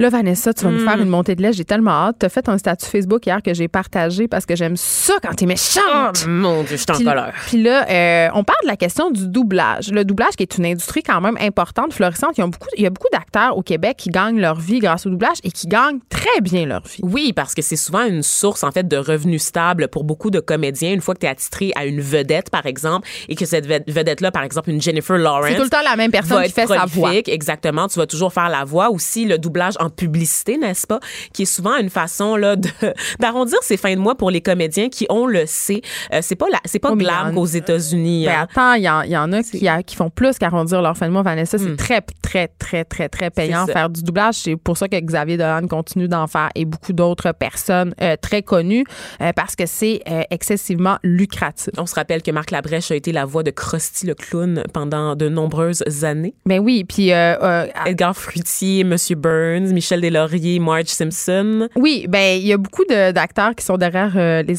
Là, 0.00 0.08
Vanessa, 0.08 0.54
tu 0.54 0.64
vas 0.64 0.70
Hmm. 0.70 0.76
nous 0.78 0.84
faire 0.88 0.98
une 1.00 1.08
montée 1.10 1.34
de 1.34 1.42
lait. 1.42 1.52
J'ai 1.52 1.66
tellement 1.66 1.90
hâte. 1.90 2.16
Tu 2.20 2.26
as 2.26 2.30
fait 2.30 2.48
un 2.48 2.56
statut 2.56 2.86
Facebook 2.86 3.26
hier 3.26 3.42
que 3.42 3.52
j'ai 3.52 3.68
partagé 3.68 4.28
parce 4.28 4.46
que 4.46 4.56
j'aime 4.56 4.76
ça 4.76 5.12
quand 5.22 5.34
t'es 5.34 5.44
méchante. 5.44 6.26
Mon 6.26 6.62
Dieu, 6.62 6.78
je 6.78 6.82
suis 6.82 6.90
en 6.90 6.94
colère. 7.10 7.34
Puis 7.46 7.62
là, 7.62 7.86
euh, 7.88 8.28
on 8.34 8.42
parle 8.42 8.58
de 8.62 8.68
la 8.68 8.76
question 8.76 9.10
du 9.10 9.28
doublage. 9.28 9.90
Le 9.92 10.04
doublage, 10.06 10.36
qui 10.36 10.42
est 10.42 10.56
une 10.56 10.64
industrie 10.64 11.02
quand 11.02 11.20
même 11.20 11.36
importante, 11.38 11.92
florissante. 11.92 12.30
Il 12.38 12.40
y 12.40 12.44
a 12.44 12.46
beaucoup, 12.46 12.68
il 12.78 12.82
y 12.82 12.86
a 12.86 12.90
beaucoup 12.90 13.08
d'acteurs 13.12 13.58
au 13.58 13.62
Québec 13.62 13.96
qui 13.98 14.08
gagnent 14.08 14.40
leur 14.40 14.58
vie 14.58 14.78
grâce 14.78 15.04
au 15.04 15.10
doublage 15.10 15.36
et 15.44 15.50
qui 15.50 15.66
gagnent 15.66 15.98
très 16.08 16.40
bien 16.40 16.64
leur 16.64 16.82
vie. 16.86 17.00
Oui, 17.02 17.34
parce 17.34 17.52
que 17.54 17.60
c'est 17.60 17.76
souvent 17.76 18.04
une 18.06 18.22
source 18.22 18.64
en 18.64 18.70
fait 18.70 18.88
de 18.88 18.96
revenus 18.96 19.42
stables 19.42 19.88
pour 19.88 20.04
beaucoup 20.04 20.30
de 20.30 20.40
comédiens. 20.40 20.94
Une 20.94 21.02
fois 21.02 21.12
que 21.12 21.20
tu 21.20 21.26
es 21.26 21.28
attitré 21.28 21.72
à 21.76 21.84
une 21.84 22.00
vedette, 22.00 22.48
par 22.48 22.64
exemple, 22.64 23.06
et 23.28 23.34
que 23.34 23.44
cette 23.44 23.66
ved- 23.66 23.84
vedette-là, 23.86 24.30
par 24.30 24.44
exemple, 24.44 24.70
une 24.70 24.80
Jennifer 24.80 25.18
Lawrence, 25.18 25.48
C'est 25.50 25.56
tout 25.56 25.62
le 25.64 25.68
temps 25.68 25.82
la 25.84 25.96
même 25.96 26.10
personne 26.10 26.42
qui 26.44 26.52
fait 26.52 26.66
sa 26.66 26.86
voix. 26.86 27.12
Exactement, 27.26 27.86
tu 27.86 27.98
vas 27.98 28.06
toujours 28.06 28.32
faire 28.32 28.48
la 28.48 28.64
voix. 28.64 28.88
Aussi, 28.90 29.26
le 29.26 29.36
doublage 29.36 29.74
en 29.78 29.89
publicité, 29.90 30.56
n'est-ce 30.56 30.86
pas, 30.86 31.00
qui 31.32 31.42
est 31.42 31.46
souvent 31.46 31.76
une 31.76 31.90
façon 31.90 32.36
là 32.36 32.56
de 32.56 32.68
d'arrondir 33.20 33.58
ses 33.62 33.76
fins 33.76 33.94
de 33.94 34.00
mois 34.00 34.14
pour 34.14 34.30
les 34.30 34.40
comédiens 34.40 34.88
qui, 34.88 35.06
on 35.10 35.26
le 35.26 35.44
sait, 35.46 35.82
euh, 36.12 36.20
c'est 36.22 36.36
pas 36.36 36.46
la, 36.50 36.58
c'est 36.64 36.78
pas 36.78 36.90
Oh, 36.92 36.96
glam 36.96 37.34
qu'aux 37.34 37.46
États-Unis. 37.46 38.26
Ben 38.26 38.32
hein. 38.40 38.46
attends, 38.50 38.72
il 38.74 38.80
y, 38.80 39.10
y 39.12 39.16
en 39.16 39.32
a 39.32 39.42
qui, 39.42 39.68
a- 39.68 39.82
qui 39.82 39.94
font 39.96 40.10
plus 40.10 40.38
qu'arrondir 40.38 40.82
leur 40.82 40.96
fin 40.96 41.06
de 41.06 41.12
mois, 41.12 41.22
Vanessa. 41.22 41.56
C'est 41.58 41.76
très, 41.76 42.00
très, 42.22 42.48
très, 42.48 42.84
très, 42.84 43.08
très 43.08 43.30
payant 43.30 43.66
faire 43.66 43.88
du 43.90 44.02
doublage. 44.02 44.34
C'est 44.36 44.56
pour 44.56 44.76
ça 44.76 44.88
que 44.88 44.96
Xavier 44.98 45.36
Dolan 45.36 45.66
continue 45.68 46.08
d'en 46.08 46.26
faire 46.26 46.48
et 46.54 46.64
beaucoup 46.64 46.92
d'autres 46.92 47.32
personnes 47.32 47.94
euh, 48.00 48.16
très 48.20 48.42
connues 48.42 48.84
euh, 49.20 49.32
parce 49.34 49.54
que 49.56 49.66
c'est 49.66 50.00
euh, 50.08 50.22
excessivement 50.30 50.98
lucratif. 51.02 51.70
On 51.78 51.86
se 51.86 51.94
rappelle 51.94 52.22
que 52.22 52.30
Marc 52.30 52.50
Labrèche 52.50 52.90
a 52.90 52.94
été 52.96 53.12
la 53.12 53.24
voix 53.24 53.42
de 53.42 53.50
Krusty 53.50 54.06
le 54.06 54.14
clown 54.14 54.64
pendant 54.72 55.14
de 55.16 55.28
nombreuses 55.28 55.82
années. 56.04 56.34
Ben 56.46 56.58
oui, 56.60 56.84
puis 56.84 57.10
Edgar 57.10 58.16
Fruitier, 58.16 58.84
Monsieur 58.84 59.16
Burns, 59.16 59.72
Michel 59.80 60.00
Deslauriers, 60.02 60.58
Marge 60.58 60.86
Simpson. 60.88 61.68
Oui, 61.74 62.04
ben 62.08 62.38
il 62.38 62.46
y 62.46 62.52
a 62.52 62.58
beaucoup 62.58 62.84
de- 62.84 63.12
d'acteurs 63.12 63.54
qui 63.54 63.64
sont 63.64 63.78
derrière 63.78 64.12
euh, 64.16 64.42
les, 64.42 64.56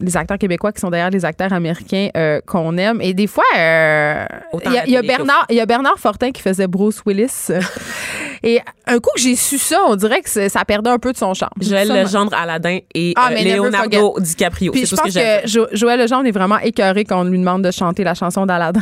les 0.00 0.16
acteurs 0.16 0.38
québécois 0.38 0.72
qui 0.72 0.80
sont 0.80 0.88
derrière 0.90 1.10
les 1.10 1.24
acteurs 1.26 1.52
américains 1.52 2.08
euh, 2.16 2.40
qu'on 2.46 2.76
aime 2.78 3.00
et 3.02 3.12
des 3.12 3.26
fois 3.26 3.44
euh, 3.58 4.24
il 4.64 4.72
y, 4.72 4.78
a- 4.96 5.02
y 5.02 5.06
Bernard 5.06 5.46
il 5.50 5.56
y 5.56 5.60
a 5.60 5.66
Bernard 5.66 5.98
Fortin 5.98 6.30
qui 6.32 6.40
faisait 6.40 6.66
Bruce 6.66 7.02
Willis 7.04 7.48
et 8.42 8.60
un 8.86 8.98
coup 9.00 9.10
que 9.14 9.20
j'ai 9.20 9.36
su 9.36 9.58
ça, 9.58 9.78
on 9.86 9.96
dirait 9.96 10.22
que 10.22 10.48
ça 10.48 10.64
perdait 10.64 10.90
un 10.90 10.98
peu 10.98 11.12
de 11.12 11.16
son 11.18 11.32
charme. 11.34 11.52
Joël 11.60 11.88
Legendre, 11.88 12.32
Aladdin 12.34 12.78
et 12.94 13.12
Ah, 13.16 13.30
Leonardo 13.32 14.16
DiCaprio. 14.18 14.72
Puis 14.72 14.86
je 14.86 14.94
que 14.96 15.00
pense 15.00 15.14
que 15.14 15.46
Jo- 15.46 15.66
Joël 15.72 16.00
Legendre 16.00 16.26
est 16.26 16.30
vraiment 16.32 16.58
écœuré 16.58 17.04
quand 17.04 17.20
on 17.20 17.24
lui 17.24 17.38
demande 17.38 17.62
de 17.62 17.70
chanter 17.70 18.04
la 18.04 18.14
chanson 18.14 18.46
d'Aladin. 18.46 18.80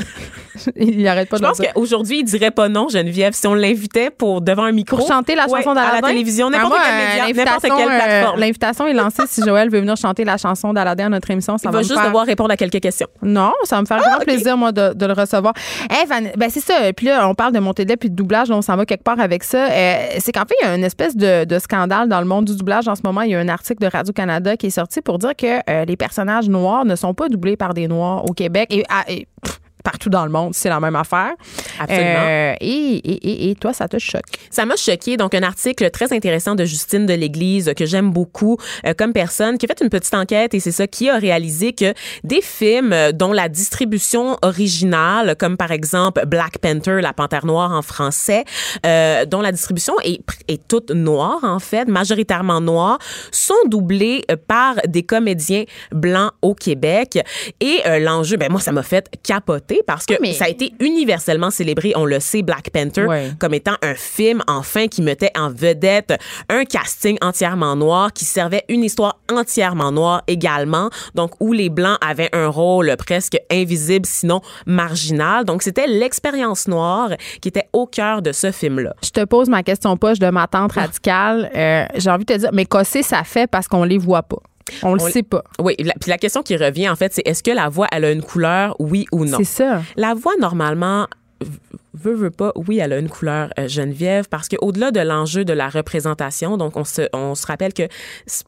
il 0.76 1.06
arrête 1.08 1.28
pas 1.28 1.36
Je 1.38 1.42
de 1.42 1.46
pense 1.48 1.58
le 1.58 1.64
dire. 1.64 1.74
qu'aujourd'hui, 1.74 2.18
il 2.20 2.24
dirait 2.24 2.50
pas 2.50 2.68
non, 2.68 2.88
Geneviève, 2.88 3.32
si 3.34 3.46
on 3.46 3.54
l'invitait 3.54 4.10
pour 4.10 4.40
devant 4.40 4.64
un 4.64 4.72
micro. 4.72 4.96
Pour 4.96 5.06
chanter 5.08 5.34
la 5.34 5.46
Ouais, 5.48 5.58
chanson 5.62 5.70
À 5.70 5.74
d'Aladin. 5.74 6.00
la 6.02 6.08
télévision, 6.08 6.50
Ben, 6.50 6.58
n'importe 6.58 6.72
moi, 6.74 6.82
quel 6.84 6.94
euh, 6.94 7.26
média, 7.28 7.44
n'importe 7.44 7.62
quelle 7.62 7.72
euh, 7.92 8.04
plateforme. 8.04 8.40
L'invitation 8.40 8.86
est 8.86 8.92
lancée 8.92 9.22
si 9.28 9.42
Joël 9.42 9.70
veut 9.70 9.80
venir 9.80 9.96
chanter 9.96 10.24
la 10.24 10.36
chanson 10.36 10.72
d'Aladin 10.72 11.06
à 11.06 11.08
notre 11.10 11.30
émission. 11.30 11.58
Ça 11.58 11.68
il 11.70 11.72
va, 11.72 11.80
juste 11.82 11.94
faire- 11.94 12.04
devoir 12.06 12.26
répondre 12.26 12.50
à 12.50 12.56
quelques 12.56 12.80
questions. 12.80 13.08
Non, 13.22 13.52
ça 13.64 13.76
va 13.76 13.82
me 13.82 13.86
faire 13.86 13.98
grand 14.00 14.18
plaisir, 14.18 14.56
moi, 14.56 14.72
de, 14.72 14.92
de 14.94 15.06
le 15.06 15.12
recevoir. 15.12 15.54
Hey, 15.90 16.06
Van- 16.06 16.30
ben 16.36 16.50
c'est 16.50 16.60
ça. 16.60 16.92
Puis 16.96 17.06
là, 17.06 17.28
on 17.28 17.34
parle 17.34 17.52
de 17.52 17.58
montée 17.58 17.84
de 17.84 17.90
lait 17.90 17.96
puis 17.96 18.10
de 18.10 18.14
doublage. 18.16 18.50
On 18.50 18.62
s'en 18.62 18.76
va 18.76 18.84
quelque 18.86 19.04
part 19.04 19.20
avec 19.20 19.44
ça. 19.44 19.68
Euh, 19.70 19.96
c'est 20.18 20.32
qu'en 20.32 20.40
fait, 20.42 20.54
il 20.62 20.66
y 20.66 20.68
a 20.68 20.74
une 20.74 20.84
espèce 20.84 21.16
de, 21.16 21.44
de 21.44 21.58
scandale 21.58 22.08
dans 22.08 22.20
le 22.20 22.26
monde 22.26 22.44
du 22.46 22.56
doublage 22.56 22.88
en 22.88 22.94
ce 22.94 23.02
moment. 23.04 23.22
Il 23.22 23.30
y 23.30 23.34
a 23.34 23.38
un 23.38 23.48
article 23.48 23.82
de 23.82 23.90
Radio-Canada 23.90 24.56
qui 24.56 24.66
est 24.66 24.70
sorti 24.70 25.00
pour 25.00 25.18
dire 25.18 25.34
que 25.36 25.58
euh, 25.70 25.84
les 25.84 25.96
personnages 25.96 26.48
noirs 26.48 26.84
ne 26.84 26.96
sont 26.96 27.14
pas 27.14 27.28
doublés 27.28 27.56
par 27.56 27.74
des 27.74 27.88
noirs 27.88 28.24
au 28.28 28.32
Québec 28.32 28.68
et, 28.70 28.84
à- 28.88 29.10
et, 29.10 29.26
pff, 29.42 29.58
partout 29.82 30.08
dans 30.10 30.24
le 30.24 30.30
monde, 30.30 30.54
c'est 30.54 30.68
la 30.68 30.80
même 30.80 30.96
affaire. 30.96 31.32
Absolument. 31.78 32.26
Euh, 32.26 32.54
et, 32.60 32.66
et, 32.66 33.46
et, 33.46 33.50
et 33.50 33.54
toi, 33.54 33.72
ça 33.72 33.88
te 33.88 33.98
choque? 33.98 34.22
Ça 34.50 34.64
m'a 34.66 34.76
choqué. 34.76 35.16
Donc, 35.16 35.34
un 35.34 35.42
article 35.42 35.90
très 35.90 36.12
intéressant 36.12 36.54
de 36.54 36.64
Justine 36.64 37.06
de 37.06 37.14
l'Église 37.14 37.72
que 37.76 37.86
j'aime 37.86 38.10
beaucoup 38.10 38.56
euh, 38.86 38.94
comme 38.96 39.12
personne, 39.12 39.58
qui 39.58 39.66
a 39.66 39.68
fait 39.68 39.82
une 39.82 39.90
petite 39.90 40.14
enquête 40.14 40.54
et 40.54 40.60
c'est 40.60 40.72
ça 40.72 40.86
qui 40.86 41.10
a 41.10 41.18
réalisé 41.18 41.72
que 41.72 41.94
des 42.24 42.40
films 42.42 42.92
euh, 42.92 43.12
dont 43.12 43.32
la 43.32 43.48
distribution 43.48 44.36
originale, 44.42 45.36
comme 45.38 45.56
par 45.56 45.72
exemple 45.72 46.24
Black 46.26 46.58
Panther, 46.58 47.00
la 47.00 47.12
Panthère 47.12 47.46
Noire 47.46 47.72
en 47.72 47.82
français, 47.82 48.44
euh, 48.86 49.24
dont 49.24 49.40
la 49.40 49.52
distribution 49.52 49.94
est, 50.04 50.20
est 50.48 50.66
toute 50.68 50.90
noire 50.90 51.40
en 51.42 51.58
fait, 51.58 51.88
majoritairement 51.88 52.60
noire, 52.60 52.98
sont 53.30 53.54
doublés 53.66 54.24
euh, 54.30 54.36
par 54.36 54.76
des 54.86 55.02
comédiens 55.02 55.64
blancs 55.90 56.32
au 56.42 56.54
Québec. 56.54 57.18
Et 57.60 57.80
euh, 57.86 57.98
l'enjeu, 57.98 58.36
ben 58.36 58.50
moi, 58.50 58.60
ça 58.60 58.72
m'a 58.72 58.82
fait 58.82 59.08
capoter 59.22 59.71
parce 59.87 60.06
que 60.06 60.14
Mais- 60.20 60.32
ça 60.32 60.44
a 60.46 60.48
été 60.48 60.72
universellement 60.80 61.50
célébré. 61.50 61.92
On 61.96 62.04
le 62.04 62.20
sait, 62.20 62.42
Black 62.42 62.70
Panther, 62.70 63.06
Ouais. 63.06 63.30
comme 63.38 63.54
étant 63.54 63.76
un 63.82 63.94
film 63.94 64.42
enfin 64.48 64.88
qui 64.88 65.02
mettait 65.02 65.30
en 65.37 65.50
vedette 65.50 66.14
un 66.48 66.64
casting 66.64 67.16
entièrement 67.22 67.76
noir 67.76 68.12
qui 68.12 68.24
servait 68.24 68.64
une 68.68 68.85
histoire 68.85 69.18
entièrement 69.32 69.92
noire 69.92 70.22
également 70.26 70.90
donc 71.14 71.32
où 71.40 71.52
les 71.52 71.68
blancs 71.70 71.98
avaient 72.00 72.28
un 72.32 72.48
rôle 72.48 72.94
presque 72.98 73.37
invisible 73.50 74.06
sinon 74.06 74.40
marginal 74.66 75.44
donc 75.44 75.62
c'était 75.62 75.87
l'expérience 75.87 76.66
noire 76.68 77.11
qui 77.40 77.48
était 77.48 77.68
au 77.72 77.87
cœur 77.87 78.22
de 78.22 78.32
ce 78.32 78.50
film 78.50 78.80
là 78.80 78.94
Je 79.04 79.11
te 79.11 79.24
pose 79.24 79.48
ma 79.48 79.62
question 79.62 79.96
poche 79.96 80.18
de 80.18 80.28
ma 80.30 80.46
tante 80.46 80.72
radicale. 80.72 81.50
Euh, 81.54 81.85
J'ai 81.96 82.11
envie 82.11 82.24
de 82.24 82.32
te 82.35 82.38
dire, 82.38 82.50
mais 82.52 82.64
qu'est-ce 82.66 83.02
ça 83.02 83.22
fait 83.24 83.46
parce 83.46 83.68
qu'on 83.68 83.85
les 83.85 83.98
voit 83.98 84.22
pas? 84.22 84.37
On 84.83 84.94
le 84.94 85.03
On- 85.03 85.09
sait 85.11 85.22
pas. 85.22 85.42
oui 85.61 85.75
la- 85.79 85.94
puis 86.01 86.11
la 86.11 86.18
question 86.18 86.42
qui 86.42 86.57
revient 86.57 86.88
en 86.88 86.96
fait 86.96 87.12
c'est 87.12 87.22
est-ce 87.27 87.42
que 87.42 87.51
la 87.51 87.68
voix 87.68 87.87
elle 87.92 88.05
a 88.05 88.11
une 88.12 88.22
couleur 88.22 88.77
oui 88.79 89.07
ou 89.12 89.25
non? 89.25 89.38
C'est 89.38 89.44
ça. 89.44 89.83
La 89.96 90.14
voix, 90.14 90.33
normalement, 90.40 91.07
veut, 91.94 92.14
veut 92.14 92.31
pas, 92.31 92.53
oui, 92.55 92.79
elle 92.79 92.92
a 92.92 92.98
une 92.98 93.09
couleur 93.09 93.51
euh, 93.59 93.66
Geneviève, 93.68 94.29
parce 94.29 94.48
que 94.48 94.57
au-delà 94.61 94.90
de 94.92 95.01
l'enjeu 95.01 95.44
de 95.44 95.53
la 95.53 95.68
représentation, 95.68 96.57
donc 96.57 96.77
on 96.77 96.85
se, 96.85 97.03
on 97.12 97.35
se 97.35 97.46
rappelle 97.46 97.72
que 97.75 97.83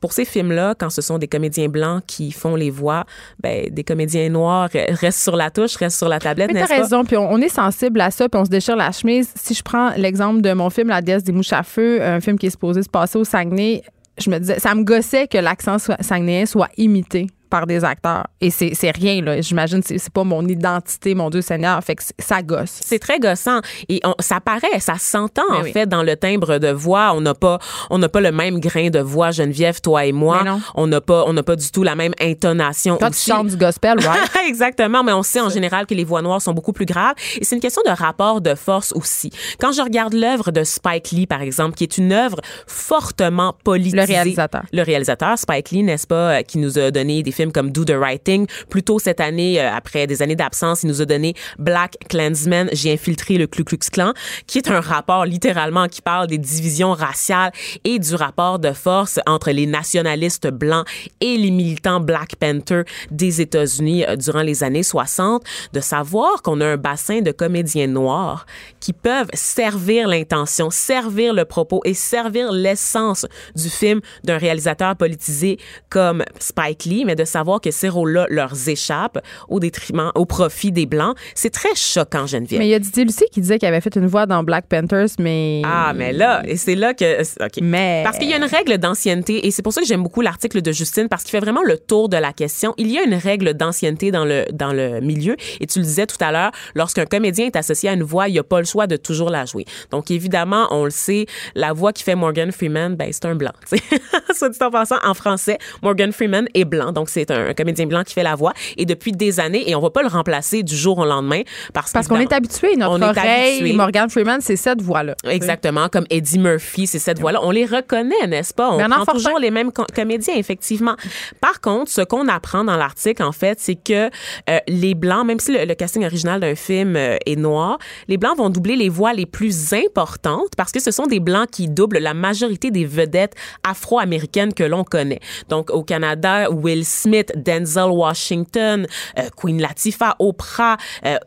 pour 0.00 0.12
ces 0.12 0.24
films-là, 0.24 0.74
quand 0.79 0.90
ce 0.90 1.03
sont 1.03 1.18
des 1.18 1.27
comédiens 1.29 1.68
blancs 1.68 2.03
qui 2.07 2.31
font 2.33 2.55
les 2.57 2.70
voix, 2.70 3.05
ben, 3.40 3.68
des 3.70 3.85
comédiens 3.85 4.29
noirs 4.29 4.68
euh, 4.74 4.85
restent 4.90 5.22
sur 5.22 5.37
la 5.37 5.50
touche, 5.50 5.77
restent 5.77 5.98
sur 5.98 6.09
la 6.09 6.18
tablette, 6.20 6.50
Mais 6.53 6.64
t'as 6.66 6.74
raison, 6.83 7.05
puis 7.05 7.16
on, 7.16 7.31
on 7.33 7.40
est 7.40 7.48
sensible 7.48 8.00
à 8.00 8.11
ça, 8.11 8.29
puis 8.29 8.40
on 8.40 8.44
se 8.44 8.50
déchire 8.50 8.77
la 8.77 8.92
chemise. 8.92 9.33
Si 9.35 9.55
je 9.55 9.62
prends 9.62 9.90
l'exemple 9.96 10.40
de 10.40 10.53
mon 10.53 10.70
film 10.70 10.88
La 10.88 11.03
déesse 11.03 11.24
des 11.24 11.33
mouches 11.33 11.53
à 11.53 11.62
feu, 11.62 12.00
un 12.03 12.20
film 12.20 12.38
qui 12.38 12.46
est 12.46 12.50
supposé 12.50 12.83
se 12.83 12.88
passer 12.88 13.18
au 13.18 13.24
Saguenay, 13.24 13.83
je 14.18 14.31
me 14.31 14.38
disais, 14.38 14.59
ça 14.59 14.74
me 14.74 14.85
gossait 14.85 15.27
que 15.29 15.38
l'accent 15.38 15.77
saguenayen 15.79 16.46
soit 16.46 16.70
imité 16.77 17.27
par 17.54 17.68
des 17.68 17.84
acteurs. 17.84 18.24
Et 18.40 18.50
c'est 18.50 18.90
rien, 18.90 19.22
là. 19.22 19.40
J'imagine 19.40 19.80
que 19.80 19.96
c'est 19.96 20.12
pas 20.12 20.24
mon 20.24 20.44
identité, 20.48 21.14
mon 21.14 21.30
Dieu 21.30 21.40
Seigneur. 21.40 21.80
Fait 21.84 21.94
que 21.94 22.02
ça 22.18 22.42
gosse. 22.42 22.80
C'est 22.82 22.98
très 22.98 23.20
gossant 23.20 23.60
et 23.88 24.00
on, 24.02 24.16
ça 24.18 24.40
paraît, 24.40 24.80
ça 24.80 24.96
s'entend 24.98 25.44
en 25.48 25.62
oui. 25.62 25.70
fait 25.70 25.86
dans 25.86 26.02
le 26.02 26.16
timbre 26.16 26.58
de 26.58 26.72
voix. 26.72 27.12
On 27.14 27.20
n'a 27.20 27.34
pas, 27.34 27.60
on 27.90 27.98
n'a 27.98 28.08
pas 28.08 28.20
le 28.20 28.32
même 28.32 28.58
grain 28.58 28.90
de 28.90 28.98
voix, 28.98 29.30
Geneviève, 29.30 29.80
toi 29.80 30.04
et 30.04 30.10
moi. 30.10 30.42
On 30.74 30.88
n'a 30.88 31.00
pas, 31.00 31.22
on 31.28 31.32
n'a 31.32 31.44
pas 31.44 31.54
du 31.54 31.70
tout 31.70 31.84
la 31.84 31.94
même 31.94 32.12
intonation. 32.20 32.96
Quand 32.98 33.10
aussi. 33.10 33.26
tu 33.26 33.30
chantes 33.30 33.46
du 33.46 33.56
gospel, 33.56 34.00
right? 34.00 34.28
Exactement, 34.48 35.04
mais 35.04 35.12
on 35.12 35.22
sait 35.22 35.40
en 35.40 35.48
général 35.48 35.86
que 35.86 35.94
les 35.94 36.04
voix 36.04 36.22
noires 36.22 36.42
sont 36.42 36.54
beaucoup 36.54 36.72
plus 36.72 36.86
graves. 36.86 37.14
Et 37.40 37.44
c'est 37.44 37.54
une 37.54 37.62
question 37.62 37.82
de 37.86 37.92
rapport 37.92 38.40
de 38.40 38.56
force 38.56 38.92
aussi. 38.96 39.30
Quand 39.60 39.70
je 39.70 39.80
regarde 39.80 40.14
l'œuvre 40.14 40.50
de 40.50 40.64
Spike 40.64 41.12
Lee, 41.12 41.28
par 41.28 41.40
exemple, 41.40 41.76
qui 41.76 41.84
est 41.84 41.98
une 41.98 42.12
œuvre 42.12 42.40
fortement 42.66 43.54
politisée. 43.62 43.96
Le 43.96 44.06
réalisateur. 44.06 44.62
Le 44.72 44.82
réalisateur, 44.82 45.38
Spike 45.38 45.70
Lee, 45.70 45.84
n'est-ce 45.84 46.08
pas, 46.08 46.38
euh, 46.38 46.42
qui 46.42 46.58
nous 46.58 46.80
a 46.80 46.90
donné 46.90 47.22
des 47.22 47.30
films 47.30 47.43
comme 47.52 47.70
Do 47.70 47.85
the 47.85 47.96
Right 47.98 48.22
Thing. 48.22 48.46
Plus 48.70 48.83
tôt 48.83 48.98
cette 48.98 49.20
année, 49.20 49.61
euh, 49.61 49.70
après 49.72 50.07
des 50.07 50.22
années 50.22 50.37
d'absence, 50.37 50.83
il 50.83 50.88
nous 50.88 51.00
a 51.00 51.04
donné 51.04 51.35
Black 51.59 51.96
Klansman, 52.09 52.68
J'ai 52.72 52.92
infiltré 52.92 53.38
le 53.38 53.46
Ku 53.46 53.64
Klux 53.64 53.78
Klan, 53.90 54.12
qui 54.46 54.59
est 54.59 54.70
un 54.70 54.80
rapport 54.80 55.24
littéralement 55.24 55.88
qui 55.88 56.02
parle 56.02 56.26
des 56.26 56.38
divisions 56.38 56.92
raciales 56.92 57.52
et 57.85 57.98
du 57.98 58.14
rapport 58.14 58.59
de 58.59 58.72
force 58.72 59.20
entre 59.26 59.50
les 59.50 59.66
nationalistes 59.66 60.48
blancs 60.48 60.87
et 61.20 61.37
les 61.37 61.50
militants 61.50 62.00
Black 62.00 62.37
Panther 62.37 62.83
des 63.11 63.40
États-Unis 63.40 64.04
euh, 64.07 64.16
durant 64.16 64.42
les 64.42 64.62
années 64.62 64.83
60, 64.83 65.42
de 65.72 65.80
savoir 65.80 66.42
qu'on 66.42 66.61
a 66.61 66.66
un 66.66 66.76
bassin 66.76 67.20
de 67.20 67.33
comédiens 67.33 67.87
noirs 67.87 68.46
qui 68.80 68.92
peuvent 68.92 69.30
servir 69.35 70.09
l'intention, 70.09 70.70
servir 70.70 71.35
le 71.35 71.44
propos 71.44 71.80
et 71.85 71.94
servir 71.94 72.52
l'essence 72.52 73.26
du 73.54 73.68
film 73.68 74.00
d'un 74.24 74.38
réalisateur 74.38 74.96
politisé 74.96 75.59
comme 75.88 76.24
Spike 76.38 76.85
Lee, 76.85 77.04
mais 77.04 77.14
de 77.14 77.24
savoir 77.34 77.60
que 77.60 77.70
ces 77.70 77.88
rôles-là 77.88 78.26
leur 78.30 78.52
échappent 78.68 79.18
au 79.48 79.60
détriment, 79.60 80.10
au 80.14 80.24
profit 80.24 80.72
des 80.72 80.86
Blancs, 80.86 81.16
c'est 81.34 81.50
très 81.50 81.74
choquant, 81.74 82.26
Geneviève. 82.26 82.58
mais 82.60 82.66
il 82.66 82.70
y 82.70 82.74
a 82.74 82.78
Didier 82.78 83.04
Lucie 83.04 83.24
qui 83.32 83.40
disait 83.40 83.58
qu'il 83.58 83.68
avait 83.68 83.80
fait 83.80 83.94
une 83.96 84.06
voix 84.06 84.26
dans 84.26 84.42
Black 84.42 84.66
Panthers, 84.68 85.08
mais. 85.18 85.62
Ah, 85.64 85.92
mais 85.94 86.12
là, 86.12 86.42
et 86.46 86.56
c'est 86.56 86.74
là 86.74 86.94
que. 86.94 87.22
OK. 87.44 87.58
Mais- 87.62 88.02
Parce 88.04 88.18
qu'il 88.18 88.28
y 88.30 88.34
a 88.34 88.36
une 88.36 88.44
règle 88.44 88.78
d'ancienneté, 88.78 89.46
et 89.46 89.50
c'est 89.50 89.62
pour 89.62 89.72
ça 89.72 89.80
que 89.80 89.86
j'aime 89.86 90.02
beaucoup 90.02 90.20
l'article 90.20 90.62
de 90.62 90.72
Justine, 90.72 91.08
parce 91.08 91.22
qu'il 91.24 91.30
fait 91.32 91.40
vraiment 91.40 91.62
le 91.64 91.76
tour 91.78 92.08
de 92.08 92.16
la 92.16 92.32
question. 92.32 92.74
Il 92.78 92.90
y 92.90 92.98
a 92.98 93.02
une 93.02 93.14
règle 93.14 93.54
d'ancienneté 93.54 94.10
dans 94.10 94.24
le, 94.24 94.44
dans 94.52 94.72
le 94.72 95.00
milieu, 95.00 95.36
et 95.60 95.66
tu 95.66 95.78
le 95.80 95.84
disais 95.84 96.06
tout 96.06 96.16
à 96.20 96.30
l'heure, 96.32 96.52
lorsqu'un 96.74 97.06
comédien 97.06 97.46
est 97.46 97.56
associé 97.56 97.88
à 97.88 97.92
une 97.94 98.02
voix, 98.02 98.28
il 98.28 98.32
n'y 98.32 98.38
a 98.38 98.44
pas 98.44 98.58
le 98.60 98.66
choix 98.66 98.86
de 98.86 98.96
toujours 98.96 99.30
la 99.30 99.44
jouer. 99.44 99.64
Donc, 99.90 100.10
évidemment, 100.10 100.66
on 100.70 100.84
le 100.84 100.90
sait, 100.90 101.26
la 101.54 101.72
voix 101.72 101.92
qui 101.92 102.02
fait 102.04 102.14
Morgan 102.14 102.52
Freeman, 102.52 102.94
ben, 102.94 103.08
c'est 103.12 103.24
un 103.26 103.34
blanc. 103.34 103.52
Soit 104.34 104.50
dit 104.50 104.58
en 104.62 104.70
passant, 104.70 104.96
en 105.04 105.14
français, 105.14 105.58
Morgan 105.82 106.12
Freeman 106.12 106.46
est 106.54 106.64
blanc. 106.64 106.92
Donc, 106.92 107.08
c'est 107.14 107.31
un, 107.31 107.48
un 107.48 107.55
comédien 107.55 107.87
blanc 107.87 108.03
qui 108.05 108.12
fait 108.14 108.22
la 108.22 108.35
voix 108.35 108.53
et 108.77 108.85
depuis 108.85 109.12
des 109.12 109.40
années 109.40 109.68
et 109.70 109.74
on 109.74 109.81
va 109.81 109.90
pas 109.90 110.03
le 110.03 110.09
remplacer 110.09 110.62
du 110.62 110.77
jour 110.77 110.98
au 110.98 111.05
lendemain 111.05 111.42
parce, 111.72 111.92
Parce 111.92 112.09
qu'on 112.09 112.18
est 112.20 112.33
habitué, 112.33 112.77
notre 112.77 112.92
on 112.92 113.00
est 113.00 113.05
oreille, 113.05 113.61
habitué. 113.61 113.77
Morgan 113.77 114.11
Freeman, 114.11 114.40
c'est 114.40 114.57
cette 114.57 114.83
voix-là. 114.83 115.14
Exactement, 115.29 115.88
comme 115.88 116.05
Eddie 116.11 116.38
Murphy, 116.38 116.87
c'est 116.87 116.98
cette 116.98 117.20
voix-là. 117.20 117.40
On 117.42 117.50
les 117.50 117.64
reconnaît, 117.66 118.27
n'est-ce 118.27 118.53
pas? 118.53 118.70
On 118.72 118.77
Bernard 118.77 118.98
prend 118.98 119.05
Fortin. 119.07 119.20
toujours 119.22 119.38
les 119.38 119.50
mêmes 119.50 119.72
com- 119.72 119.87
comédiens, 119.94 120.35
effectivement. 120.37 120.96
Par 121.40 121.61
contre, 121.61 121.90
ce 121.90 122.00
qu'on 122.03 122.29
apprend 122.29 122.64
dans 122.64 122.77
l'article, 122.77 123.22
en 123.22 123.33
fait, 123.33 123.59
c'est 123.61 123.77
que 123.77 124.11
euh, 124.50 124.59
les 124.68 124.94
Blancs, 124.94 125.27
même 125.27 125.38
si 125.38 125.53
le, 125.53 125.64
le 125.64 125.74
casting 125.74 126.05
original 126.05 126.40
d'un 126.40 126.55
film 126.55 126.96
euh, 126.96 127.16
est 127.27 127.37
noir, 127.37 127.79
les 128.09 128.16
Blancs 128.16 128.37
vont 128.37 128.50
doubler 128.50 128.77
les 128.77 128.88
voix 128.88 129.12
les 129.12 129.27
plus 129.27 129.72
importantes 129.72 130.48
parce 130.57 130.72
que 130.72 130.81
ce 130.81 130.90
sont 130.90 131.07
des 131.07 131.20
Blancs 131.20 131.48
qui 131.50 131.68
doublent 131.68 131.98
la 131.98 132.14
majorité 132.14 132.70
des 132.70 132.85
vedettes 132.85 133.35
afro-américaines 133.79 134.55
que 134.55 134.64
l'on 134.64 134.85
connaît. 134.85 135.20
Donc, 135.48 135.70
au 135.70 135.83
Canada, 135.83 136.50
Will 136.50 136.85
Smith, 137.04 137.32
Denzel 137.36 137.90
Washington, 137.90 138.86
euh, 139.18 139.28
Queen 139.36 139.60
Latifah, 139.60 140.16
Oprah, 140.18 140.78
euh, 141.04 141.18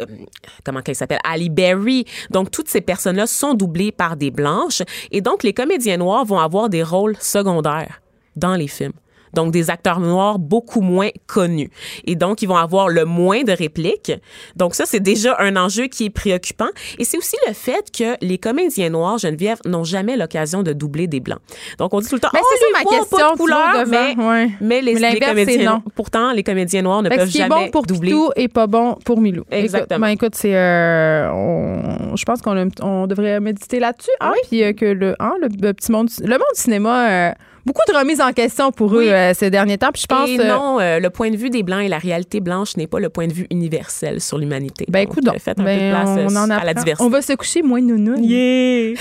comment 0.63 0.81
qu'elle 0.81 0.95
s'appelle, 0.95 1.19
Ali 1.23 1.49
Berry. 1.49 2.05
Donc, 2.31 2.49
toutes 2.49 2.67
ces 2.67 2.81
personnes-là 2.81 3.27
sont 3.27 3.53
doublées 3.53 3.91
par 3.91 4.15
des 4.15 4.31
blanches. 4.31 4.81
Et 5.11 5.21
donc, 5.21 5.43
les 5.43 5.53
comédiens 5.53 5.97
noirs 5.97 6.25
vont 6.25 6.39
avoir 6.39 6.69
des 6.69 6.81
rôles 6.81 7.15
secondaires 7.19 8.01
dans 8.35 8.55
les 8.55 8.67
films. 8.67 8.93
Donc, 9.37 9.51
des 9.53 9.69
acteurs 9.69 9.99
noirs 9.99 10.39
beaucoup 10.39 10.81
moins 10.81 11.09
connus. 11.27 11.69
Et 12.05 12.15
donc, 12.15 12.41
ils 12.41 12.47
vont 12.47 12.55
avoir 12.57 12.89
le 12.89 13.05
moins 13.05 13.43
de 13.43 13.51
répliques. 13.51 14.11
Donc, 14.55 14.73
ça, 14.73 14.85
c'est 14.87 14.99
déjà 14.99 15.35
un 15.39 15.55
enjeu 15.55 15.85
qui 15.85 16.05
est 16.05 16.09
préoccupant. 16.09 16.69
Et 16.97 17.03
c'est 17.03 17.19
aussi 17.19 17.35
le 17.47 17.53
fait 17.53 17.85
que 17.95 18.15
les 18.25 18.39
comédiens 18.39 18.89
noirs, 18.89 19.19
Geneviève, 19.19 19.59
n'ont 19.63 19.83
jamais 19.83 20.17
l'occasion 20.17 20.63
de 20.63 20.73
doubler 20.73 21.05
des 21.05 21.19
blancs. 21.19 21.37
Donc, 21.77 21.93
on 21.93 21.99
dit 21.99 22.09
tout 22.09 22.15
le 22.15 22.21
temps, 22.21 22.29
Mais 22.33 22.39
oh, 22.41 22.47
c'est 22.51 22.65
ça 22.65 22.65
ma 22.73 22.97
question, 22.97 23.17
pas 23.17 23.31
de 23.33 23.37
couleur, 23.37 23.85
devant, 23.85 24.15
mais, 24.17 24.25
ouais. 24.25 24.49
mais 24.59 24.81
les, 24.81 24.95
Mais 24.95 25.19
comédiens, 25.19 25.73
non. 25.75 25.83
pourtant, 25.95 26.31
les 26.31 26.43
comédiens 26.43 26.81
noirs 26.81 27.03
ne 27.03 27.09
Fait 27.09 27.15
que 27.15 27.19
peuvent 27.21 27.27
ce 27.29 27.33
qui 27.33 27.37
est 27.37 27.47
jamais 27.47 27.65
bon 27.65 27.69
pour 27.71 27.83
doubler. 27.85 28.09
Pitou 28.09 28.31
est 28.35 28.47
pas 28.47 28.65
bon 28.65 28.95
pour 29.05 29.21
Milou. 29.21 29.43
Exactement. 29.51 30.07
Écoute, 30.07 30.19
ben, 30.21 30.25
écoute, 30.27 30.35
c'est, 30.35 30.55
euh, 30.55 31.31
on- 31.31 32.15
je 32.15 32.25
pense 32.25 32.41
qu'on 32.41 32.69
on 32.81 33.05
devrait 33.05 33.39
méditer 33.39 33.79
là-dessus. 33.79 34.09
Hein, 34.19 34.33
Puis 34.49 34.63
euh, 34.63 34.73
que 34.73 34.85
le, 34.85 35.15
hein, 35.19 35.33
le, 35.41 35.47
le 35.61 35.73
petit 35.73 35.91
monde, 35.91 36.09
le 36.21 36.29
monde 36.31 36.41
du 36.55 36.61
cinéma, 36.61 37.09
euh, 37.09 37.31
beaucoup 37.67 37.81
de 37.87 37.95
remises 37.95 38.21
en 38.21 38.31
question 38.33 38.71
pour 38.71 38.91
Oui. 38.93 39.05
eux 39.05 39.13
euh, 39.13 39.33
ces 39.35 39.49
derniers 39.51 39.77
temps. 39.77 39.89
Puis 39.93 40.01
je 40.03 40.07
pense. 40.07 40.27
et 40.29 40.39
euh, 40.39 40.47
non, 40.47 40.79
euh, 40.79 40.99
le 40.99 41.09
point 41.09 41.29
de 41.29 41.37
vue 41.37 41.49
des 41.49 41.61
Blancs 41.63 41.83
et 41.83 41.87
la 41.87 41.99
réalité 41.99 42.39
blanche 42.39 42.75
n'est 42.77 42.87
pas 42.87 42.99
le 42.99 43.09
point 43.09 43.27
de 43.27 43.33
vue 43.33 43.47
universel 43.51 44.21
sur 44.21 44.37
l'humanité. 44.37 44.85
ben 44.87 45.03
Donc, 45.05 45.13
écoute, 45.17 45.27
euh, 45.27 45.37
faites 45.39 45.59
un 45.59 45.63
peu 45.63 45.73
de 45.73 45.89
place 45.91 46.09
euh, 46.17 46.51
à 46.53 46.65
la 46.65 46.73
diversité. 46.73 47.03
On 47.05 47.09
va 47.09 47.21
se 47.21 47.33
coucher 47.33 47.61
moins 47.61 47.81
nounoun. 47.81 48.23
Yeah! 48.23 48.95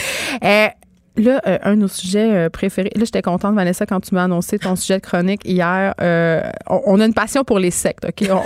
Là, 1.17 1.41
euh, 1.47 1.59
un 1.63 1.77
de 1.77 1.81
nos 1.81 1.89
sujets 1.89 2.31
euh, 2.33 2.49
préférés. 2.51 2.91
Là, 2.95 3.05
j'étais 3.05 3.23
contente, 3.23 3.55
Vanessa, 3.55 3.87
quand 3.87 4.01
tu 4.01 4.15
m'as 4.15 4.25
annoncé 4.25 4.59
ton 4.59 4.77
sujet 4.77 4.97
de 4.99 5.03
chronique 5.03 5.41
hier. 5.45 5.95
Euh, 6.01 6.43
on, 6.69 6.81
on 6.87 7.01
a 7.01 7.07
une 7.07 7.15
passion 7.15 7.43
pour 7.45 7.59
les 7.59 7.71
sectes, 7.71 8.05
OK? 8.07 8.29
On- 8.31 8.43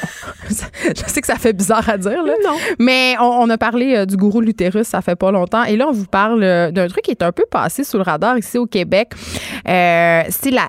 je 0.48 1.02
sais 1.06 1.20
que 1.20 1.26
ça 1.26 1.37
fait 1.37 1.52
bizarre 1.52 1.88
à 1.88 1.98
dire, 1.98 2.22
là. 2.22 2.33
Non. 2.44 2.56
Mais 2.78 3.16
on, 3.20 3.24
on 3.24 3.50
a 3.50 3.59
parlé 3.59 3.96
euh, 3.96 4.06
du 4.06 4.16
gourou 4.16 4.40
l'utérus, 4.40 4.87
ça 4.87 5.02
fait 5.02 5.16
pas 5.16 5.30
longtemps. 5.33 5.64
Et 5.64 5.76
là, 5.76 5.87
on 5.88 5.92
vous 5.92 6.06
parle 6.06 6.42
euh, 6.42 6.70
d'un 6.70 6.87
truc 6.88 7.02
qui 7.04 7.11
est 7.11 7.22
un 7.22 7.33
peu 7.33 7.44
passé 7.50 7.83
sous 7.85 7.96
le 7.96 8.02
radar 8.04 8.38
ici 8.38 8.56
au 8.59 8.66
Québec. 8.66 9.12
Euh, 9.68 10.22
c'est 10.30 10.50
la, 10.50 10.68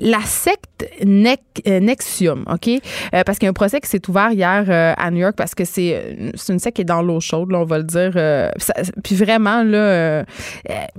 la 0.00 0.20
secte 0.22 0.64
Nec- 1.04 1.62
Nexium, 1.66 2.44
OK? 2.52 2.68
Euh, 2.68 3.22
parce 3.24 3.38
qu'il 3.38 3.46
y 3.46 3.48
a 3.48 3.50
un 3.50 3.52
procès 3.52 3.80
qui 3.80 3.88
s'est 3.88 4.08
ouvert 4.08 4.32
hier 4.32 4.64
euh, 4.68 4.92
à 4.96 5.10
New 5.10 5.18
York 5.18 5.34
parce 5.36 5.54
que 5.54 5.64
c'est 5.64 6.16
c'est 6.34 6.52
une 6.52 6.58
secte 6.58 6.76
qui 6.76 6.82
est 6.82 6.84
dans 6.84 7.02
l'eau 7.02 7.20
chaude, 7.20 7.50
là, 7.52 7.58
on 7.60 7.64
va 7.64 7.78
le 7.78 7.84
dire. 7.84 8.12
Euh, 8.16 8.50
ça- 8.56 8.74
puis 9.02 9.14
vraiment, 9.16 9.62
là, 9.62 10.24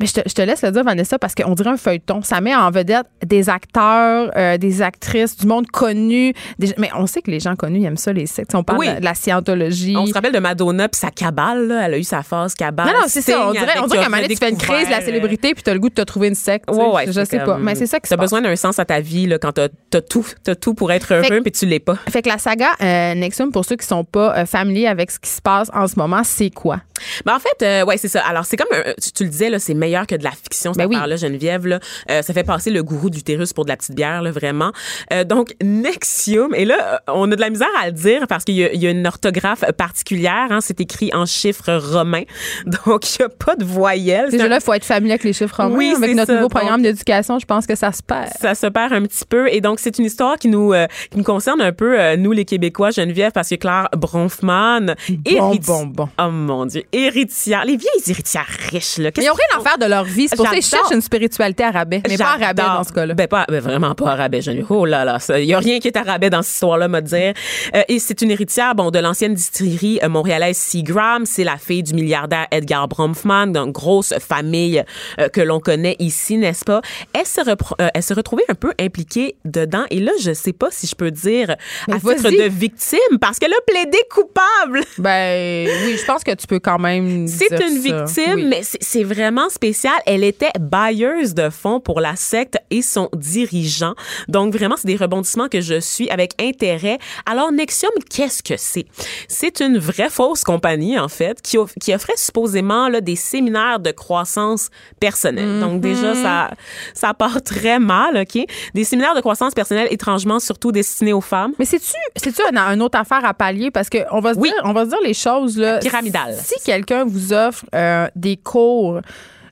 je, 0.02 0.14
te, 0.14 0.29
je 0.30 0.36
te 0.36 0.42
laisse 0.42 0.62
le 0.62 0.72
dire, 0.72 0.84
Vanessa, 0.84 1.18
parce 1.20 1.36
qu'on 1.36 1.54
dirait 1.56 1.70
un 1.72 1.78
feuilleton. 1.78 2.22
Ça 2.22 2.40
met 2.42 2.56
en 2.56 2.72
vedette 2.72 3.06
des 3.26 3.50
acteurs, 3.50 4.32
euh, 4.38 4.58
des 4.58 4.82
actrices, 4.82 5.36
du 5.38 5.48
monde 5.48 5.68
connu. 5.68 6.34
des- 6.58 6.74
mais 6.78 6.90
on 6.96 7.08
sait 7.08 7.22
que 7.22 7.32
les 7.32 7.40
gens 7.40 7.56
connus 7.56 7.80
ils 7.80 7.86
aiment 7.86 7.98
ça, 7.98 8.14
les 8.14 8.26
sectes. 8.26 8.54
On 8.56 8.64
parle 8.64 8.80
Oui. 8.80 8.96
de, 8.96 9.04
la 9.04 9.14
scientologie. 9.16 9.96
On 9.98 10.06
se 10.06 10.14
rappelle 10.14 10.32
de 10.34 10.40
Madonna 10.40 10.88
puis 10.90 11.00
sa 11.00 11.12
cabale, 11.12 11.68
là. 11.68 11.86
Elle 11.88 11.94
a 11.96 11.98
eu 11.98 12.04
sa 12.04 12.24
phase 12.24 12.54
cabale. 12.56 12.88
Non, 12.88 12.94
non, 12.94 13.06
c'est 13.08 13.22
ça. 13.22 13.48
On 13.48 13.52
dirait, 13.52 13.80
on 13.82 13.88
dirait 13.88 14.00
qu'à 14.00 14.06
un 14.06 14.10
moment 14.10 14.24
tu 14.28 14.36
fais 14.36 14.50
une 14.50 14.58
crise 14.58 14.86
de 14.86 14.92
la 14.92 14.98
redécouvert, 14.98 15.06
célébrité 15.06 15.54
puis 15.54 15.64
tu 15.64 15.70
as 15.70 15.74
le 15.74 15.80
goût 15.80 15.90
de 15.90 15.94
te 15.96 16.02
trouver 16.02 16.28
une 16.28 16.36
secte. 16.36 16.66
tu. 16.72 16.76
Ouais, 16.78 16.86
ouais, 16.92 17.06
je 17.08 17.24
sais 17.26 17.40
pas. 17.40 17.58
Mais 17.58 17.76
c'est 17.76 17.86
ça 17.88 18.00
qui 18.00 18.08
se 18.08 18.10
T'as 18.14 18.18
passe. 18.18 18.26
besoin 18.32 18.42
d'un 18.42 18.56
sens 18.56 18.80
à 18.80 18.86
ta 18.86 19.00
vie, 19.00 19.26
là, 19.28 19.38
quand 19.40 19.52
t'as 19.54 19.68
as 19.94 20.02
tout, 20.02 20.26
tout 20.62 20.74
pour 20.74 20.92
être 20.92 21.14
heureux, 21.14 21.42
puis 21.42 21.52
tu 21.52 21.66
l'es 21.66 21.80
pas. 21.80 21.96
Fait 22.10 22.22
que 22.22 22.30
la 22.30 22.38
saga 22.38 22.70
euh, 22.82 23.16
Nexium, 23.16 23.52
pour 23.52 23.66
ceux 23.66 23.76
qui 23.76 23.86
sont 23.88 24.04
pas 24.04 24.38
euh, 24.40 24.46
familiers 24.46 24.88
avec 24.88 25.12
ce 25.12 25.20
qui 25.20 25.30
se 25.30 25.42
passe 25.42 25.70
en 25.74 25.88
ce 25.88 25.98
moment, 25.98 26.22
c'est 26.24 26.50
quoi? 26.50 26.82
Ben 27.26 27.36
en 27.36 27.40
fait, 27.40 27.64
euh, 27.66 27.86
ouais, 27.86 27.98
c'est 27.98 28.08
ça. 28.10 28.22
Alors, 28.28 28.46
c'est 28.46 28.58
comme, 28.58 28.68
un- 28.74 28.94
tu, 29.02 29.12
tu 29.12 29.24
le 29.24 29.30
disais, 29.30 29.50
là, 29.50 29.58
c'est 29.60 29.74
meilleur 29.74 30.06
que 30.06 30.16
de 30.20 30.24
la 30.24 30.32
fiction, 30.32 30.74
cette 30.74 30.78
Ben 30.84 30.88
oui. 30.88 30.96
affaire-là, 30.96 31.16
Geneviève. 31.16 31.66
Là. 31.68 31.80
Euh, 32.12 32.22
ça 32.22 32.34
fait 32.34 32.44
passer 32.44 32.70
le 32.70 32.84
gourou 32.84 33.10
d'utérus 33.10 33.54
pour 33.54 33.66
de 33.66 33.70
la 33.70 33.78
petite 33.78 33.96
bière, 33.96 34.22
là, 34.22 34.32
vraiment. 34.32 34.72
Euh, 35.12 35.24
donc, 35.24 35.56
Nexium, 35.64 36.54
et 36.54 36.66
là, 36.66 37.02
on 37.08 37.32
a 37.32 37.36
de 37.36 37.42
la 37.42 37.50
misère 37.50 37.68
à 37.82 37.88
le 37.88 37.92
dire 37.94 38.26
parce 38.28 38.44
qu'il 38.44 38.56
y, 38.56 38.64
a- 38.64 38.72
il 38.74 38.82
y 38.82 38.88
a 38.88 38.92
une 38.92 39.08
orthographe 39.08 39.64
particulière. 39.78 40.48
Hein, 40.52 40.60
c'est 40.62 40.80
écrit 40.82 41.10
en 41.14 41.26
chiffres 41.26 41.74
romains, 41.74 42.24
donc 42.86 43.10
il 43.10 43.22
n'y 43.22 43.26
a 43.26 43.30
pas 43.30 43.56
de 43.56 43.66
voyelles. 43.66 44.30
Déjà 44.32 44.48
là, 44.48 44.58
il 44.58 44.62
faut 44.64 44.74
être 44.74 44.86
familier 44.86 45.14
avec 45.14 45.24
les 45.24 45.34
chiffres 45.34 45.56
romains. 45.64 45.76
Oui, 45.76 45.94
avec 45.96 46.16
notre 46.16 46.28
ça. 46.28 46.36
nouveau 46.36 46.50
programme 46.50 46.82
d'éducation, 46.82 47.40
je 47.40 47.46
pense 47.46 47.66
que 47.66 47.76
ça 47.76 47.92
se 47.92 48.04
perd. 48.04 48.30
ça 48.40 48.56
se 48.56 48.68
perd 48.68 48.94
un 48.94 49.02
petit 49.04 49.26
peu. 49.28 49.48
Et 49.52 49.62
donc, 49.62 49.80
c'est 49.80 49.98
une 49.98 50.06
histoire 50.06 50.38
qui 50.38 50.48
nous, 50.48 50.74
euh, 50.74 50.88
qui 51.12 51.18
nous 51.18 51.24
concerne 51.24 51.62
un 51.62 51.72
peu, 51.72 52.16
nous, 52.16 52.32
les 52.32 52.46
Québécois, 52.46 52.92
Geneviève, 52.92 53.32
parce 53.32 53.50
que 53.50 53.56
Claire 53.56 53.88
Bronfman, 53.96 54.96
Bon, 55.40 55.56
bon, 55.56 55.86
bon. 55.86 56.10
Oh 56.20 56.30
mon 56.32 56.66
Dieu, 56.66 56.84
héritière. 56.92 57.66
Les 57.66 57.78
vieilles 57.78 57.90
héritières 58.08 58.46
riches, 58.72 58.98
là. 58.98 59.12
Ils 59.18 59.24
n'ont 59.26 59.34
rien 59.34 59.60
à 59.60 59.64
faire 59.64 59.78
de 59.78 59.86
leur 59.86 60.04
vie. 60.10 60.28
C'est 60.28 60.36
pour 60.36 60.46
ça 60.48 60.54
qu'ils 60.54 60.64
cherchent 60.64 60.92
une 60.92 61.02
spiritualité 61.02 61.64
à 61.64 61.72
rabais. 61.72 62.02
Mais 62.08 62.18
pas 62.18 62.26
à 62.26 62.32
rabais 62.34 62.46
J'adore. 62.46 62.74
dans 62.78 62.84
ce 62.84 62.94
cas-là. 62.94 63.14
Ben, 63.14 63.28
pas, 63.28 63.46
ben, 63.50 63.60
vraiment 63.60 63.96
pas 63.96 64.12
à 64.12 64.16
rabais, 64.16 64.42
Geneviève. 64.42 64.66
Oh 64.70 64.86
là 64.86 65.06
là, 65.06 65.18
il 65.38 65.46
y 65.46 65.54
a 65.54 65.60
rien 65.60 65.80
qui 65.80 65.88
est 65.88 65.98
à 65.98 66.04
rabais 66.04 66.30
dans 66.30 66.42
cette 66.42 66.54
histoire-là, 66.54 66.88
me 66.88 67.02
dire. 67.02 67.34
Euh, 67.76 67.82
et 67.88 68.00
c'est 68.00 68.22
une 68.22 68.32
héritière, 68.32 68.76
bon, 68.76 68.92
de 68.92 69.00
l'ancienne 69.00 69.34
distillerie 69.34 70.00
euh, 70.04 70.10
montréalaise 70.10 70.58
Seagram. 70.58 71.26
C'est 71.26 71.44
la 71.44 71.58
fille 71.58 71.84
du 71.84 71.94
milliardaire 71.94 72.48
Edgar 72.52 72.88
Bronfman, 72.88 73.48
d'une 73.48 73.72
grosse 73.72 74.14
famille 74.20 74.84
euh, 75.20 75.30
que 75.30 75.42
l'on 75.42 75.60
connaît 75.60 75.96
ici, 76.00 76.38
n'est-ce 76.38 76.66
pas? 76.66 76.82
Elle 77.14 77.26
se, 77.26 77.42
euh, 77.42 77.88
elle 77.94 78.04
se 78.04 78.14
retrouvait 78.14 78.44
un 78.50 78.56
peu 78.56 78.72
impliquée 78.80 79.36
dedans. 79.46 79.86
Et 79.92 80.00
là, 80.00 80.12
je 80.22 80.34
sais 80.34 80.54
pas 80.54 80.68
si 80.72 80.88
je 80.88 80.96
peux 80.96 81.12
dire 81.12 81.56
Mais 81.88 81.96
à 81.96 82.00
titre 82.00 82.30
de 82.32 82.50
victime, 82.50 83.18
parce 83.22 83.40
qu'elle 83.40 83.54
a 83.54 83.62
plaidé 83.68 83.98
coupable. 84.10 84.82
Ben 84.98 85.68
oui, 85.86 85.98
je 86.00 86.06
pense 86.06 86.24
que 86.24 86.34
tu 86.34 86.48
peux 86.48 86.60
quand 86.60 86.80
même. 86.80 87.28
C'est 87.28 87.52
une 87.52 87.82
ça. 87.82 88.06
victime, 88.06 88.34
Oui. 88.36 88.46
mais 88.50 88.64
c'est- 88.64 88.78
c'est 88.82 89.04
vraiment 89.04 89.50
spécial. 89.50 89.94
Elle 90.06 90.24
était 90.24 90.52
bailleuse 90.60 91.34
de 91.34 91.50
fonds 91.50 91.80
pour 91.80 92.00
la 92.02 92.16
secte 92.16 92.58
et 92.70 92.82
son 92.82 93.10
dirigeant. 93.14 93.94
Donc 94.28 94.54
vraiment, 94.54 94.76
c'est 94.78 94.88
des 94.88 94.96
rebondissements 94.96 95.48
que 95.48 95.62
je 95.62 95.80
suis 95.80 96.10
avec 96.10 96.34
intérêt. 96.42 96.98
Alors 97.26 97.52
Nexium, 97.52 97.92
qu'est-ce 98.10 98.44
que 98.44 98.56
c'est? 98.58 98.86
C'est 99.28 99.60
une 99.60 99.78
vraie 99.78 100.10
fausse 100.10 100.44
compagnie 100.44 100.98
en 101.00 101.08
fait 101.08 101.42
qui, 101.42 101.58
off- 101.58 101.74
qui 101.80 101.94
offrait 101.94 102.14
supposément 102.18 102.90
là, 102.90 103.02
des 103.02 103.16
séminaires 103.16 103.80
de 103.80 103.92
croissance 103.92 104.70
personnelle. 105.00 105.60
Donc 105.60 105.82
déjà 105.82 106.16
ça 106.16 106.52
ça 106.94 107.14
part 107.14 107.42
très 107.42 107.80
mal, 107.80 108.18
ok? 108.18 108.46
Des 108.74 108.84
séminaires 108.84 109.16
de 109.16 109.22
croissance 109.22 109.54
personnelle 109.54 109.88
étrangement 109.92 110.40
surtout 110.40 110.72
destinés 110.72 111.14
aux 111.14 111.22
femmes. 111.22 111.54
Mais 111.60 111.66
c'est-tu, 111.66 112.42
une, 112.52 112.58
une 112.58 112.82
autre 112.82 112.98
affaire 113.00 113.24
à 113.26 113.34
pallier? 113.34 113.72
Parce 113.72 113.90
qu'on 113.90 114.20
va 114.20 114.34
se 114.34 114.40
Oui. 114.40 114.50
dire, 114.50 114.62
on 114.64 114.74
va 114.74 114.86
se 114.86 114.90
dire 114.90 115.00
les 115.04 115.14
choses, 115.14 115.58
là. 115.58 115.80
Pyramidale. 115.80 116.36
Si 116.42 116.56
quelqu'un 116.64 117.06
vous 117.06 117.34
offre 117.34 117.66
euh, 117.76 118.08
des 118.16 118.38
cours 118.38 119.02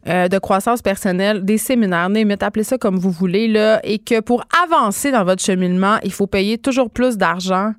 euh, 0.07 0.27
de 0.27 0.37
croissance 0.39 0.81
personnelle, 0.81 1.43
des 1.43 1.57
séminaires, 1.57 2.09
limite, 2.09 2.43
appelez 2.43 2.63
ça 2.63 2.77
comme 2.77 2.97
vous 2.97 3.11
voulez, 3.11 3.47
là, 3.47 3.79
et 3.83 3.99
que 3.99 4.19
pour 4.21 4.43
avancer 4.63 5.11
dans 5.11 5.23
votre 5.23 5.43
cheminement, 5.43 5.97
il 6.03 6.11
faut 6.13 6.27
payer 6.27 6.57
toujours 6.57 6.89
plus 6.89 7.17
d'argent, 7.17 7.73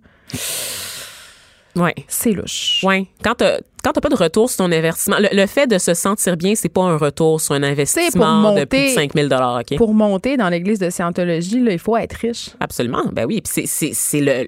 Ouais. 1.77 1.95
c'est 2.09 2.33
louche. 2.33 2.81
Ouais. 2.83 3.07
Quand 3.23 3.43
quand 3.89 3.93
t'as 3.93 4.01
pas 4.03 4.09
de 4.11 4.23
retour 4.23 4.51
sur 4.51 4.59
ton 4.59 4.71
investissement, 4.73 5.17
le, 5.19 5.29
le 5.33 5.47
fait 5.47 5.67
de 5.67 5.79
se 5.79 5.95
sentir 5.95 6.37
bien, 6.37 6.55
c'est 6.55 6.69
pas 6.69 6.83
un 6.83 6.99
retour 6.99 7.41
sur 7.41 7.55
un 7.55 7.63
investissement 7.63 8.35
monter- 8.35 8.61
de 8.61 8.65
plus 8.67 8.79
de 8.85 8.89
5000 8.89 9.29
dollars, 9.29 9.61
ok? 9.61 9.79
Pour 9.79 9.95
monter 9.95 10.37
dans 10.37 10.51
l'église 10.51 10.79
de 10.79 10.91
Scientologie, 10.91 11.61
là, 11.61 11.73
il 11.73 11.79
faut 11.79 11.97
être 11.97 12.13
riche. 12.13 12.51
Absolument. 12.61 13.05
Ben 13.13 13.25
oui. 13.27 13.41
Puis 13.41 13.67
c'est 13.67 14.21
le 14.21 14.47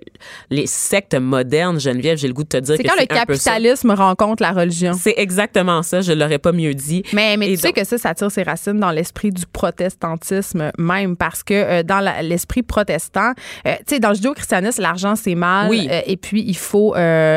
les 0.50 0.66
sectes 0.66 1.14
modernes, 1.14 1.80
Geneviève. 1.80 2.18
J'ai 2.18 2.28
le 2.28 2.34
goût 2.34 2.42
de 2.42 2.48
te 2.48 2.56
dire 2.58 2.76
C'est 2.76 2.82
quand 2.84 3.00
le 3.00 3.06
capitalisme 3.06 3.92
rencontre 3.92 4.42
la 4.42 4.52
religion. 4.52 4.92
C'est 4.98 5.14
exactement 5.16 5.82
ça. 5.82 6.02
Je 6.02 6.12
l'aurais 6.12 6.38
pas 6.38 6.52
mieux 6.52 6.74
dit. 6.74 7.02
Mais, 7.14 7.36
mais 7.38 7.50
Et 7.52 7.54
tu 7.56 7.62
sais 7.62 7.72
que 7.72 7.84
ça, 7.84 7.96
ça 7.96 8.14
tire 8.14 8.30
ses 8.30 8.42
racines 8.42 8.78
dans 8.78 8.90
l'esprit 8.90 9.30
du 9.30 9.46
protestantisme 9.46 10.70
même, 10.78 11.16
parce 11.16 11.42
que 11.42 11.54
euh, 11.54 11.82
dans 11.82 12.00
l'esprit 12.22 12.62
protestant, 12.62 13.32
euh, 13.66 13.74
tu 13.86 13.94
sais, 13.94 14.00
dans 14.00 14.10
le 14.10 14.14
judéo-christianisme, 14.16 14.82
l'argent, 14.82 15.16
c'est 15.16 15.34
mal. 15.34 15.70
Oui. 15.70 15.88
euh, 15.90 16.00
et 16.06 16.16
puis, 16.16 16.44
il 16.46 16.56
faut 16.56 16.94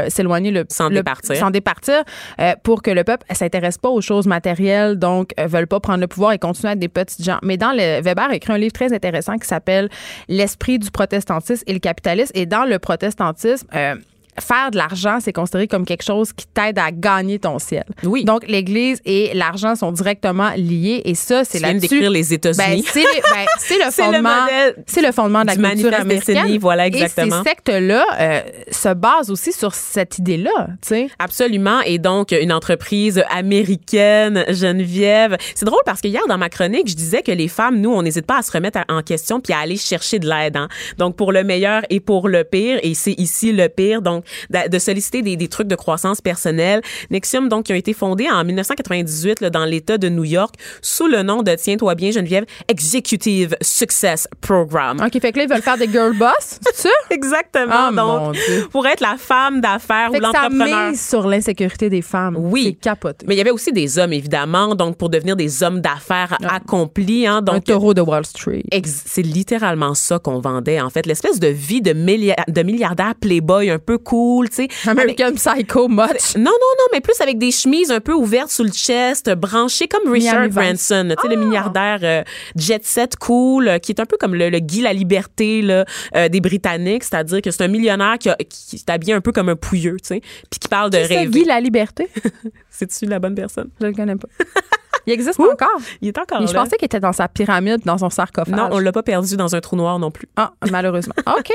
s'éloigner 0.09 0.51
le 0.51 0.65
S'en 0.69 0.89
départir. 0.89 1.35
S'en 1.35 1.49
départir 1.51 1.92
euh, 2.39 2.53
pour 2.63 2.81
que 2.81 2.91
le 2.91 3.03
peuple 3.03 3.25
s'intéresse 3.33 3.77
pas 3.77 3.89
aux 3.89 4.01
choses 4.01 4.27
matérielles, 4.27 4.97
donc 4.97 5.31
euh, 5.39 5.47
veulent 5.47 5.67
pas 5.67 5.79
prendre 5.79 5.99
le 5.99 6.07
pouvoir 6.07 6.33
et 6.33 6.39
continuer 6.39 6.69
à 6.69 6.73
être 6.73 6.79
des 6.79 6.87
petites 6.87 7.23
gens. 7.23 7.39
Mais 7.43 7.57
dans 7.57 7.71
le 7.71 8.01
Weber 8.01 8.29
a 8.29 8.35
écrit 8.35 8.53
un 8.53 8.57
livre 8.57 8.73
très 8.73 8.93
intéressant 8.93 9.37
qui 9.37 9.47
s'appelle 9.47 9.89
L'esprit 10.27 10.79
du 10.79 10.91
protestantisme 10.91 11.63
et 11.67 11.73
le 11.73 11.79
capitalisme. 11.79 12.31
Et 12.35 12.45
dans 12.45 12.65
le 12.65 12.79
protestantisme, 12.79 13.67
euh, 13.75 13.95
faire 14.39 14.71
de 14.71 14.77
l'argent, 14.77 15.19
c'est 15.21 15.33
considéré 15.33 15.67
comme 15.67 15.85
quelque 15.85 16.03
chose 16.03 16.33
qui 16.33 16.45
t'aide 16.47 16.79
à 16.79 16.91
gagner 16.91 17.39
ton 17.39 17.59
ciel. 17.59 17.83
Oui. 18.03 18.25
Donc, 18.25 18.43
l'Église 18.47 18.99
et 19.05 19.31
l'argent 19.33 19.75
sont 19.75 19.91
directement 19.91 20.51
liés. 20.55 21.01
Et 21.05 21.15
ça, 21.15 21.43
c'est 21.43 21.57
Tu 21.59 21.63
viens 21.63 21.73
là-dessus. 21.73 21.87
d'écrire 21.89 22.09
les 22.11 22.23
Ben, 22.23 22.33
États-Unis. 22.33 22.85
c'est 22.91 23.01
le, 23.01 23.21
ben, 23.21 23.45
c'est 23.59 23.73
C'est 23.91 24.07
le 24.07 24.11
fondement. 24.13 24.45
C'est 24.85 25.01
le 25.01 25.11
fondement 25.11 25.41
de 25.41 25.47
la 25.47 25.55
culture 25.55 25.93
américaine. 25.93 26.57
Voilà, 26.59 26.87
exactement. 26.87 27.41
Et 27.41 27.43
ces 27.43 27.49
sectes-là 27.49 28.05
euh, 28.19 28.41
se 28.71 28.93
basent 28.93 29.29
aussi 29.29 29.51
sur 29.51 29.73
cette 29.73 30.17
idée-là, 30.19 30.67
tu 30.81 30.87
sais. 30.89 31.07
Absolument. 31.19 31.81
Et 31.81 31.97
donc, 31.99 32.31
une 32.31 32.51
entreprise 32.53 33.23
américaine, 33.29 34.45
Geneviève. 34.49 35.37
C'est 35.55 35.65
drôle 35.65 35.81
parce 35.85 36.01
que 36.01 36.07
hier, 36.07 36.21
dans 36.27 36.37
ma 36.37 36.49
chronique, 36.49 36.87
je 36.87 36.95
disais 36.95 37.21
que 37.21 37.31
les 37.31 37.47
femmes, 37.47 37.79
nous, 37.79 37.91
on 37.91 38.01
n'hésite 38.01 38.25
pas 38.25 38.39
à 38.39 38.41
se 38.41 38.51
remettre 38.51 38.79
en 38.89 39.01
question 39.01 39.39
puis 39.39 39.53
à 39.53 39.59
aller 39.59 39.77
chercher 39.77 40.19
de 40.19 40.27
l'aide. 40.27 40.57
hein. 40.57 40.67
Donc, 40.97 41.15
pour 41.15 41.31
le 41.31 41.43
meilleur 41.43 41.83
et 41.89 41.99
pour 41.99 42.27
le 42.27 42.43
pire. 42.43 42.79
Et 42.83 42.93
c'est 42.93 43.13
ici 43.13 43.51
le 43.51 43.69
pire. 43.69 44.01
Donc, 44.01 44.22
de, 44.49 44.69
de 44.69 44.79
solliciter 44.79 45.21
des, 45.21 45.35
des 45.35 45.47
trucs 45.47 45.67
de 45.67 45.75
croissance 45.75 46.21
personnelle. 46.21 46.81
Nexium, 47.11 47.49
donc, 47.49 47.65
qui 47.65 47.73
a 47.73 47.75
été 47.75 47.93
fondé 47.93 48.27
en 48.29 48.43
1998 48.43 49.41
là, 49.41 49.49
dans 49.49 49.65
l'État 49.65 49.97
de 49.97 50.09
New 50.09 50.23
York 50.23 50.55
sous 50.81 51.07
le 51.07 51.23
nom 51.23 51.41
de, 51.43 51.55
tiens-toi 51.55 51.95
bien, 51.95 52.11
Geneviève, 52.11 52.45
Executive 52.67 53.55
Success 53.61 54.27
Program. 54.41 54.97
OK, 55.03 55.19
fait 55.21 55.31
que 55.31 55.37
là, 55.39 55.43
ils 55.45 55.49
veulent 55.49 55.61
faire 55.61 55.77
des 55.77 55.87
girl 55.89 56.15
boss, 56.17 56.59
c'est 56.61 56.75
ça? 56.75 56.89
Exactement. 57.09 57.71
Ah, 57.71 57.91
mon 57.91 58.25
donc, 58.27 58.33
Dieu. 58.35 58.67
pour 58.71 58.85
être 58.87 59.01
la 59.01 59.15
femme 59.17 59.61
d'affaires 59.61 60.11
ou 60.11 60.19
l'entrepreneur. 60.19 60.95
sur 60.95 61.27
l'insécurité 61.27 61.89
des 61.89 62.01
femmes. 62.01 62.35
Oui. 62.37 62.63
C'est 62.65 62.73
capoté. 62.73 63.25
Mais 63.27 63.35
il 63.35 63.37
y 63.37 63.41
avait 63.41 63.51
aussi 63.51 63.71
des 63.71 63.97
hommes, 63.99 64.13
évidemment, 64.13 64.75
donc 64.75 64.97
pour 64.97 65.09
devenir 65.09 65.35
des 65.35 65.63
hommes 65.63 65.79
d'affaires 65.81 66.37
accomplis. 66.47 67.25
Hein, 67.27 67.37
Un 67.37 67.41
donc, 67.41 67.63
taureau 67.65 67.93
de 67.93 68.01
Wall 68.01 68.25
Street. 68.25 68.63
c'est 68.85 69.21
littéralement 69.21 69.93
ça 69.93 70.19
qu'on 70.19 70.39
vendait, 70.39 70.81
en 70.81 70.89
fait. 70.89 71.05
L'espèce 71.05 71.39
de 71.39 71.47
vie 71.47 71.81
de, 71.81 71.93
millia- 71.93 72.35
de 72.47 72.63
milliardaire 72.63 73.13
playboy 73.19 73.69
un 73.69 73.79
peu 73.79 73.97
cool, 74.13 74.49
tu 74.49 74.55
sais. 74.55 74.67
American 74.87 75.33
Psycho 75.33 75.87
much. 75.87 76.35
Non, 76.35 76.43
non, 76.43 76.51
non, 76.51 76.85
mais 76.93 77.01
plus 77.01 77.19
avec 77.19 77.39
des 77.39 77.49
chemises 77.51 77.89
un 77.89 77.99
peu 77.99 78.13
ouvertes 78.13 78.51
sous 78.51 78.63
le 78.63 78.71
chest, 78.71 79.31
branchées 79.33 79.87
comme 79.87 80.11
Richard. 80.11 80.49
Branson, 80.49 81.07
tu 81.19 81.27
sais, 81.27 81.35
le 81.35 81.41
milliardaire 81.43 81.99
euh, 82.03 82.23
jet 82.55 82.85
set 82.85 83.15
cool, 83.15 83.67
euh, 83.67 83.79
qui 83.79 83.91
est 83.91 83.99
un 83.99 84.05
peu 84.05 84.17
comme 84.17 84.35
le, 84.35 84.49
le 84.51 84.59
Guy 84.59 84.81
la 84.81 84.93
liberté 84.93 85.61
là, 85.63 85.85
euh, 86.15 86.29
des 86.29 86.41
Britanniques, 86.41 87.03
c'est-à-dire 87.05 87.41
que 87.41 87.49
c'est 87.49 87.63
un 87.63 87.67
millionnaire 87.67 88.17
qui, 88.19 88.29
a- 88.29 88.37
qui 88.47 88.75
est 88.75 88.89
habillé 88.89 89.13
un 89.13 89.21
peu 89.21 89.31
comme 89.31 89.49
un 89.49 89.55
pouilleux, 89.55 89.97
tu 90.01 90.09
sais, 90.09 90.21
puis 90.51 90.59
qui 90.59 90.67
parle 90.67 90.91
de 90.91 90.97
rêver. 90.97 91.25
Guy 91.39 91.45
la 91.45 91.59
liberté? 91.59 92.07
C'est-tu 92.69 93.05
la 93.05 93.17
bonne 93.19 93.33
personne? 93.35 93.69
Je 93.81 93.87
le 93.87 93.93
connais 93.93 94.15
pas. 94.15 94.27
Il 95.05 95.13
existe 95.13 95.39
encore. 95.39 95.67
Il 96.01 96.07
est 96.07 96.17
encore 96.17 96.41
Et 96.41 96.47
je 96.47 96.53
là. 96.53 96.63
pensais 96.63 96.77
qu'il 96.77 96.85
était 96.85 96.99
dans 96.99 97.11
sa 97.13 97.27
pyramide, 97.27 97.81
dans 97.85 97.97
son 97.97 98.09
sarcophage. 98.09 98.53
Non, 98.53 98.69
on 98.71 98.79
l'a 98.79 98.91
pas 98.91 99.03
perdu 99.03 99.35
dans 99.35 99.55
un 99.55 99.61
trou 99.61 99.75
noir 99.75 99.99
non 99.99 100.11
plus. 100.11 100.27
Ah, 100.35 100.53
malheureusement. 100.71 101.13
OK. 101.27 101.51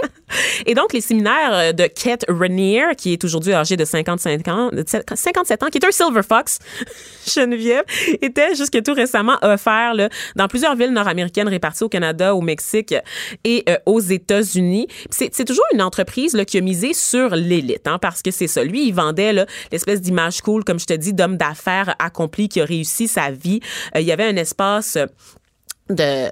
Et 0.67 0.75
donc, 0.75 0.93
les 0.93 1.01
séminaires 1.01 1.53
euh, 1.53 1.73
de 1.73 1.87
Kate 1.87 2.25
Rainier, 2.29 2.95
qui 2.97 3.13
est 3.13 3.25
aujourd'hui 3.25 3.55
âgée 3.55 3.77
de 3.77 3.85
55 3.85 4.49
ans, 4.49 4.71
de 4.73 4.85
57 4.87 5.63
ans, 5.63 5.67
qui 5.69 5.79
est 5.79 5.87
un 5.87 5.91
Silver 5.91 6.23
Fox, 6.23 6.59
Geneviève, 7.27 7.85
était 8.21 8.55
jusque 8.55 8.83
tout 8.83 8.93
récemment 8.95 9.37
offert 9.43 9.95
là, 9.95 10.09
dans 10.37 10.49
plusieurs 10.49 10.77
villes 10.77 10.93
nord-américaines 10.93 11.49
réparties 11.49 11.85
au 11.85 11.89
Canada, 11.89 12.35
au 12.35 12.41
Mexique 12.41 12.95
et 13.45 13.65
euh, 13.69 13.77
aux 13.87 14.01
États-Unis. 14.01 14.89
C'est 15.11 15.45
toujours 15.45 15.65
une 15.73 15.83
entreprise 15.83 16.35
là, 16.35 16.45
qui 16.45 16.59
a 16.59 16.61
misé 16.61 16.93
sur 16.93 17.35
l'élite, 17.35 17.87
hein, 17.87 17.99
parce 18.01 18.23
que 18.23 18.31
c'est 18.31 18.47
ça. 18.47 18.63
Lui, 18.63 18.89
il 18.89 18.93
vendait 18.93 19.33
l'espèce 19.73 20.01
d'image 20.01 20.43
cool, 20.43 20.65
comme 20.65 20.79
je 20.79 20.87
te 20.87 20.93
dis, 20.95 21.13
d'homme 21.13 21.37
d'affaires 21.37 21.95
accompli 21.99 22.49
qui 22.49 22.61
a 22.61 22.65
réussi 22.65 23.09
sa 23.09 23.31
vie. 23.31 23.38
Euh, 23.95 24.01
il 24.01 24.07
y 24.07 24.13
avait 24.13 24.27
un 24.27 24.37
espace... 24.37 24.97
euh, 24.97 25.07
de 25.91 26.29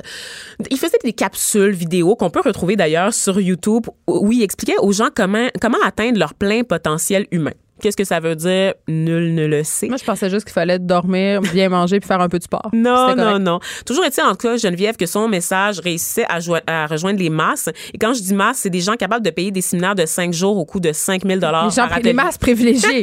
il 0.71 0.77
faisait 0.77 0.99
des 1.03 1.13
capsules 1.15 1.73
vidéo 1.73 2.15
qu'on 2.15 2.29
peut 2.29 2.43
retrouver 2.45 2.77
d'ailleurs 2.77 3.15
sur 3.15 3.41
YouTube 3.41 3.87
où 4.07 4.31
il 4.33 4.43
expliquait 4.43 4.77
aux 4.79 4.93
gens 4.93 5.09
comment 5.15 5.49
comment 5.61 5.79
atteindre 5.83 6.19
leur 6.19 6.35
plein 6.35 6.63
potentiel 6.63 7.27
humain. 7.31 7.55
Qu'est-ce 7.81 7.97
que 7.97 8.05
ça 8.05 8.21
veut 8.21 8.37
dire? 8.37 8.75
Nul 8.89 9.35
ne 9.35 9.47
le 9.47 9.63
sait. 9.63 9.89
Moi, 9.89 9.99
je 9.99 10.05
pensais 10.05 10.31
juste 10.31 10.45
qu'il 10.45 10.53
fallait 10.53 10.79
dormir, 10.79 11.41
bien 11.43 11.69
manger 11.69 12.01
puis 12.01 12.09
faire 12.09 12.21
un 12.21 12.29
peu 12.29 12.39
de 12.39 12.45
sport. 12.45 12.71
Non, 12.73 13.15
non, 13.15 13.39
non. 13.39 13.61
Toujours 13.85 14.05
est-il, 14.05 14.23
en 14.23 14.31
tout 14.31 14.49
cas, 14.49 14.57
Geneviève, 14.57 14.97
que 14.97 15.07
son 15.07 15.29
message 15.29 15.81
réussissait 15.81 16.25
à, 16.29 16.39
à 16.67 16.87
rejoindre 16.87 17.19
les 17.19 17.31
masses. 17.31 17.69
Et 17.93 17.99
quand 17.99 18.15
je 18.15 18.23
dis 18.23 18.35
masse, 18.35 18.59
c'est 18.59 18.71
des 18.71 18.81
gens 18.81 18.97
capables 18.97 19.25
de 19.25 19.31
payer 19.31 19.51
des 19.51 19.61
séminaires 19.61 19.95
de 19.95 20.07
cinq 20.07 20.33
jours 20.33 20.57
au 20.57 20.65
coût 20.65 20.81
de 20.81 20.93
5 20.93 21.25
000 21.25 21.35
Les, 21.35 21.71
gens, 21.71 21.87
les 22.03 22.13
masses 22.13 22.39
privilégiées. 22.39 23.03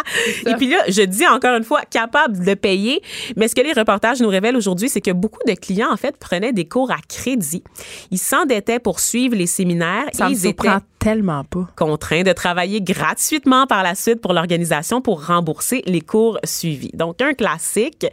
Et 0.46 0.54
puis 0.54 0.68
là, 0.68 0.78
je 0.88 1.02
dis 1.02 1.26
encore 1.26 1.56
une 1.56 1.64
fois, 1.64 1.82
capable 1.90 2.44
de 2.44 2.54
payer. 2.54 3.02
Mais 3.36 3.48
ce 3.48 3.54
que 3.54 3.60
les 3.60 3.72
reportages 3.72 4.20
nous 4.20 4.28
révèlent 4.28 4.56
aujourd'hui, 4.56 4.88
c'est 4.88 5.00
que 5.00 5.10
beaucoup 5.10 5.42
de 5.46 5.54
clients, 5.54 5.92
en 5.92 5.96
fait, 5.96 6.16
prenaient 6.16 6.52
des 6.52 6.66
cours 6.66 6.90
à 6.90 6.98
crédit. 7.08 7.62
Ils 8.10 8.18
s'endettaient 8.18 8.78
pour 8.78 9.00
suivre 9.00 9.36
les 9.36 9.46
séminaires 9.46 10.06
Ça 10.12 10.26
et 10.26 10.30
me 10.30 10.34
ils 10.34 10.46
étaient 10.46 10.68
tellement 11.04 11.44
pas. 11.44 11.66
contraints 11.76 12.22
de 12.22 12.32
travailler 12.32 12.80
gratuitement 12.80 13.66
par 13.66 13.82
la 13.82 13.94
suite 13.94 14.20
pour 14.22 14.32
l'organisation 14.32 15.02
pour 15.02 15.26
rembourser 15.26 15.82
les 15.86 16.00
cours 16.00 16.38
suivis. 16.44 16.90
Donc, 16.94 17.20
un 17.20 17.34
classique. 17.34 18.06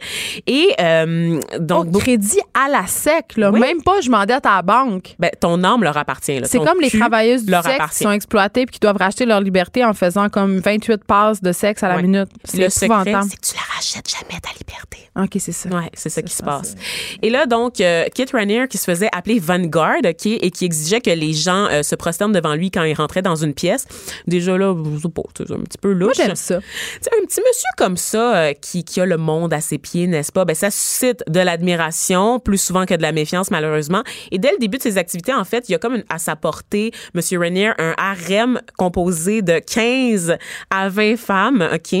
Et 0.46 0.68
euh, 0.78 1.40
donc, 1.58 1.86
Au 1.94 1.98
crédit 1.98 2.40
à 2.52 2.68
la 2.68 2.86
sec, 2.86 3.36
là. 3.36 3.50
Oui. 3.50 3.60
Même 3.60 3.82
pas 3.82 4.00
je 4.02 4.10
m'endette 4.10 4.44
à 4.44 4.56
la 4.56 4.62
banque. 4.62 5.14
ben, 5.18 5.30
ton 5.40 5.64
âme 5.64 5.82
leur 5.82 5.96
appartient. 5.96 6.38
là. 6.38 6.46
C'est 6.46 6.58
comme 6.58 6.80
les 6.80 6.90
travailleuses 6.90 7.44
du 7.44 7.52
sexe 7.52 7.98
qui 7.98 8.04
sont 8.04 8.10
exploitées 8.10 8.66
puis 8.66 8.74
qui 8.74 8.80
doivent 8.80 8.98
racheter 8.98 9.24
leur 9.24 9.40
liberté 9.40 9.84
en 9.84 9.94
faisant 9.94 10.28
comme 10.28 10.58
28 10.58 11.04
passes 11.04 11.40
de 11.40 11.52
sexe 11.52 11.82
à 11.82 11.88
la 11.88 12.02
minute. 12.02 12.28
C'est 12.44 12.58
Le 12.58 12.68
secret, 12.68 13.04
c'est 13.22 13.36
que 13.36 13.46
tu 13.46 13.54
la 13.54 13.71
rachètes 13.74 14.08
jamais 14.10 14.40
ta 14.40 14.50
liberté. 14.58 14.98
OK, 15.16 15.30
c'est 15.38 15.52
ça. 15.52 15.68
Ouais, 15.68 15.90
c'est 15.94 16.08
ça 16.08 16.22
qui 16.22 16.32
se 16.32 16.42
passe. 16.42 16.74
Et 17.22 17.30
là, 17.30 17.46
donc, 17.46 17.80
euh, 17.80 18.04
Kit 18.14 18.26
Raniere, 18.32 18.68
qui 18.68 18.78
se 18.78 18.84
faisait 18.84 19.08
appeler 19.12 19.38
Vanguard, 19.38 19.98
OK, 20.04 20.26
et 20.26 20.50
qui 20.50 20.64
exigeait 20.64 21.00
que 21.00 21.10
les 21.10 21.32
gens 21.34 21.66
euh, 21.70 21.82
se 21.82 21.94
prosternent 21.94 22.32
devant 22.32 22.54
lui 22.54 22.70
quand 22.70 22.82
il 22.84 22.94
rentrait 22.94 23.22
dans 23.22 23.36
une 23.36 23.54
pièce. 23.54 23.86
Déjà, 24.26 24.56
là, 24.56 24.74
je 25.02 25.08
pas, 25.08 25.22
c'est 25.36 25.50
un 25.50 25.58
petit 25.60 25.78
peu 25.78 25.94
Moi, 25.94 26.06
louche. 26.08 26.16
j'aime 26.16 26.34
ça. 26.36 26.58
Tu 26.60 26.64
sais, 27.02 27.10
un 27.20 27.26
petit 27.26 27.40
monsieur 27.40 27.68
comme 27.76 27.96
ça, 27.96 28.36
euh, 28.36 28.52
qui, 28.54 28.84
qui 28.84 29.00
a 29.00 29.06
le 29.06 29.16
monde 29.16 29.52
à 29.52 29.60
ses 29.60 29.78
pieds, 29.78 30.06
n'est-ce 30.06 30.32
pas? 30.32 30.44
Ben, 30.44 30.54
ça 30.54 30.70
suscite 30.70 31.22
de 31.28 31.40
l'admiration, 31.40 32.38
plus 32.40 32.58
souvent 32.58 32.86
que 32.86 32.94
de 32.94 33.02
la 33.02 33.12
méfiance, 33.12 33.50
malheureusement. 33.50 34.02
Et 34.30 34.38
dès 34.38 34.52
le 34.52 34.58
début 34.58 34.78
de 34.78 34.82
ses 34.82 34.98
activités, 34.98 35.34
en 35.34 35.44
fait, 35.44 35.68
il 35.68 35.72
y 35.72 35.74
a 35.74 35.78
comme 35.78 35.94
une- 35.96 36.04
à 36.08 36.18
sa 36.18 36.36
portée, 36.36 36.92
Monsieur 37.14 37.38
Raniere, 37.40 37.74
un 37.78 37.94
harem 37.98 38.60
composé 38.78 39.42
de 39.42 39.58
15 39.58 40.36
à 40.70 40.88
20 40.88 41.16
femmes, 41.16 41.68
OK, 41.74 41.94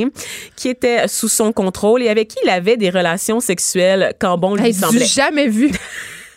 qui 0.56 0.68
étaient 0.68 1.08
sous 1.08 1.28
son 1.28 1.52
contrôle 1.52 1.71
et 2.02 2.08
avec 2.08 2.28
qui 2.28 2.36
il 2.44 2.50
avait 2.50 2.76
des 2.76 2.90
relations 2.90 3.40
sexuelles 3.40 4.14
quand 4.18 4.38
bon 4.38 4.54
lui 4.54 4.66
Hey, 4.66 4.74
semblait. 4.74 5.04
jamais 5.04 5.48
vu. 5.48 5.70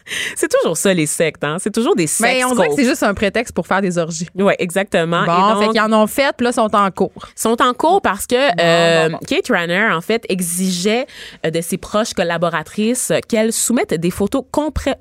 C'est 0.35 0.51
toujours 0.51 0.77
ça, 0.77 0.93
les 0.93 1.05
sectes, 1.05 1.43
hein? 1.43 1.57
C'est 1.59 1.71
toujours 1.71 1.95
des 1.95 2.07
sectes. 2.07 2.29
Mais 2.29 2.43
on 2.45 2.53
dirait 2.53 2.69
que 2.69 2.75
c'est 2.75 2.85
juste 2.85 3.03
un 3.03 3.13
prétexte 3.13 3.53
pour 3.53 3.67
faire 3.67 3.81
des 3.81 3.97
orgies. 3.97 4.27
Oui, 4.35 4.53
exactement. 4.59 5.25
Bon, 5.25 5.33
Et 5.33 5.53
donc, 5.53 5.63
fait 5.63 5.69
qu'ils 5.69 5.81
en 5.81 5.93
ont 5.93 6.07
fait, 6.07 6.35
puis 6.35 6.45
là, 6.45 6.51
sont 6.51 6.73
en 6.75 6.91
cours. 6.91 7.27
sont 7.35 7.61
en 7.61 7.73
cours 7.73 8.01
parce 8.01 8.27
que 8.27 8.35
euh, 8.35 9.09
bon. 9.09 9.17
Kate 9.27 9.47
Rayner, 9.49 9.89
en 9.91 10.01
fait, 10.01 10.25
exigeait 10.29 11.07
euh, 11.45 11.49
de 11.49 11.61
ses 11.61 11.77
proches 11.77 12.13
collaboratrices 12.13 13.11
qu'elles 13.27 13.53
soumettent 13.53 13.93
des 13.93 14.11
photos 14.11 14.43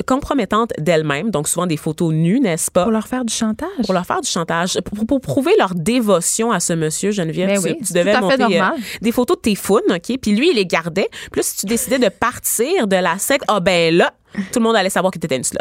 compromettantes 0.06 0.72
d'elles-mêmes, 0.78 1.30
donc 1.30 1.48
souvent 1.48 1.66
des 1.66 1.76
photos 1.76 2.12
nues, 2.12 2.40
n'est-ce 2.40 2.70
pas? 2.70 2.84
Pour 2.84 2.92
leur 2.92 3.06
faire 3.06 3.24
du 3.24 3.34
chantage. 3.34 3.68
Pour 3.84 3.94
leur 3.94 4.06
faire 4.06 4.20
du 4.20 4.28
chantage, 4.28 4.78
pour, 4.80 5.06
pour 5.06 5.20
prouver 5.20 5.52
leur 5.58 5.74
dévotion 5.74 6.50
à 6.50 6.60
ce 6.60 6.72
monsieur, 6.72 7.10
Geneviève. 7.10 7.48
Ben 7.48 7.60
tu, 7.60 7.68
oui, 7.68 7.78
tu 7.86 7.92
devais 7.92 8.12
tout 8.12 8.26
à 8.26 8.30
fait 8.30 8.38
monter 8.38 8.60
euh, 8.60 8.64
des 9.02 9.12
photos 9.12 9.36
de 9.36 9.42
tes 9.42 9.54
founes, 9.54 9.80
OK? 9.90 10.18
Puis 10.20 10.34
lui, 10.34 10.50
il 10.50 10.56
les 10.56 10.66
gardait. 10.66 11.08
Puis 11.30 11.40
là, 11.40 11.42
si 11.42 11.56
tu 11.56 11.66
décidais 11.66 11.98
de 11.98 12.08
partir 12.08 12.86
de 12.86 12.96
la 12.96 13.18
secte, 13.18 13.44
ah 13.48 13.60
ben 13.60 13.94
là, 13.94 14.12
tout 14.52 14.58
le 14.58 14.64
monde 14.64 14.76
allait 14.76 14.90
savoir 14.90 15.12
que 15.12 15.18
tu 15.18 15.26
étais 15.26 15.36
une 15.36 15.44
slot. 15.44 15.58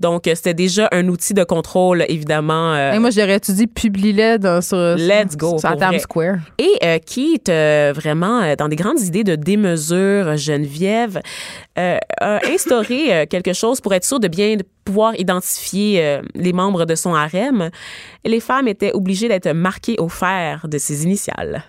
Donc, 0.00 0.26
euh, 0.26 0.34
c'était 0.34 0.54
déjà 0.54 0.88
un 0.92 1.06
outil 1.08 1.34
de 1.34 1.44
contrôle, 1.44 2.04
évidemment. 2.08 2.74
euh, 2.74 2.92
Et 2.92 2.98
moi, 2.98 3.10
j'aurais 3.10 3.36
étudié 3.36 3.66
publie-le 3.66 4.38
dans, 4.38 4.60
sur, 4.60 4.76
Let's 4.96 5.36
go, 5.36 5.58
sur 5.58 5.76
Times. 5.76 5.98
Square. 6.00 6.36
Et 6.58 6.70
euh, 6.84 6.98
Keith, 7.04 7.48
euh, 7.48 7.92
vraiment, 7.94 8.42
euh, 8.42 8.56
dans 8.56 8.68
des 8.68 8.76
grandes 8.76 9.00
idées 9.00 9.24
de 9.24 9.36
démesure, 9.36 10.36
Geneviève, 10.36 11.20
euh, 11.78 11.98
a 12.20 12.40
instauré 12.48 13.14
euh, 13.14 13.26
quelque 13.26 13.52
chose 13.52 13.80
pour 13.80 13.94
être 13.94 14.04
sûr 14.04 14.20
de 14.20 14.28
bien 14.28 14.56
pouvoir 14.84 15.14
identifier 15.18 16.04
euh, 16.04 16.22
les 16.34 16.52
membres 16.52 16.84
de 16.84 16.94
son 16.94 17.14
harem. 17.14 17.70
Les 18.24 18.40
femmes 18.40 18.66
étaient 18.68 18.92
obligées 18.92 19.28
d'être 19.28 19.52
marquées 19.52 19.96
au 19.98 20.08
fer 20.08 20.66
de 20.68 20.78
ses 20.78 21.04
initiales. 21.04 21.64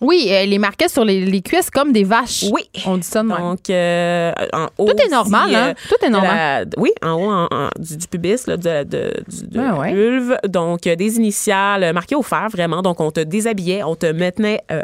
Oui, 0.00 0.26
elle 0.28 0.50
les 0.50 0.58
marquait 0.58 0.88
sur 0.88 1.04
les, 1.04 1.24
les 1.24 1.40
cuisses 1.42 1.70
comme 1.70 1.92
des 1.92 2.04
vaches. 2.04 2.44
Oui. 2.52 2.62
On 2.86 2.96
dit 2.98 3.06
ça 3.06 3.22
de 3.22 3.28
même. 3.28 3.38
Donc, 3.38 3.70
euh, 3.70 4.32
en 4.52 4.66
haut. 4.78 4.86
Tout 4.90 5.02
est 5.02 5.08
normal, 5.08 5.54
hein? 5.54 5.68
euh, 5.70 5.74
Tout 5.88 6.04
est 6.04 6.10
normal. 6.10 6.68
la- 6.74 6.80
oui, 6.82 6.90
en 7.02 7.12
haut 7.12 7.30
en- 7.30 7.48
en- 7.50 7.68
du, 7.78 7.96
du 7.96 8.06
pubis, 8.06 8.46
là, 8.46 8.56
de, 8.56 8.84
de, 8.84 9.12
du- 9.28 9.46
de 9.48 9.60
ouais. 9.60 9.92
vulve. 9.94 10.36
Donc, 10.48 10.86
euh, 10.86 10.96
des 10.96 11.16
initiales 11.16 11.82
euh, 11.84 11.92
marquées 11.92 12.14
au 12.14 12.22
fer, 12.22 12.48
vraiment. 12.50 12.82
Donc, 12.82 13.00
on 13.00 13.10
te 13.10 13.20
déshabillait, 13.20 13.82
on 13.84 13.94
te 13.96 14.06
maintenait 14.12 14.60
euh, 14.70 14.82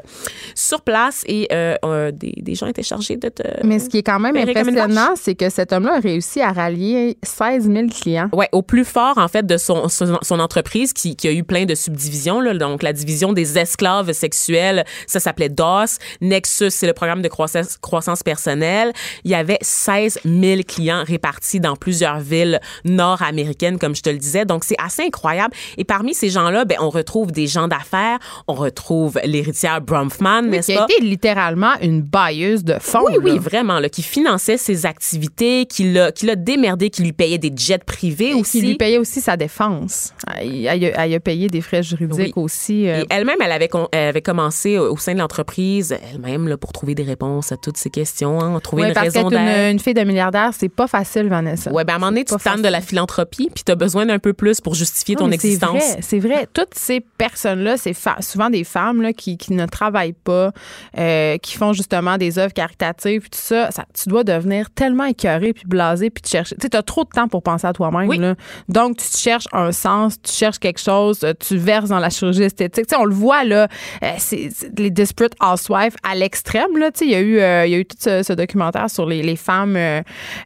sur 0.54 0.80
place 0.80 1.24
et 1.26 1.48
euh, 1.52 1.74
euh, 1.84 2.10
des, 2.10 2.32
des 2.38 2.54
gens 2.54 2.66
étaient 2.66 2.82
chargés 2.82 3.16
de 3.16 3.28
te. 3.28 3.42
Mais 3.64 3.78
ce 3.78 3.88
qui 3.88 3.98
est 3.98 4.02
quand 4.02 4.18
même 4.20 4.36
impressionnant, 4.36 5.14
c'est 5.16 5.34
que 5.34 5.50
cet 5.50 5.72
homme-là 5.72 5.96
a 5.96 6.00
réussi 6.00 6.40
à 6.40 6.52
rallier 6.52 7.18
16 7.22 7.70
000 7.70 7.86
clients. 7.88 8.28
Ouais, 8.32 8.48
au 8.52 8.62
plus 8.62 8.84
fort 8.84 9.18
en 9.18 9.28
fait 9.28 9.46
de 9.46 9.56
son, 9.56 9.88
son, 9.88 10.18
son 10.22 10.40
entreprise 10.40 10.92
qui, 10.92 11.16
qui 11.16 11.28
a 11.28 11.32
eu 11.32 11.44
plein 11.44 11.64
de 11.64 11.74
subdivisions 11.74 12.40
là, 12.40 12.54
donc 12.54 12.82
la 12.82 12.92
division 12.92 13.32
des 13.32 13.58
esclaves 13.58 14.12
sexuels 14.12 14.84
Ça 15.06 15.20
s'appelait 15.20 15.48
DOS. 15.48 15.98
Nexus, 16.20 16.70
c'est 16.70 16.86
le 16.86 16.92
programme 16.92 17.22
de 17.22 17.28
croissance, 17.28 17.76
croissance 17.78 18.22
personnelle. 18.22 18.92
Il 19.24 19.30
y 19.30 19.34
avait 19.34 19.58
16 19.60 20.20
000 20.24 20.62
clients 20.66 21.04
répartis 21.06 21.60
dans 21.60 21.76
plusieurs 21.76 22.20
villes 22.20 22.60
nord-américaines, 22.84 23.78
comme 23.78 23.94
je 23.96 24.02
te 24.02 24.10
le 24.10 24.18
disais. 24.18 24.44
Donc, 24.44 24.64
c'est 24.64 24.76
assez 24.82 25.02
incroyable. 25.02 25.54
Et 25.76 25.84
parmi 25.84 26.14
ces 26.14 26.30
gens-là, 26.30 26.64
ben, 26.64 26.78
on 26.80 26.90
retrouve 26.90 27.32
des 27.32 27.46
gens 27.46 27.68
d'affaires. 27.68 28.18
On 28.48 28.54
retrouve 28.54 29.18
l'héritière 29.24 29.80
Bromfman, 29.80 30.42
n'est-ce 30.42 30.66
Qui 30.72 30.76
a 30.76 30.80
pas? 30.80 30.86
été 30.90 31.02
littéralement 31.04 31.72
une 31.82 32.02
bailleuse 32.02 32.64
de 32.64 32.74
fonds. 32.80 33.04
Oui, 33.06 33.16
oui, 33.22 33.38
vraiment, 33.38 33.80
là, 33.80 33.88
qui 33.88 34.02
finançait 34.02 34.56
ses 34.56 34.86
activités, 34.86 35.66
qui 35.66 35.92
l'a, 35.92 36.12
qui 36.12 36.26
l'a 36.26 36.36
démerdé, 36.36 36.90
qui 36.90 37.02
lui 37.02 37.12
payait 37.12 37.38
des 37.38 37.52
jets 37.54 37.78
privés 37.78 38.30
Et 38.30 38.34
aussi. 38.34 38.60
qui 38.60 38.66
lui 38.66 38.74
payait 38.76 38.98
aussi 38.98 39.20
sa 39.20 39.36
défense. 39.36 40.12
Elle, 40.38 40.66
elle 40.66 40.84
a- 40.94 41.04
elle 41.04 41.14
a 41.14 41.20
payé 41.20 41.48
des 41.48 41.60
frais 41.60 41.82
juridiques 41.82 42.36
Oui. 42.36 42.42
aussi. 42.44 42.88
euh, 42.88 43.02
Et 43.02 43.06
elle-même, 43.10 43.38
elle 43.40 43.52
avait, 43.52 43.68
elle 43.92 44.08
avait 44.08 44.22
commencé 44.22 44.78
au 44.92 44.96
sein 44.98 45.14
de 45.14 45.18
l'entreprise, 45.18 45.96
elle-même, 46.12 46.46
là, 46.48 46.56
pour 46.58 46.72
trouver 46.72 46.94
des 46.94 47.02
réponses 47.02 47.50
à 47.50 47.56
toutes 47.56 47.78
ces 47.78 47.88
questions, 47.88 48.40
hein, 48.40 48.60
trouver 48.60 48.82
ouais, 48.82 48.88
une 48.88 48.94
parce 48.94 49.06
raison 49.06 49.30
une, 49.30 49.36
d'être. 49.36 49.72
une 49.72 49.78
fille 49.78 49.94
de 49.94 50.02
milliardaire, 50.04 50.50
c'est 50.56 50.68
pas 50.68 50.86
facile, 50.86 51.28
Vanessa. 51.28 51.72
Ouais, 51.72 51.84
ben 51.84 51.94
à 51.94 51.96
un 51.96 51.98
moment 51.98 52.10
donné, 52.12 52.24
tu 52.24 52.32
pas 52.34 52.38
te 52.38 52.44
tannes 52.44 52.62
de 52.62 52.68
la 52.68 52.80
philanthropie, 52.82 53.48
puis 53.54 53.64
tu 53.64 53.72
as 53.72 53.74
besoin 53.74 54.04
d'un 54.04 54.18
peu 54.18 54.34
plus 54.34 54.60
pour 54.60 54.74
justifier 54.74 55.14
Non, 55.14 55.22
ton 55.22 55.28
c'est 55.28 55.34
existence. 55.34 55.70
vrai, 55.70 55.98
C'est 56.02 56.18
vrai. 56.18 56.46
Toutes 56.52 56.74
ces 56.74 57.00
personnes-là, 57.00 57.76
c'est 57.78 57.94
souvent 58.20 58.50
des 58.50 58.64
femmes 58.64 59.00
là, 59.00 59.12
qui, 59.14 59.38
qui 59.38 59.54
ne 59.54 59.64
travaillent 59.66 60.12
pas, 60.12 60.52
euh, 60.98 61.38
qui 61.38 61.56
font 61.56 61.72
justement 61.72 62.18
des 62.18 62.38
œuvres 62.38 62.52
caritatives, 62.52 63.22
puis 63.22 63.30
tout 63.30 63.38
ça, 63.40 63.70
ça. 63.70 63.86
Tu 63.94 64.10
dois 64.10 64.24
devenir 64.24 64.70
tellement 64.70 65.06
écœuré 65.06 65.54
puis 65.54 65.64
blasé 65.66 66.10
puis 66.10 66.20
te 66.22 66.28
chercher. 66.28 66.54
Tu 66.56 66.66
sais, 66.70 66.76
as 66.76 66.82
trop 66.82 67.04
de 67.04 67.08
temps 67.10 67.28
pour 67.28 67.42
penser 67.42 67.66
à 67.66 67.72
toi-même. 67.72 68.08
Oui. 68.08 68.18
là. 68.18 68.34
Donc, 68.68 68.98
tu 68.98 69.08
te 69.08 69.16
cherches 69.16 69.48
un 69.52 69.72
sens, 69.72 70.20
tu 70.22 70.32
cherches 70.32 70.58
quelque 70.58 70.80
chose, 70.80 71.20
euh, 71.24 71.32
tu 71.38 71.56
verses 71.56 71.88
dans 71.88 71.98
la 71.98 72.10
chirurgie 72.10 72.42
esthétique. 72.42 72.86
Tu 72.86 72.94
sais, 72.94 73.00
on 73.00 73.04
le 73.04 73.14
voit, 73.14 73.44
là, 73.44 73.68
euh, 74.02 74.08
c'est 74.18 74.50
les 74.82 74.90
Desperate 74.90 75.34
Housewives 75.40 75.96
à 76.02 76.14
l'extrême. 76.14 76.76
Là, 76.76 76.90
il 77.00 77.10
y 77.10 77.14
a 77.14 77.20
eu, 77.20 77.38
euh, 77.38 77.66
il 77.66 77.72
y 77.72 77.74
a 77.74 77.78
eu 77.78 77.84
tout 77.84 77.96
ce, 77.98 78.22
ce 78.22 78.32
documentaire 78.32 78.90
sur 78.90 79.06
les, 79.06 79.22
les 79.22 79.36
femmes 79.36 79.76
euh, 79.76 80.02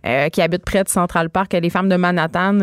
euh, 0.06 0.28
qui 0.28 0.42
habitent 0.42 0.64
près 0.64 0.84
de 0.84 0.88
Central 0.88 1.30
Park, 1.30 1.52
les 1.52 1.70
femmes 1.70 1.88
de 1.88 1.96
Manhattan. 1.96 2.58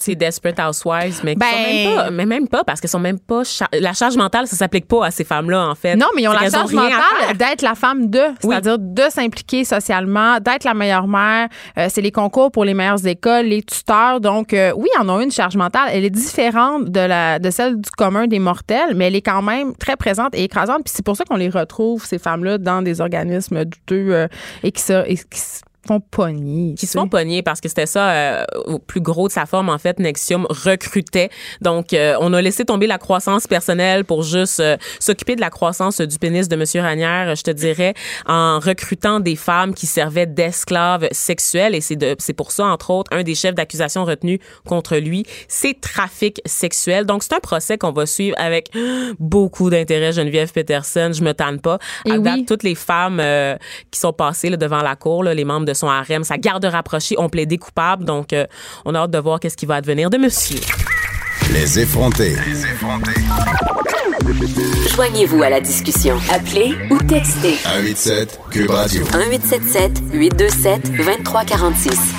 C'est 0.00 0.14
Desperate 0.14 0.58
Housewives, 0.60 1.20
mais 1.24 1.34
qui 1.34 1.40
Ben- 1.40 1.46
sont 1.46 1.62
même 1.62 1.94
pas, 1.96 2.10
mais 2.10 2.26
même 2.26 2.48
pas, 2.48 2.64
parce 2.64 2.80
qu'elles 2.80 2.90
sont 2.90 2.98
même 3.00 3.18
pas, 3.18 3.42
char- 3.44 3.68
la 3.72 3.92
charge 3.92 4.16
mentale, 4.16 4.46
ça 4.46 4.56
s'applique 4.56 4.86
pas 4.86 5.06
à 5.06 5.10
ces 5.10 5.24
femmes-là, 5.24 5.68
en 5.68 5.74
fait. 5.74 5.96
Non, 5.96 6.06
mais 6.14 6.22
ils 6.22 6.28
ont 6.28 6.32
la 6.32 6.48
charge 6.50 6.72
mentale 6.72 7.36
d'être 7.36 7.62
la 7.62 7.74
femme 7.74 8.08
de, 8.08 8.20
c'est-à-dire 8.40 8.78
de 8.78 9.02
s'impliquer 9.10 9.64
socialement, 9.64 10.38
d'être 10.40 10.64
la 10.64 10.74
meilleure 10.74 11.06
mère. 11.08 11.48
Euh, 11.78 11.88
c'est 11.90 12.00
les 12.00 12.12
concours 12.12 12.50
pour 12.52 12.64
les 12.64 12.74
meilleures 12.74 13.04
écoles, 13.06 13.46
les 13.46 13.62
tuteurs. 13.62 14.20
Donc, 14.20 14.52
euh, 14.54 14.72
oui, 14.76 14.88
ils 14.96 15.00
en 15.00 15.08
ont 15.08 15.20
une 15.20 15.30
charge 15.32 15.56
mentale. 15.56 15.88
Elle 15.92 16.04
est 16.04 16.10
différente 16.10 16.84
de, 16.90 17.00
la, 17.00 17.38
de 17.38 17.50
celle 17.50 17.80
du 17.80 17.90
commun 17.90 18.26
des 18.26 18.38
mortels, 18.38 18.94
mais 18.94 19.08
elle 19.08 19.16
est 19.16 19.22
quand 19.22 19.42
même 19.42 19.74
très 19.76 19.96
présente 19.96 20.34
et 20.34 20.44
écrasante. 20.44 20.84
Puis 20.84 20.92
c'est 20.94 21.04
pour 21.04 21.16
ça 21.16 21.24
qu'on 21.24 21.36
les 21.36 21.48
retrouve, 21.50 22.04
ces 22.04 22.18
femmes-là, 22.18 22.58
dans 22.58 22.82
des 22.82 23.00
organismes 23.00 23.64
douteux 23.64 24.14
euh, 24.14 24.28
et 24.62 24.70
qui 24.72 24.82
se, 24.82 25.04
et 25.08 25.16
qui 25.16 25.38
se 25.40 25.60
font 25.86 26.00
pogner. 26.00 26.74
qui 26.74 26.86
se 26.86 26.98
font 26.98 27.08
pogner 27.08 27.42
parce 27.42 27.60
que 27.60 27.68
c'était 27.68 27.86
ça 27.86 28.10
euh, 28.10 28.44
au 28.66 28.78
plus 28.78 29.00
gros 29.00 29.28
de 29.28 29.32
sa 29.32 29.46
forme 29.46 29.68
en 29.68 29.78
fait 29.78 29.98
Nexium 29.98 30.46
recrutait 30.50 31.30
donc 31.60 31.92
euh, 31.92 32.16
on 32.20 32.32
a 32.32 32.42
laissé 32.42 32.64
tomber 32.64 32.86
la 32.86 32.98
croissance 32.98 33.46
personnelle 33.46 34.04
pour 34.04 34.22
juste 34.22 34.60
euh, 34.60 34.76
s'occuper 34.98 35.36
de 35.36 35.40
la 35.40 35.50
croissance 35.50 36.00
du 36.00 36.18
pénis 36.18 36.48
de 36.48 36.56
monsieur 36.56 36.80
Ranière 36.80 37.34
je 37.36 37.42
te 37.42 37.50
dirais 37.50 37.94
en 38.26 38.58
recrutant 38.58 39.20
des 39.20 39.36
femmes 39.36 39.74
qui 39.74 39.86
servaient 39.86 40.26
d'esclaves 40.26 41.08
sexuels 41.12 41.74
et 41.74 41.80
c'est 41.80 41.96
de 41.96 42.16
c'est 42.18 42.34
pour 42.34 42.52
ça 42.52 42.66
entre 42.66 42.90
autres 42.90 43.10
un 43.14 43.22
des 43.22 43.34
chefs 43.34 43.54
d'accusation 43.54 44.04
retenu 44.04 44.40
contre 44.66 44.96
lui 44.96 45.24
c'est 45.48 45.80
trafic 45.80 46.40
sexuel 46.44 47.06
donc 47.06 47.22
c'est 47.22 47.34
un 47.34 47.40
procès 47.40 47.78
qu'on 47.78 47.92
va 47.92 48.06
suivre 48.06 48.36
avec 48.38 48.70
beaucoup 49.18 49.70
d'intérêt 49.70 50.12
Geneviève 50.12 50.52
Peterson 50.52 51.12
je 51.12 51.22
me 51.22 51.32
tanne 51.32 51.60
pas 51.60 51.78
Et 52.04 52.12
à 52.12 52.18
date 52.18 52.38
oui. 52.38 52.44
toutes 52.44 52.62
les 52.62 52.74
femmes 52.74 53.20
euh, 53.20 53.56
qui 53.90 54.00
sont 54.00 54.12
passées 54.12 54.50
là, 54.50 54.56
devant 54.56 54.82
la 54.82 54.96
cour, 54.96 55.22
là, 55.22 55.34
les 55.34 55.44
membres 55.44 55.66
de 55.68 55.74
son 55.74 55.88
harem, 55.88 56.24
sa 56.24 56.38
garde 56.38 56.64
rapprochée 56.64 57.16
ont 57.18 57.28
plaidé 57.28 57.58
coupable. 57.58 58.04
Donc, 58.04 58.32
euh, 58.32 58.46
on 58.84 58.94
a 58.94 59.00
hâte 59.00 59.10
de 59.10 59.18
voir 59.18 59.38
qu'est-ce 59.38 59.56
qui 59.56 59.66
va 59.66 59.76
advenir 59.76 60.10
de 60.10 60.16
monsieur. 60.16 60.58
Les 61.52 61.78
effrontés. 61.78 62.36
Joignez-vous 64.94 65.42
à 65.42 65.50
la 65.50 65.60
discussion. 65.60 66.18
Appelez 66.30 66.74
ou 66.90 66.98
textez 66.98 67.54
187 67.54 68.40
Cube 68.50 68.70
Radio. 68.70 69.04
1877 69.04 70.02
827 70.12 70.96
2346. 70.96 72.17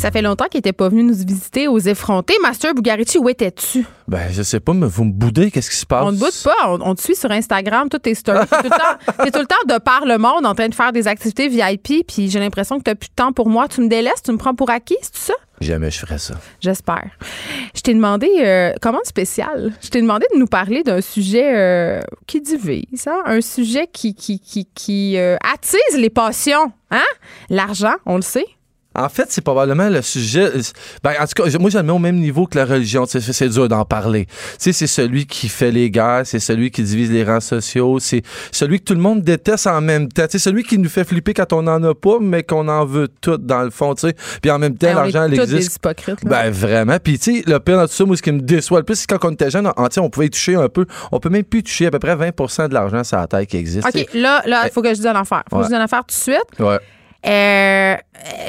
Ça 0.00 0.10
fait 0.10 0.22
longtemps 0.22 0.46
qu'il 0.46 0.58
n'était 0.58 0.72
pas 0.72 0.88
venu 0.88 1.02
nous 1.02 1.12
visiter 1.14 1.68
aux 1.68 1.78
effrontés. 1.78 2.32
Master 2.40 2.72
Bugarici, 2.74 3.18
où 3.18 3.28
étais-tu? 3.28 3.84
Ben, 4.08 4.30
je 4.32 4.42
sais 4.42 4.58
pas, 4.58 4.72
mais 4.72 4.86
vous 4.86 5.04
me 5.04 5.12
boudez, 5.12 5.50
qu'est-ce 5.50 5.68
qui 5.68 5.76
se 5.76 5.84
passe? 5.84 6.02
On 6.06 6.10
ne 6.12 6.16
boude 6.16 6.32
pas, 6.42 6.54
on, 6.68 6.78
on 6.80 6.94
te 6.94 7.02
suit 7.02 7.14
sur 7.14 7.30
Instagram, 7.30 7.90
toutes 7.90 8.02
tes 8.02 8.14
stories. 8.14 8.46
T'es 8.48 8.56
tout, 8.56 8.62
le 8.64 8.70
temps- 8.70 9.12
t'es 9.24 9.30
tout 9.30 9.38
le 9.40 9.46
temps 9.46 9.74
de 9.74 9.78
par 9.78 10.06
le 10.06 10.16
monde 10.16 10.46
en 10.46 10.54
train 10.54 10.68
de 10.70 10.74
faire 10.74 10.92
des 10.92 11.06
activités 11.06 11.48
VIP, 11.48 12.06
puis 12.08 12.30
j'ai 12.30 12.38
l'impression 12.40 12.80
que 12.80 12.90
tu 12.90 12.96
plus 12.96 13.08
de 13.10 13.14
temps 13.14 13.32
pour 13.34 13.50
moi. 13.50 13.68
Tu 13.68 13.82
me 13.82 13.88
délaisses, 13.88 14.22
tu 14.24 14.32
me 14.32 14.38
prends 14.38 14.54
pour 14.54 14.70
acquis, 14.70 14.96
c'est 15.02 15.12
tout 15.12 15.20
ça? 15.20 15.34
Jamais 15.60 15.90
je 15.90 15.98
ferais 15.98 16.16
ça. 16.18 16.34
J'espère. 16.60 17.10
Je 17.76 17.82
t'ai 17.82 17.92
demandé, 17.92 18.26
euh, 18.40 18.72
commande 18.80 19.04
spéciale, 19.04 19.74
je 19.82 19.90
t'ai 19.90 20.00
demandé 20.00 20.24
de 20.32 20.38
nous 20.38 20.46
parler 20.46 20.82
d'un 20.82 21.02
sujet 21.02 21.54
euh, 21.54 22.00
qui 22.26 22.40
divise, 22.40 23.06
hein? 23.06 23.20
un 23.26 23.42
sujet 23.42 23.86
qui, 23.92 24.14
qui, 24.14 24.40
qui, 24.40 24.64
qui 24.74 25.18
euh, 25.18 25.36
attise 25.52 25.98
les 25.98 26.08
passions. 26.10 26.72
Hein? 26.90 27.04
L'argent, 27.50 27.94
on 28.06 28.16
le 28.16 28.22
sait. 28.22 28.46
En 28.96 29.08
fait, 29.08 29.26
c'est 29.28 29.40
probablement 29.40 29.88
le 29.88 30.02
sujet. 30.02 30.50
Ben, 31.04 31.12
en 31.20 31.24
tout 31.26 31.40
cas, 31.42 31.58
moi, 31.60 31.70
je 31.70 31.78
le 31.78 31.84
mets 31.84 31.92
au 31.92 32.00
même 32.00 32.16
niveau 32.16 32.46
que 32.46 32.58
la 32.58 32.64
religion. 32.64 33.06
Tu 33.06 33.20
sais, 33.20 33.32
C'est 33.32 33.48
dur 33.48 33.68
d'en 33.68 33.84
parler. 33.84 34.26
Tu 34.26 34.32
sais, 34.58 34.72
c'est 34.72 34.88
celui 34.88 35.26
qui 35.26 35.48
fait 35.48 35.70
les 35.70 35.90
guerres, 35.90 36.22
c'est 36.24 36.40
celui 36.40 36.72
qui 36.72 36.82
divise 36.82 37.10
les 37.12 37.22
rangs 37.22 37.38
sociaux, 37.40 38.00
c'est 38.00 38.22
celui 38.50 38.80
que 38.80 38.84
tout 38.86 38.94
le 38.94 39.00
monde 39.00 39.22
déteste 39.22 39.68
en 39.68 39.80
même 39.80 40.08
temps. 40.08 40.24
Tu 40.26 40.32
sais, 40.32 40.38
celui 40.40 40.64
qui 40.64 40.76
nous 40.76 40.88
fait 40.88 41.04
flipper 41.04 41.34
quand 41.34 41.52
on 41.52 41.62
n'en 41.62 41.80
a 41.84 41.94
pas, 41.94 42.18
mais 42.20 42.42
qu'on 42.42 42.66
en 42.66 42.84
veut 42.84 43.08
tout 43.20 43.36
dans 43.36 43.62
le 43.62 43.70
fond. 43.70 43.94
Tu 43.94 44.08
sais, 44.08 44.16
puis 44.42 44.50
en 44.50 44.58
même 44.58 44.76
temps, 44.76 44.88
est 44.88 44.94
l'argent, 44.94 45.28
des 45.28 45.38
existe. 45.40 45.76
hypocrites. 45.76 46.24
là. 46.24 46.30
Ben 46.30 46.50
vraiment. 46.50 46.98
Puis 47.02 47.18
tu 47.18 47.36
sais, 47.36 47.44
le 47.46 47.60
pire 47.60 47.76
dans 47.76 47.86
tout 47.86 47.92
ça, 47.94 48.04
moi, 48.04 48.16
ce 48.16 48.22
qui 48.22 48.32
me 48.32 48.40
déçoit 48.40 48.80
le 48.80 48.84
plus, 48.84 48.96
c'est 48.96 49.06
quand 49.06 49.24
on 49.24 49.30
était 49.30 49.50
jeune, 49.50 49.70
on, 49.76 49.88
on 49.98 50.10
pouvait 50.10 50.26
y 50.26 50.30
toucher 50.30 50.56
un 50.56 50.68
peu. 50.68 50.84
On 51.12 51.20
peut 51.20 51.30
même 51.30 51.44
plus 51.44 51.62
toucher 51.62 51.86
à 51.86 51.90
peu 51.92 52.00
près 52.00 52.16
20% 52.16 52.68
de 52.68 52.74
l'argent 52.74 53.04
sur 53.04 53.18
la 53.18 53.28
taille 53.28 53.46
qui 53.46 53.56
existe. 53.56 53.86
OK, 53.86 54.06
là, 54.14 54.42
là, 54.46 54.62
il 54.64 54.72
faut 54.72 54.82
que 54.82 54.88
je 54.88 54.94
dise 54.94 55.06
affaire. 55.06 55.44
faut 55.48 55.58
que 55.58 55.62
je 55.62 55.68
dise 55.68 55.76
affaire 55.78 56.00
tout 56.00 56.14
de 56.16 56.20
suite. 56.20 56.58
Ouais. 56.58 56.78
Euh, 57.26 57.96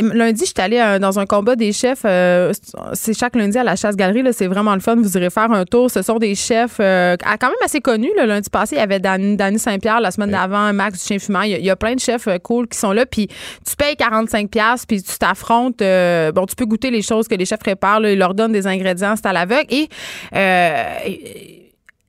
lundi, 0.01 0.45
j'étais 0.45 0.61
allée 0.61 0.79
euh, 0.79 0.97
dans 0.97 1.19
un 1.19 1.25
combat 1.25 1.55
des 1.57 1.73
chefs. 1.73 2.03
euh, 2.05 2.53
c'est 2.93 3.13
chaque 3.17 3.35
lundi 3.35 3.57
à 3.57 3.63
la 3.63 3.75
chasse-galerie. 3.75 4.23
C'est 4.33 4.47
vraiment 4.47 4.73
le 4.75 4.79
fun. 4.79 4.95
Vous 4.95 5.17
irez 5.17 5.29
faire 5.29 5.51
un 5.51 5.65
tour. 5.65 5.91
Ce 5.91 6.01
sont 6.01 6.17
des 6.19 6.35
chefs 6.35 6.77
euh, 6.79 7.17
quand 7.19 7.47
même 7.47 7.55
assez 7.65 7.81
connus. 7.81 8.11
Le 8.17 8.25
lundi 8.25 8.49
passé, 8.49 8.75
il 8.75 8.79
y 8.79 8.81
avait 8.81 8.99
Dan- 8.99 9.35
Danny 9.35 9.59
Saint-Pierre. 9.59 9.99
La 9.99 10.11
semaine 10.11 10.31
d'avant, 10.31 10.71
Max 10.73 10.99
du 11.01 11.05
Chien 11.05 11.19
Fumant. 11.19 11.41
Il 11.41 11.51
y, 11.51 11.55
a- 11.55 11.57
il 11.57 11.65
y 11.65 11.69
a 11.69 11.75
plein 11.75 11.95
de 11.95 11.99
chefs 11.99 12.27
euh, 12.27 12.37
cool 12.37 12.67
qui 12.67 12.77
sont 12.77 12.91
là. 12.93 13.05
Puis 13.05 13.27
tu 13.27 13.75
payes 13.77 13.95
45$, 13.95 14.47
piastres, 14.47 14.87
puis 14.87 15.03
tu 15.03 15.17
t'affrontes. 15.17 15.81
euh, 15.81 16.31
bon, 16.31 16.45
tu 16.45 16.55
peux 16.55 16.65
goûter 16.65 16.91
les 16.91 17.01
choses 17.01 17.27
que 17.27 17.35
les 17.35 17.45
chefs 17.45 17.59
préparent. 17.59 17.99
là. 17.99 18.11
Ils 18.11 18.19
leur 18.19 18.33
donnent 18.33 18.53
des 18.53 18.67
ingrédients. 18.67 19.15
C'est 19.17 19.25
à 19.25 19.33
l'aveugle. 19.33 19.65
Et 19.73 19.89
euh, 20.33 20.83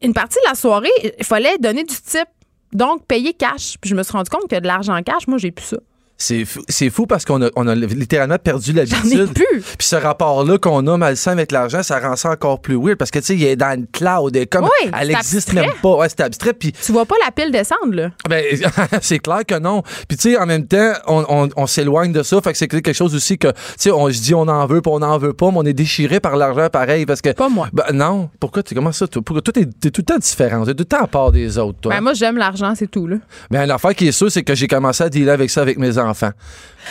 une 0.01 0.15
partie 0.15 0.39
de 0.45 0.49
la 0.49 0.55
soirée, 0.55 0.89
il 1.19 1.25
fallait 1.25 1.59
donner 1.59 1.83
du 1.85 1.95
type. 1.95 2.29
Donc, 2.73 3.05
payer 3.07 3.35
cash. 3.35 3.77
Puis 3.81 3.91
je 3.91 3.95
me 3.95 4.03
suis 4.03 4.13
rendu 4.13 4.31
compte 4.31 4.49
que 4.49 4.59
de 4.59 4.67
l'argent 4.67 4.99
cash, 5.03 5.27
moi, 5.27 5.39
j'ai 5.39 5.51
plus 5.51 5.67
ça. 5.67 5.77
C'est 6.19 6.45
fou, 6.45 6.61
fou 6.93 7.07
parce 7.07 7.25
qu'on 7.25 7.43
a, 7.43 7.49
on 7.57 7.67
a 7.67 7.75
littéralement 7.75 8.39
perdu 8.39 8.73
l'habitude. 8.73 9.33
plus. 9.35 9.61
Puis 9.61 9.87
ce 9.89 9.97
rapport-là 9.97 10.57
qu'on 10.59 10.87
a 10.87 10.97
malsain 10.97 11.33
avec 11.33 11.51
l'argent, 11.51 11.83
ça 11.83 11.99
rend 11.99 12.15
ça 12.15 12.31
encore 12.31 12.61
plus 12.61 12.77
weird 12.77 12.97
parce 12.97 13.11
que 13.11 13.19
tu 13.19 13.25
sais, 13.25 13.35
il 13.35 13.45
est 13.45 13.57
dans 13.57 13.77
le 13.81 13.87
cloud 13.93 14.37
et 14.37 14.47
comme 14.47 14.65
Oui, 14.65 14.91
elle 14.99 15.09
c'est 15.09 15.13
existe 15.15 15.49
abstrait. 15.49 15.67
même 15.67 15.77
pas. 15.83 15.97
Ouais, 15.97 16.09
c'est 16.09 16.21
abstrait. 16.21 16.53
Puis 16.53 16.73
Tu 16.73 16.93
vois 16.93 17.07
pas 17.07 17.17
la 17.25 17.33
pile 17.33 17.51
descendre, 17.51 17.93
là. 17.95 18.11
ben, 18.29 18.45
c'est 19.03 19.19
clair 19.19 19.41
que 19.47 19.59
non. 19.59 19.83
Puis 20.07 20.17
tu 20.17 20.31
sais, 20.33 20.39
en 20.39 20.47
même 20.47 20.67
temps, 20.69 20.93
on, 21.09 21.25
on, 21.29 21.49
on 21.57 21.67
s'éloigne 21.67 22.13
de 22.13 22.23
ça. 22.23 22.41
Fait 22.41 22.53
que 22.53 22.59
c'est 22.59 22.69
quelque 22.69 22.93
chose 22.93 23.17
aussi 23.17 23.37
que, 23.37 23.49
tu 23.49 23.55
sais, 23.79 23.91
on 23.91 24.09
se 24.09 24.21
dit 24.23 24.35
on 24.35 24.43
en 24.47 24.67
veut, 24.67 24.81
puis 24.81 24.93
on 24.95 25.03
en 25.03 25.19
veut 25.19 25.33
pas, 25.33 25.51
mais 25.51 25.59
on 25.59 25.65
est 25.65 25.73
déchiré 25.73 26.21
par 26.21 26.37
l'argent 26.37 26.69
pareil 26.71 27.05
parce 27.05 27.21
que. 27.21 27.31
Pas 27.31 27.49
moi. 27.49 27.69
Ben 27.73 27.87
non. 27.93 28.31
Pourquoi 28.39 28.63
tu 28.63 28.77
comment 28.77 28.93
ça? 28.93 29.09
toi? 29.09 29.23
Pourquoi 29.25 29.43
toi, 29.43 29.53
t'es 29.53 29.91
tout 29.91 30.03
le 30.03 30.05
temps 30.05 30.19
différent? 30.19 30.65
T'es 30.65 30.75
tout 30.75 30.81
le 30.81 30.85
temps 30.85 31.03
à 31.03 31.09
part 31.09 31.33
des 31.33 31.59
autres, 31.59 31.79
toi. 31.81 31.95
Ben, 31.95 32.01
moi, 32.01 32.13
j'aime 32.15 32.37
l'argent, 32.37 32.75
c'est 32.77 32.91
tout, 32.91 33.09
là. 33.09 33.17
Ben, 33.51 33.67
l'affaire 33.67 33.95
qui 33.97 34.07
est 34.07 34.13
sûre, 34.13 34.31
c'est 34.31 34.45
que 34.45 34.55
j'ai 34.55 34.69
commencé 34.69 35.03
à 35.03 35.09
dealer 35.09 35.31
avec 35.33 35.51
ça 35.51 35.63
avec 35.63 35.79
mes 35.79 35.99
enfants. 35.99 36.12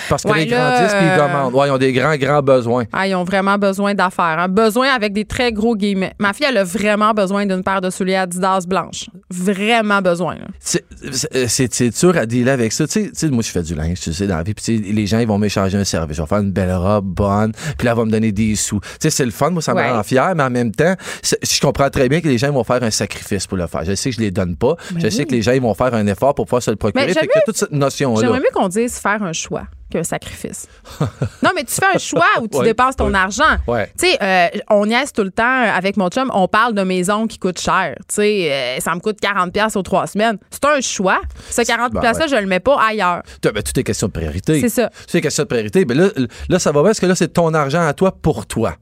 Parce 0.09 0.23
que 0.23 0.29
Ouais, 0.29 0.45
les 0.45 0.51
là, 0.51 0.71
grandissent 0.71 0.93
puis 0.95 1.05
ils 1.05 1.19
euh, 1.19 1.27
demandent. 1.27 1.53
Ouais, 1.53 1.67
ils 1.67 1.71
ont 1.71 1.77
des 1.77 1.91
grands, 1.91 2.15
grands 2.15 2.41
besoins. 2.41 2.85
Ah, 2.93 3.07
ils 3.07 3.15
ont 3.15 3.25
vraiment 3.25 3.57
besoin 3.57 3.93
d'affaires. 3.93 4.37
hein. 4.39 4.47
Besoin 4.47 4.87
avec 4.87 5.11
des 5.11 5.25
très 5.25 5.51
gros 5.51 5.75
guillemets. 5.75 6.13
Ma 6.17 6.31
fille, 6.31 6.45
elle 6.47 6.57
a 6.57 6.63
vraiment 6.63 7.11
besoin 7.13 7.45
d'une 7.45 7.61
paire 7.63 7.81
de 7.81 7.89
souliers 7.89 8.15
Adidas 8.15 8.61
blanches. 8.67 9.07
Vraiment 9.29 10.01
besoin. 10.01 10.37
C'est, 10.61 11.99
dur 11.99 12.17
à 12.17 12.25
dealer 12.25 12.51
avec 12.51 12.71
ça. 12.71 12.87
Tu 12.87 13.11
sais, 13.13 13.29
moi, 13.29 13.43
je 13.43 13.49
fais 13.49 13.63
du 13.63 13.75
linge, 13.75 13.99
tu 13.99 14.13
sais, 14.13 14.27
dans 14.27 14.37
la 14.37 14.43
vie. 14.43 14.53
Puis, 14.53 14.77
les 14.77 15.05
gens, 15.07 15.19
ils 15.19 15.27
vont 15.27 15.37
m'échanger 15.37 15.77
un 15.77 15.83
service. 15.83 16.17
Je 16.17 16.21
vais 16.21 16.27
faire 16.27 16.39
une 16.39 16.51
belle 16.51 16.73
robe 16.73 17.05
bonne. 17.05 17.51
Puis 17.77 17.85
là, 17.85 17.91
elle 17.91 17.97
va 17.97 18.05
me 18.05 18.11
donner 18.11 18.31
des 18.31 18.55
sous. 18.55 18.79
Tu 18.79 18.87
sais, 19.01 19.09
c'est 19.09 19.25
le 19.25 19.31
fun. 19.31 19.49
Moi, 19.49 19.61
ça 19.61 19.73
me 19.73 19.79
Ouais. 19.79 19.91
rend 19.91 20.03
fier. 20.03 20.33
Mais 20.35 20.43
en 20.43 20.49
même 20.49 20.71
temps, 20.71 20.95
je 21.23 21.59
comprends 21.61 21.89
très 21.89 22.07
bien 22.07 22.21
que 22.21 22.27
les 22.27 22.37
gens 22.37 22.51
vont 22.51 22.63
faire 22.63 22.81
un 22.83 22.91
sacrifice 22.91 23.47
pour 23.47 23.57
le 23.57 23.67
faire. 23.67 23.83
Je 23.83 23.95
sais 23.95 24.09
que 24.11 24.15
je 24.15 24.21
les 24.21 24.31
donne 24.31 24.55
pas. 24.55 24.75
je 24.97 25.09
sais 25.09 25.25
que 25.25 25.31
les 25.31 25.41
gens, 25.41 25.51
ils 25.53 25.61
vont 25.61 25.73
faire 25.73 25.93
un 25.93 26.05
effort 26.07 26.33
pour 26.35 26.45
pouvoir 26.45 26.61
se 26.63 26.71
le 26.71 26.77
procurer. 26.77 27.13
Fait 27.13 27.27
toute 27.45 27.57
cette 27.57 27.71
notion-là. 27.71 28.21
J'aimerais 28.21 28.39
mieux 28.39 28.51
qu'on 28.53 28.67
dise 28.67 28.97
faire 29.01 29.23
un 29.23 29.33
choix. 29.33 29.67
Qu'un 29.91 30.03
sacrifice. 30.03 30.67
non, 31.43 31.51
mais 31.55 31.63
tu 31.63 31.73
fais 31.75 31.95
un 31.95 31.99
choix 31.99 32.25
où 32.41 32.47
tu 32.47 32.57
Ouais, 32.57 32.65
dépenses 32.65 32.95
ton 32.95 33.09
ouais. 33.11 33.15
argent. 33.15 33.57
Ouais. 33.67 33.91
Tu 33.99 34.07
sais, 34.07 34.17
euh, 34.21 34.47
on 34.69 34.85
niaise 34.85 35.11
tout 35.13 35.23
le 35.23 35.31
temps 35.31 35.43
avec 35.75 35.97
mon 35.97 36.09
chum, 36.09 36.31
on 36.33 36.47
parle 36.47 36.73
de 36.73 36.81
maison 36.83 37.27
qui 37.27 37.37
coûte 37.39 37.59
cher. 37.59 37.95
Tu 38.07 38.15
sais, 38.15 38.51
euh, 38.51 38.79
ça 38.79 38.93
me 38.95 38.99
coûte 38.99 39.17
40$ 39.21 39.51
pièces 39.51 39.75
aux 39.75 39.81
trois 39.83 40.07
semaines. 40.07 40.37
C'est 40.49 40.65
un 40.65 40.81
choix. 40.81 41.21
Ce 41.49 41.61
40$ 41.61 41.91
Ben 41.91 42.13
je 42.27 42.35
le 42.35 42.47
mets 42.47 42.59
pas 42.59 42.79
ailleurs. 42.81 43.21
Tout- 43.41 43.51
ben, 43.53 43.61
tout 43.63 43.77
est 43.79 43.83
question 43.83 44.07
de 44.07 44.11
priorité. 44.13 44.59
C'est 44.61 44.69
ça. 44.69 44.89
Tout 45.09 45.17
est 45.17 45.21
question 45.21 45.43
de 45.43 45.47
priorité. 45.47 45.85
Mais 45.85 45.95
là, 45.95 46.07
là, 46.49 46.59
ça 46.59 46.71
va 46.71 46.81
bien 46.81 46.89
parce 46.89 46.99
que 46.99 47.05
là, 47.05 47.15
c'est 47.15 47.29
ton 47.33 47.53
argent 47.53 47.85
à 47.85 47.93
toi 47.93 48.11
pour 48.11 48.45
toi. 48.45 48.75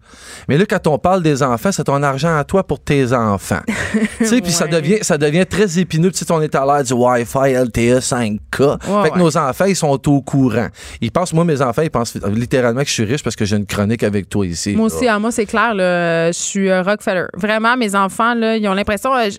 Mais 0.48 0.58
là, 0.58 0.66
quand 0.66 0.88
on 0.88 0.98
parle 0.98 1.24
des 1.24 1.42
enfants, 1.44 1.72
c'est 1.72 1.86
ton 1.86 2.02
argent 2.04 2.36
à 2.36 2.44
toi 2.44 2.64
pour 2.64 2.80
tes 2.80 3.14
enfants. 3.14 3.62
tu 4.18 4.26
sais, 4.26 4.42
puis 4.42 4.52
ça 4.52 4.68
devient, 4.68 5.00
ça 5.02 5.18
devient 5.18 5.46
très 5.46 5.80
épineux. 5.80 6.12
Tu 6.12 6.20
sais, 6.26 6.32
on 6.32 6.42
est 6.42 6.54
à 6.56 6.66
l'ère 6.66 6.84
du 6.84 6.94
Wi-Fi, 6.94 7.54
LTE 7.54 8.00
5K. 8.00 9.04
fait 9.04 9.10
que 9.12 9.18
nos 9.18 9.38
enfants, 9.38 9.66
ils 9.66 9.76
sont 9.76 10.00
au 10.10 10.22
courant. 10.22 10.68
Ils 11.02 11.12
pensent, 11.12 11.34
moi, 11.34 11.46
mes 11.46 11.62
enfants, 11.62 11.82
ils 11.82 11.90
pensent 11.90 12.16
littéralement 12.28 12.82
que 12.82 12.88
je 12.88 12.94
suis 12.94 13.06
riche 13.06 13.24
parce 13.24 13.36
que 13.36 13.46
j'ai 13.46 13.56
une 13.56 13.66
chronique 13.66 14.04
avec 14.04 14.28
toi 14.28 14.46
ici. 14.46 14.76
Moi 14.76 14.88
aussi, 14.88 15.08
à 15.08 15.18
moi, 15.18 15.32
c'est 15.32 15.46
clair, 15.46 15.74
là, 15.74 16.28
je 16.32 16.38
suis 16.38 16.70
euh, 16.70 16.82
Rockefeller. 16.82 17.26
Vraiment, 17.36 17.78
mes 17.78 17.96
enfants, 17.96 18.34
là, 18.34 18.58
ils 18.58 18.68
ont 18.68 18.74
l'impression. 18.74 19.16
euh, 19.16 19.30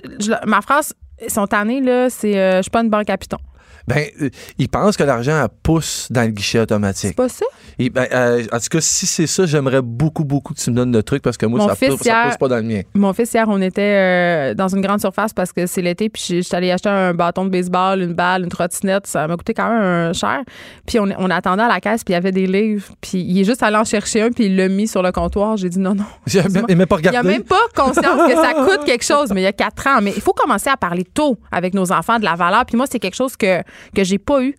ma 0.47 0.63
phrase, 0.63 0.95
ils 1.23 1.31
sont 1.31 1.47
tannés, 1.47 1.81
là, 1.83 2.09
c'est 2.09 2.39
euh, 2.39 2.57
je 2.59 2.63
suis 2.63 2.71
pas 2.71 2.81
une 2.81 2.89
banque 2.89 3.11
à 3.11 3.19
piton. 3.19 3.37
Ben, 3.95 4.07
euh, 4.23 4.31
ils 4.59 4.69
pensent 4.69 4.97
que 4.97 5.03
l'argent 5.03 5.47
pousse 5.63 6.07
dans 6.11 6.23
le 6.23 6.29
guichet 6.29 6.61
automatique. 6.61 7.11
C'est 7.11 7.17
pas 7.17 7.29
ça? 7.29 7.45
Et 7.79 7.91
ben, 7.91 8.07
euh, 8.13 8.45
en 8.53 8.59
tout 8.59 8.69
cas, 8.71 8.81
si 8.81 9.07
c'est 9.07 9.27
ça, 9.27 9.47
j'aimerais 9.47 9.83
beaucoup, 9.83 10.25
beaucoup 10.25 10.55
que 10.55 10.61
tu 10.61 10.71
me 10.71 10.77
donnes 10.77 10.93
le 10.93 11.03
truc 11.03 11.23
parce 11.23 11.37
que 11.37 11.47
moi, 11.47 11.59
Mon 11.59 11.69
ça, 11.69 11.75
fils, 11.75 11.89
pousse, 11.91 12.01
ça 12.03 12.11
hier- 12.11 12.27
pousse 12.29 12.37
pas 12.37 12.49
dans 12.49 12.57
le 12.57 12.63
mien. 12.63 12.83
Mon 12.95 13.13
fils, 13.13 13.33
hier, 13.33 13.47
on 13.49 13.61
était 13.61 13.81
euh, 13.83 14.55
dans 14.55 14.69
une 14.69 14.81
grande 14.81 15.01
surface 15.01 15.33
parce 15.33 15.53
que 15.53 15.67
c'est 15.67 15.83
l'été, 15.83 16.09
puis 16.09 16.23
je 16.29 16.41
suis 16.41 16.55
allée 16.57 16.71
acheter 16.71 16.89
un 16.89 17.15
bâton 17.15 17.45
de 17.45 17.51
baseball, 17.51 18.01
une 18.03 18.15
balle, 18.15 18.43
une 18.45 18.49
trottinette. 18.49 19.07
Ça 19.07 19.27
m'a 19.27 19.37
coûté 19.37 19.55
quand 19.55 19.69
même 19.71 19.83
un 19.83 20.13
cher. 20.13 20.41
Puis 20.87 20.99
on, 21.01 21.09
on 21.19 21.31
attendait 21.31 21.63
à 21.63 21.69
la 21.69 21.81
caisse, 21.81 22.05
puis 22.05 22.13
il 22.13 22.15
y 22.15 22.19
avait 22.19 22.33
des 22.33 22.47
livres. 22.47 22.87
Puis 23.01 23.19
il 23.21 23.41
est 23.41 23.45
juste 23.45 23.63
allé 23.63 23.77
en 23.77 23.85
chercher 23.85 24.23
un, 24.23 24.31
puis 24.31 24.47
il 24.47 24.57
l'a 24.57 24.69
mis 24.69 24.87
sur 24.87 25.03
le 25.03 25.11
comptoir. 25.13 25.57
J'ai 25.57 25.69
dit 25.69 25.79
non, 25.79 25.95
non. 25.95 26.05
Il 26.69 26.77
m'a 26.77 26.87
pas 26.87 26.97
Il 27.03 27.09
regardé. 27.09 27.29
a 27.29 27.33
même 27.33 27.43
pas 27.45 27.61
conscience 27.75 28.29
que 28.29 28.35
ça 28.35 28.53
coûte 28.65 28.85
quelque 28.85 29.05
chose, 29.05 29.31
mais 29.33 29.41
il 29.41 29.45
y 29.45 29.49
a 29.49 29.53
quatre 29.53 29.87
ans. 29.87 30.01
Mais 30.03 30.13
il 30.15 30.21
faut 30.23 30.33
commencer 30.33 30.69
à 30.71 30.77
parler 30.77 31.05
tôt 31.05 31.39
avec 31.51 31.75
nos 31.75 31.91
enfants 31.93 32.19
de 32.19 32.25
la 32.25 32.35
valeur. 32.35 32.65
Puis 32.67 32.77
moi, 32.77 32.87
c'est 32.91 32.99
quelque 32.99 33.17
chose 33.17 33.37
que, 33.37 33.63
que 33.95 34.05
j'ai 34.05 34.19
pas 34.19 34.43
eu 34.43 34.55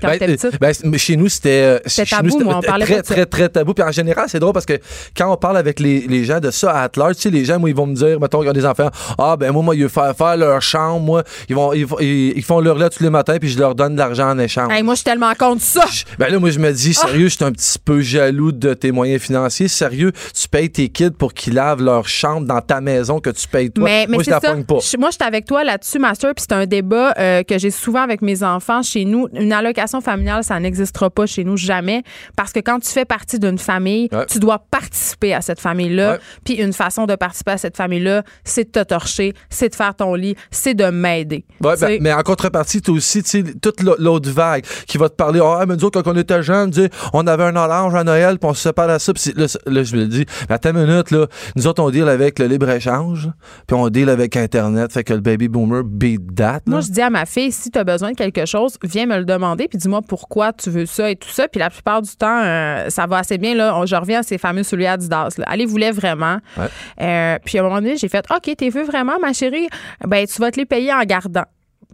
quand 0.00 0.08
Ben, 0.08 0.18
euh, 0.22 0.36
petite. 0.36 0.60
ben, 0.60 0.98
chez 0.98 1.16
nous, 1.16 1.28
c'était. 1.28 1.48
euh, 1.50 1.78
C'était 1.86 2.04
chez 2.06 2.16
tabou, 2.16 2.26
nous, 2.26 2.32
c'était 2.32 2.44
moi, 2.44 2.56
on 2.58 2.60
parlait 2.62 2.84
très, 2.84 3.02
très, 3.02 3.26
très 3.26 3.48
tabou. 3.48 3.74
Puis 3.74 3.84
en 3.84 3.92
général, 3.92 4.26
c'est 4.28 4.38
drôle 4.40 4.52
parce 4.52 4.66
que 4.66 4.78
quand 5.16 5.32
on 5.32 5.36
parle 5.36 5.56
avec 5.56 5.80
les, 5.80 6.00
les 6.00 6.24
gens 6.24 6.40
de 6.40 6.50
ça 6.50 6.70
à 6.84 6.88
large, 6.96 7.16
tu 7.16 7.22
sais, 7.22 7.30
les 7.30 7.44
gens, 7.44 7.58
moi, 7.58 7.70
ils 7.70 7.76
vont 7.76 7.86
me 7.86 7.94
dire, 7.94 8.20
mettons, 8.20 8.42
ils 8.42 8.48
ont 8.48 8.52
des 8.52 8.66
enfants, 8.66 8.90
ah, 9.18 9.36
ben, 9.36 9.52
moi, 9.52 9.62
moi, 9.62 9.74
ils 9.74 9.82
veulent 9.82 9.90
faire, 9.90 10.14
faire 10.16 10.36
leur 10.36 10.60
chambre, 10.62 11.00
moi, 11.00 11.22
ils, 11.48 11.54
vont, 11.54 11.72
ils, 11.72 11.86
font- 11.86 11.98
ils, 12.00 12.32
ils 12.36 12.42
font 12.42 12.60
leur 12.60 12.78
lait 12.78 12.90
tous 12.90 13.02
les 13.02 13.10
matins, 13.10 13.36
puis 13.40 13.48
je 13.48 13.58
leur 13.58 13.74
donne 13.74 13.94
de 13.94 13.98
l'argent 13.98 14.30
en 14.30 14.38
échange. 14.38 14.72
Hey, 14.72 14.82
moi, 14.82 14.94
je 14.94 14.98
suis 14.98 15.04
tellement 15.04 15.32
contre 15.34 15.62
ça. 15.62 15.84
Ben 16.18 16.30
là, 16.32 16.38
moi, 16.38 16.50
je 16.50 16.58
me 16.58 16.72
dis, 16.72 16.96
Ah! 17.02 17.06
sérieux, 17.06 17.28
je 17.28 17.36
suis 17.36 17.44
un 17.44 17.52
petit 17.52 17.78
peu 17.84 18.00
jaloux 18.00 18.52
de 18.52 18.74
tes 18.74 18.92
moyens 18.92 19.20
financiers. 19.22 19.68
Sérieux, 19.68 20.12
tu 20.38 20.48
payes 20.48 20.70
tes 20.70 20.88
kids 20.88 21.10
pour 21.12 21.34
qu'ils 21.34 21.54
lavent 21.54 21.82
leur 21.82 22.08
chambre 22.08 22.46
dans 22.46 22.60
ta 22.60 22.80
maison 22.80 23.20
que 23.20 23.30
tu 23.30 23.46
payes 23.48 23.70
toi. 23.70 23.84
Mais, 23.84 24.06
mais 24.08 24.14
moi, 24.16 24.22
je 24.22 24.30
la 24.30 24.40
pas. 24.40 24.54
Moi, 24.64 24.80
je 25.10 25.14
suis 25.14 25.24
avec 25.24 25.44
toi 25.46 25.64
là-dessus, 25.64 25.98
Master, 25.98 26.34
puis 26.34 26.44
c'est 26.48 26.54
un 26.54 26.66
débat 26.66 27.14
euh, 27.18 27.42
que 27.42 27.58
j'ai 27.58 27.70
souvent 27.70 28.02
avec 28.02 28.22
mes 28.22 28.42
enfants 28.42 28.82
chez 28.82 29.04
nous. 29.04 29.28
Une 29.34 29.52
allocation 29.52 29.73
familiale, 30.00 30.44
ça 30.44 30.58
n'existera 30.60 31.10
pas 31.10 31.26
chez 31.26 31.44
nous 31.44 31.56
jamais, 31.56 32.02
parce 32.36 32.52
que 32.52 32.60
quand 32.60 32.78
tu 32.80 32.88
fais 32.90 33.04
partie 33.04 33.38
d'une 33.38 33.58
famille, 33.58 34.08
Ouais. 34.12 34.26
tu 34.26 34.38
dois 34.38 34.58
participer 34.70 35.34
à 35.34 35.40
cette 35.40 35.60
famille-là. 35.60 36.12
Ouais. 36.14 36.18
Puis 36.44 36.54
une 36.54 36.72
façon 36.72 37.06
de 37.06 37.14
participer 37.14 37.52
à 37.52 37.58
cette 37.58 37.76
famille-là, 37.76 38.22
c'est 38.44 38.64
de 38.64 38.70
te 38.70 38.82
torcher, 38.84 39.34
c'est 39.50 39.68
de 39.68 39.74
faire 39.74 39.94
ton 39.94 40.14
lit, 40.14 40.36
c'est 40.50 40.74
de 40.74 40.86
m'aider. 40.86 41.44
Ouais, 41.62 41.74
ben, 41.80 41.98
mais 42.00 42.12
en 42.12 42.22
contrepartie, 42.22 42.80
tu 42.80 42.90
aussi, 42.90 43.22
tu 43.22 43.28
sais, 43.30 43.44
toute 43.60 43.82
l'au- 43.82 43.96
l'autre 43.98 44.30
vague 44.30 44.64
qui 44.86 44.98
va 44.98 45.08
te 45.08 45.14
parler. 45.14 45.40
Ah, 45.42 45.64
mais 45.66 45.76
nous 45.76 45.84
autres, 45.84 46.00
quand 46.02 46.10
on 46.12 46.16
était 46.16 46.42
jeunes, 46.42 46.72
on 47.12 47.26
avait 47.26 47.44
un 47.44 47.56
orange 47.56 47.94
à 47.94 48.04
Noël, 48.04 48.38
puis 48.38 48.48
on 48.50 48.54
se 48.54 48.62
sépare 48.62 48.90
à 48.90 48.98
ça. 48.98 49.12
Puis 49.12 49.32
là, 49.36 49.46
je 49.82 49.96
me 49.96 50.02
le 50.02 50.06
dis, 50.08 50.24
mais 50.48 50.54
attends 50.54 50.70
une 50.70 50.86
minute, 50.86 51.10
là. 51.10 51.26
Nous 51.56 51.66
autres, 51.66 51.82
on 51.82 51.90
deal 51.90 52.08
avec 52.08 52.38
le 52.38 52.46
libre-échange, 52.46 53.30
puis 53.66 53.76
on 53.76 53.88
deal 53.88 54.08
avec 54.08 54.36
Internet. 54.36 54.92
Fait 54.92 55.04
que 55.04 55.12
le 55.14 55.20
baby 55.20 55.48
boomer 55.48 55.82
beat 55.84 56.34
that. 56.36 56.52
là. 56.54 56.60
Moi, 56.66 56.80
je 56.80 56.90
dis 56.90 57.00
à 57.02 57.10
ma 57.10 57.26
fille, 57.26 57.52
si 57.52 57.70
tu 57.70 57.78
as 57.78 57.84
besoin 57.84 58.12
de 58.12 58.16
quelque 58.16 58.46
chose, 58.46 58.76
viens 58.82 59.06
me 59.06 59.18
le 59.18 59.24
demander, 59.24 59.63
puis 59.68 59.78
dis-moi 59.78 60.00
pourquoi 60.06 60.52
tu 60.52 60.70
veux 60.70 60.86
ça 60.86 61.10
et 61.10 61.16
tout 61.16 61.28
ça. 61.28 61.48
Puis 61.48 61.58
la 61.58 61.70
plupart 61.70 62.02
du 62.02 62.10
temps, 62.16 62.42
euh, 62.44 62.88
ça 62.90 63.06
va 63.06 63.18
assez 63.18 63.38
bien. 63.38 63.54
Là, 63.54 63.76
On- 63.78 63.86
je 63.86 63.94
reviens 63.96 64.20
à 64.20 64.22
ces 64.22 64.38
fameux 64.38 64.62
souliers 64.62 64.86
Adidas. 64.86 65.28
Là. 65.38 65.46
Elle 65.52 65.58
les 65.60 65.66
voulait 65.66 65.90
vraiment. 65.90 66.38
Ouais. 66.56 66.66
Euh, 67.02 67.38
puis 67.44 67.58
à 67.58 67.60
un 67.60 67.64
moment 67.64 67.76
donné, 67.76 67.96
j'ai 67.96 68.08
fait 68.08 68.24
OK, 68.30 68.54
t'es 68.56 68.68
veux 68.68 68.84
vraiment, 68.84 69.18
ma 69.20 69.32
chérie? 69.32 69.68
Ben, 70.06 70.26
tu 70.26 70.40
vas 70.40 70.50
te 70.50 70.58
les 70.58 70.66
payer 70.66 70.92
en 70.92 71.02
gardant. 71.02 71.44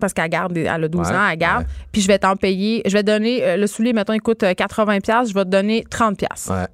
Parce 0.01 0.15
qu'elle 0.15 0.31
garde, 0.31 0.57
elle 0.57 0.69
a 0.69 0.89
12 0.89 1.09
Ouais, 1.09 1.15
ans, 1.15 1.29
elle 1.31 1.37
garde. 1.39 1.63
ouais. 1.65 1.69
Puis 1.93 2.01
je 2.01 2.07
vais 2.09 2.19
t'en 2.19 2.35
payer. 2.37 2.81
Je 2.87 2.93
vais 2.93 3.03
donner, 3.03 3.45
euh, 3.45 3.57
le 3.59 3.67
soulier, 3.67 3.93
mettons, 3.93 4.15
il 4.15 4.21
coûte 4.23 4.43
euh, 4.45 4.55
80$, 4.55 5.29
je 5.29 5.35
vais 5.35 5.45
te 5.45 5.51
donner 5.51 5.85
30$. 5.91 6.49
Ouais. 6.51 6.67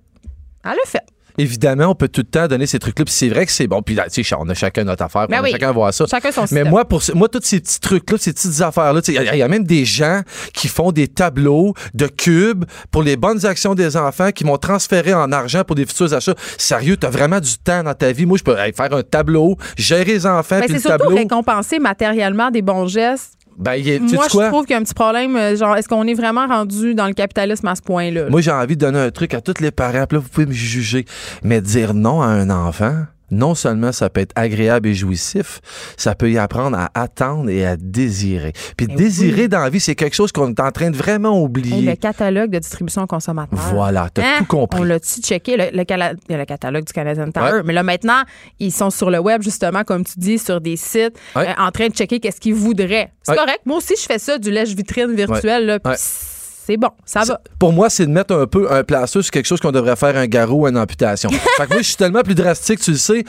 Elle 0.64 0.70
l'a 0.70 0.76
fait. 0.86 1.02
Évidemment, 1.38 1.86
on 1.88 1.94
peut 1.94 2.08
tout 2.08 2.22
le 2.22 2.26
temps 2.30 2.46
donner 2.48 2.66
ces 2.66 2.78
trucs-là, 2.78 3.04
puis 3.04 3.14
c'est 3.14 3.28
vrai 3.28 3.46
que 3.46 3.52
c'est 3.52 3.66
bon. 3.66 3.82
Puis 3.82 3.94
là, 3.94 4.06
tu 4.10 4.24
sais, 4.24 4.34
on 4.38 4.48
a 4.48 4.54
chacun 4.54 4.84
notre 4.84 5.04
affaire, 5.04 5.28
Ben 5.28 5.36
on 5.38 5.40
a 5.40 5.44
oui. 5.44 5.50
chacun 5.52 5.72
voir 5.72 5.92
ça. 5.92 6.06
Chacun 6.10 6.32
son 6.32 6.42
Mais 6.42 6.46
système. 6.48 6.68
moi, 6.68 6.84
pour 6.84 7.02
moi, 7.14 7.28
tous 7.28 7.40
ces 7.42 7.60
petits 7.60 7.80
trucs-là, 7.80 8.16
ces 8.18 8.32
petites 8.32 8.60
affaires-là, 8.60 9.00
il 9.08 9.14
y, 9.14 9.18
a- 9.18 9.34
il 9.34 9.38
y 9.38 9.42
a 9.42 9.48
même 9.48 9.64
des 9.64 9.84
gens 9.84 10.22
qui 10.54 10.68
font 10.68 10.92
des 10.92 11.08
tableaux 11.08 11.74
de 11.94 12.06
cubes 12.06 12.64
pour 12.90 13.02
les 13.02 13.16
bonnes 13.16 13.44
actions 13.46 13.74
des 13.74 13.96
enfants 13.96 14.30
qui 14.32 14.44
vont 14.44 14.56
transférer 14.58 15.14
en 15.14 15.30
argent 15.32 15.62
pour 15.64 15.76
des 15.76 15.86
futurs 15.86 16.12
achats. 16.14 16.34
Sérieux, 16.58 16.96
t'as 16.96 17.10
vraiment 17.10 17.40
du 17.40 17.56
temps 17.58 17.82
dans 17.82 17.94
ta 17.94 18.12
vie. 18.12 18.26
Moi, 18.26 18.38
je 18.38 18.44
peux 18.44 18.56
hey, 18.58 18.72
faire 18.72 18.92
un 18.92 19.02
tableau, 19.02 19.56
gérer 19.76 20.04
les 20.04 20.26
enfants, 20.26 20.56
Ben, 20.60 20.66
puis 20.66 20.68
c'est 20.68 20.74
le 20.74 20.80
surtout 20.80 20.98
tableau. 20.98 21.16
récompenser 21.16 21.78
matériellement 21.78 22.50
des 22.50 22.62
bons 22.62 22.86
gestes. 22.86 23.35
Ben, 23.58 23.82
tu 23.82 24.14
Moi, 24.14 24.24
je 24.30 24.48
trouve 24.48 24.64
qu'il 24.66 24.74
y 24.74 24.74
a 24.74 24.80
un 24.80 24.82
petit 24.82 24.94
problème. 24.94 25.36
euh, 25.36 25.56
Genre, 25.56 25.76
est-ce 25.76 25.88
qu'on 25.88 26.06
est 26.06 26.14
vraiment 26.14 26.46
rendu 26.46 26.94
dans 26.94 27.06
le 27.06 27.14
capitalisme 27.14 27.66
à 27.68 27.74
ce 27.74 27.82
point-là? 27.82 28.24
là? 28.24 28.30
Moi, 28.30 28.40
j'ai 28.40 28.50
envie 28.50 28.76
de 28.76 28.80
donner 28.80 28.98
un 28.98 29.10
truc 29.10 29.32
à 29.34 29.40
tous 29.40 29.60
les 29.60 29.70
parents. 29.70 30.04
Puis 30.06 30.16
là, 30.16 30.22
vous 30.22 30.28
pouvez 30.28 30.46
me 30.46 30.52
juger. 30.52 31.04
Mais 31.42 31.60
dire 31.60 31.94
non 31.94 32.20
à 32.22 32.26
un 32.26 32.50
enfant, 32.50 33.04
non 33.30 33.54
seulement 33.54 33.92
ça 33.92 34.08
peut 34.10 34.20
être 34.20 34.32
agréable 34.36 34.88
et 34.88 34.94
jouissif, 34.94 35.60
ça 35.96 36.14
peut 36.14 36.30
y 36.30 36.38
apprendre 36.38 36.76
à 36.78 36.90
attendre 36.94 37.50
et 37.50 37.66
à 37.66 37.76
désirer. 37.76 38.52
Puis 38.76 38.86
Eh 38.90 38.94
désirer 38.94 39.42
oui. 39.42 39.48
dans 39.48 39.60
la 39.60 39.70
vie, 39.70 39.80
c'est 39.80 39.94
quelque 39.94 40.14
chose 40.14 40.32
qu'on 40.32 40.50
est 40.50 40.60
en 40.60 40.70
train 40.70 40.90
de 40.90 40.96
vraiment 40.96 41.36
Hey, 41.36 41.44
oublier. 41.44 41.82
le 41.82 41.96
catalogue 41.96 42.50
de 42.50 42.58
distribution 42.58 43.02
aux 43.02 43.06
consommateurs. 43.06 43.58
Voilà, 43.72 44.08
t'as 44.12 44.22
Hein? 44.22 44.34
tout 44.38 44.44
compris. 44.46 44.80
On 44.80 44.84
l'a-tu 44.84 45.20
checké? 45.20 45.56
Le, 45.56 45.76
le 45.76 45.84
cala- 45.84 46.12
le 46.28 46.44
catalogue 46.44 46.84
du 46.84 46.92
Canadian. 46.92 47.26
Ouais. 47.36 47.62
Mais 47.64 47.72
là, 47.72 47.82
maintenant, 47.82 48.22
ils 48.58 48.72
sont 48.72 48.90
sur 48.90 49.10
le 49.10 49.18
web, 49.18 49.42
justement, 49.42 49.82
comme 49.84 50.04
tu 50.04 50.14
dis, 50.18 50.38
sur 50.38 50.60
des 50.60 50.76
sites, 50.76 51.16
Ouais. 51.34 51.48
euh, 51.48 51.52
en 51.62 51.70
train 51.70 51.88
de 51.88 51.94
checker 51.94 52.20
qu'est-ce 52.20 52.40
qu'ils 52.40 52.54
voudraient. 52.54 53.10
C'est 53.22 53.32
Ouais. 53.32 53.38
correct. 53.38 53.60
Moi 53.64 53.78
aussi, 53.78 53.94
je 54.00 54.04
fais 54.06 54.18
ça, 54.18 54.38
du 54.38 54.50
lèche-vitrine 54.50 55.14
virtuel. 55.14 55.66
là. 55.66 55.78
C'est 56.66 56.76
bon, 56.76 56.88
ça 57.04 57.22
va. 57.22 57.40
Pour 57.60 57.72
moi, 57.72 57.88
c'est 57.88 58.06
de 58.06 58.10
mettre 58.10 58.34
un 58.34 58.46
peu 58.48 58.72
un 58.72 58.82
placeur 58.82 59.22
sur 59.22 59.30
quelque 59.30 59.46
chose 59.46 59.60
qu'on 59.60 59.70
devrait 59.70 59.94
faire 59.94 60.16
un 60.16 60.26
garrot 60.26 60.62
ou 60.62 60.66
une 60.66 60.76
amputation. 60.76 61.30
fait 61.56 61.64
que 61.66 61.68
moi, 61.74 61.78
je 61.78 61.82
suis 61.86 61.94
tellement 61.96 62.22
plus 62.22 62.34
drastique, 62.34 62.80
tu 62.80 62.90
le 62.90 62.96
sais. 62.96 63.22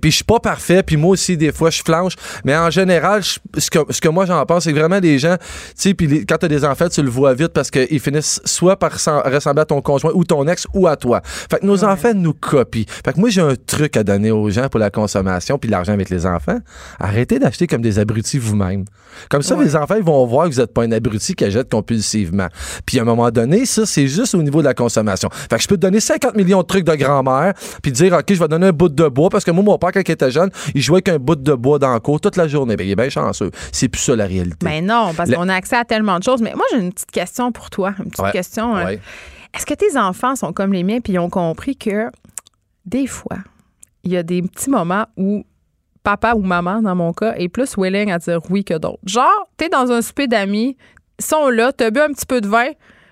Puis 0.00 0.10
je 0.10 0.16
suis 0.16 0.24
pas 0.24 0.40
parfait, 0.40 0.82
puis 0.82 0.96
moi 0.96 1.10
aussi, 1.10 1.36
des 1.36 1.52
fois, 1.52 1.68
je 1.68 1.82
flanche. 1.82 2.14
Mais 2.46 2.56
en 2.56 2.70
général, 2.70 3.22
ce, 3.24 3.38
que, 3.70 3.80
ce 3.90 4.00
que 4.00 4.08
moi, 4.08 4.24
j'en 4.24 4.42
pense, 4.46 4.64
c'est 4.64 4.72
que 4.72 4.78
vraiment 4.78 5.00
les 5.00 5.18
gens, 5.18 5.36
tu 5.38 5.44
sais, 5.74 5.92
puis 5.94 6.24
quand 6.24 6.38
t'as 6.38 6.48
des 6.48 6.64
enfants, 6.64 6.88
tu 6.88 7.02
le 7.02 7.10
vois 7.10 7.34
vite 7.34 7.48
parce 7.48 7.70
qu'ils 7.70 8.00
finissent 8.00 8.40
soit 8.46 8.78
par 8.78 8.94
ressem- 8.96 9.34
ressembler 9.34 9.60
à 9.62 9.66
ton 9.66 9.82
conjoint 9.82 10.12
ou 10.14 10.24
ton 10.24 10.48
ex 10.48 10.66
ou 10.72 10.86
à 10.86 10.96
toi. 10.96 11.20
Fait 11.24 11.58
que 11.60 11.66
nos 11.66 11.84
enfants 11.84 12.14
nous 12.14 12.32
copient. 12.32 12.84
Fait 13.04 13.12
que 13.12 13.20
moi, 13.20 13.28
j'ai 13.28 13.42
un 13.42 13.54
truc 13.66 13.98
à 13.98 14.02
donner 14.02 14.30
aux 14.30 14.48
gens 14.48 14.68
pour 14.70 14.80
la 14.80 14.88
consommation 14.88 15.58
puis 15.58 15.68
l'argent 15.68 15.92
avec 15.92 16.08
les 16.08 16.24
enfants. 16.24 16.58
Arrêtez 16.98 17.38
d'acheter 17.38 17.66
comme 17.66 17.82
des 17.82 17.98
abrutis 17.98 18.38
vous-même. 18.38 18.86
Comme 19.28 19.42
ça, 19.42 19.56
Ouais. 19.56 19.64
les 19.64 19.76
enfants, 19.76 19.96
ils 19.96 20.02
vont 20.04 20.24
voir 20.26 20.48
que 20.48 20.54
vous 20.54 20.60
n'êtes 20.60 20.72
pas 20.72 20.84
un 20.84 20.92
abruti 20.92 21.34
qui 21.34 21.44
achète 21.44 21.68
compulsivement. 21.70 22.46
Puis 22.86 22.98
à 22.98 23.02
un 23.02 23.04
moment 23.04 23.30
donné, 23.30 23.66
ça, 23.66 23.86
c'est 23.86 24.06
juste 24.08 24.34
au 24.34 24.42
niveau 24.42 24.60
de 24.60 24.66
la 24.66 24.74
consommation. 24.74 25.28
Fait 25.32 25.56
que 25.56 25.62
je 25.62 25.68
peux 25.68 25.76
te 25.76 25.80
donner 25.82 26.00
50 26.00 26.34
millions 26.36 26.62
de 26.62 26.66
trucs 26.66 26.84
de 26.84 26.94
grand-mère, 26.94 27.54
puis 27.82 27.92
dire, 27.92 28.12
OK, 28.14 28.24
je 28.28 28.38
vais 28.38 28.48
donner 28.48 28.68
un 28.68 28.72
bout 28.72 28.88
de 28.88 29.08
bois, 29.08 29.28
parce 29.30 29.44
que 29.44 29.50
moi, 29.50 29.62
mon 29.64 29.78
père, 29.78 29.92
quand 29.92 30.00
il 30.06 30.10
était 30.12 30.30
jeune, 30.30 30.50
il 30.74 30.80
jouait 30.80 30.96
avec 30.96 31.08
un 31.08 31.18
bout 31.18 31.36
de 31.36 31.54
bois 31.54 31.78
dans 31.78 31.92
le 31.94 32.00
cours 32.00 32.20
toute 32.20 32.36
la 32.36 32.48
journée. 32.48 32.76
Ben, 32.76 32.86
il 32.86 32.90
est 32.90 32.96
bien 32.96 33.08
chanceux. 33.08 33.50
C'est 33.72 33.88
plus 33.88 34.00
ça, 34.00 34.16
la 34.16 34.26
réalité. 34.26 34.64
Mais 34.64 34.80
non, 34.80 35.12
parce 35.16 35.30
qu'on 35.30 35.48
a 35.48 35.54
accès 35.54 35.76
à 35.76 35.84
tellement 35.84 36.18
de 36.18 36.24
choses. 36.24 36.42
Mais 36.42 36.52
moi, 36.54 36.64
j'ai 36.72 36.78
une 36.78 36.92
petite 36.92 37.10
question 37.10 37.52
pour 37.52 37.70
toi. 37.70 37.94
Une 37.98 38.10
petite 38.10 38.24
Ouais. 38.24 38.32
question. 38.32 38.74
Ouais. 38.74 39.00
Est-ce 39.54 39.64
que 39.66 39.74
tes 39.74 39.96
enfants 39.98 40.36
sont 40.36 40.52
comme 40.52 40.72
les 40.72 40.82
miens 40.84 41.00
puis 41.00 41.14
ils 41.14 41.18
ont 41.18 41.30
compris 41.30 41.76
que 41.76 42.10
des 42.84 43.06
fois, 43.06 43.38
il 44.04 44.12
y 44.12 44.16
a 44.16 44.22
des 44.22 44.42
petits 44.42 44.70
moments 44.70 45.06
où 45.16 45.44
papa 46.02 46.34
ou 46.34 46.40
maman, 46.42 46.80
dans 46.82 46.94
mon 46.94 47.12
cas, 47.12 47.34
est 47.36 47.48
plus 47.48 47.76
willing 47.76 48.10
à 48.12 48.18
dire 48.18 48.40
oui 48.50 48.64
que 48.64 48.74
d'autres? 48.74 48.98
Genre, 49.06 49.48
t'es 49.56 49.68
dans 49.68 49.90
un 49.90 50.00
souper 50.02 50.26
d'amis, 50.26 50.76
sont 51.20 51.48
là, 51.48 51.72
t'as 51.72 51.90
bu 51.90 52.00
un 52.00 52.12
petit 52.12 52.26
peu 52.26 52.40
de 52.40 52.48
vin, 52.48 52.70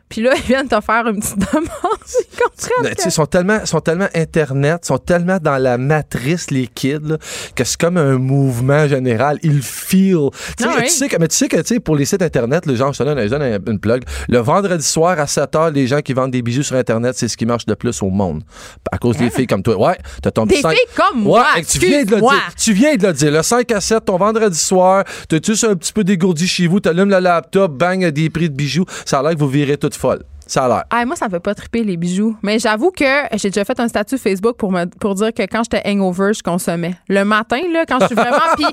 puis 0.09 0.23
là, 0.23 0.33
ils 0.37 0.43
viennent 0.43 0.69
te 0.69 0.81
faire 0.81 1.07
une 1.07 1.21
petite 1.21 1.39
demande. 1.39 1.69
Ils 2.85 2.95
que- 2.95 3.11
sont 3.11 3.27
tellement, 3.27 3.65
sont 3.67 3.81
tellement 3.81 4.09
Internet, 4.15 4.85
sont 4.85 4.99
tellement 4.99 5.39
dans 5.41 5.59
la 5.59 5.77
matrice, 5.79 6.51
les 6.51 6.67
kids, 6.67 6.99
là, 7.05 7.17
que 7.55 7.65
c'est 7.65 7.77
comme 7.79 7.97
un 7.97 8.17
mouvement 8.19 8.87
général. 8.89 9.39
Ils 9.43 9.63
feel. 9.63 10.29
Tu 10.57 10.65
sais, 10.65 10.69
Ah 10.71 10.75
oui. 10.79 10.85
tu 10.85 10.91
sais 10.91 11.09
que, 11.09 11.17
mais 11.19 11.29
tu 11.29 11.37
sais 11.37 11.49
que 11.49 11.57
tu 11.59 11.75
sais, 11.75 11.81
pour 11.81 11.97
les 11.97 12.05
sites 12.05 12.23
Internet, 12.23 12.67
le 12.67 12.75
genre, 12.77 12.93
je 12.93 12.99
te 12.99 13.03
donne, 13.05 13.21
je 13.21 13.29
donne 13.29 13.43
un- 13.43 13.59
une 13.73 13.79
plug. 13.79 14.05
Le 14.29 14.39
vendredi 14.39 14.85
soir 14.85 15.19
à 15.19 15.27
7 15.27 15.53
h, 15.53 15.73
les 15.73 15.87
gens 15.87 16.01
qui 16.01 16.13
vendent 16.13 16.31
des 16.31 16.43
bijoux 16.43 16.63
sur 16.63 16.77
Internet, 16.77 17.15
c'est 17.17 17.29
ce 17.29 17.37
qui 17.37 17.45
marche 17.47 17.65
le 17.67 17.75
plus 17.77 18.03
au 18.03 18.11
monde. 18.11 18.43
À 18.93 18.99
cause 18.99 19.17
des 19.17 19.31
filles 19.31 19.47
comme 19.47 19.63
toi. 19.63 19.77
Ouais, 19.77 19.99
t'as 20.23 20.31
ton? 20.31 20.47
Des 20.47 20.55
petit 20.55 20.63
cinq- 20.63 20.71
filles 20.77 20.87
comme 20.95 21.19
Ouais, 21.27 21.33
moi, 21.41 21.47
tu 21.69 21.79
viens 21.79 22.05
de 22.05 22.11
le 22.15 22.21
dire. 22.21 22.51
Tu 22.57 22.73
viens 22.73 22.97
de 22.97 23.07
le 23.07 23.13
dire. 23.13 23.31
Le 23.33 23.43
5 23.43 23.71
à 23.73 23.81
7, 23.81 24.05
ton 24.05 24.17
vendredi 24.17 24.59
soir, 24.59 25.05
t'as 25.29 25.39
juste 25.45 25.65
un 25.65 25.75
petit 25.75 25.93
peu 25.93 26.05
dégourdi 26.05 26.47
chez 26.47 26.67
vous, 26.69 26.81
t'allumes 26.81 27.11
le 27.11 27.19
laptop, 27.19 27.73
bang, 27.73 28.07
des 28.09 28.31
prix 28.31 28.49
de 28.49 28.55
bijoux. 28.55 28.85
Ça 29.05 29.19
a 29.19 29.23
l'air 29.23 29.33
que 29.35 29.39
vous 29.39 29.49
virez 29.49 29.77
toute 29.77 29.95
folle. 29.97 30.25
Ça 30.47 30.65
a 30.65 30.69
l'air. 30.69 30.85
Ah, 30.91 31.05
moi, 31.05 31.17
ça 31.17 31.27
me 31.27 31.31
fait 31.31 31.41
pas 31.41 31.55
triper 31.55 31.83
les 31.83 31.97
bijoux. 31.97 32.37
Mais 32.43 32.59
j'avoue 32.59 32.91
que 32.91 33.05
j'ai 33.35 33.51
déjà 33.51 33.65
fait 33.65 33.79
un 33.81 33.89
statut 33.89 34.17
Facebook 34.17 34.57
pour 34.57 34.71
me 34.71 34.87
pour 34.87 35.15
dire 35.17 35.33
que 35.35 35.43
quand 35.43 35.63
j'étais 35.65 35.83
hangover, 35.89 36.33
je 36.35 36.43
consommais. 36.43 36.95
Le 37.09 37.25
matin, 37.25 37.61
là, 37.73 37.85
quand 37.87 37.99
je 38.01 38.07
suis 38.07 38.15
vraiment. 38.15 38.37
Puis 38.57 38.67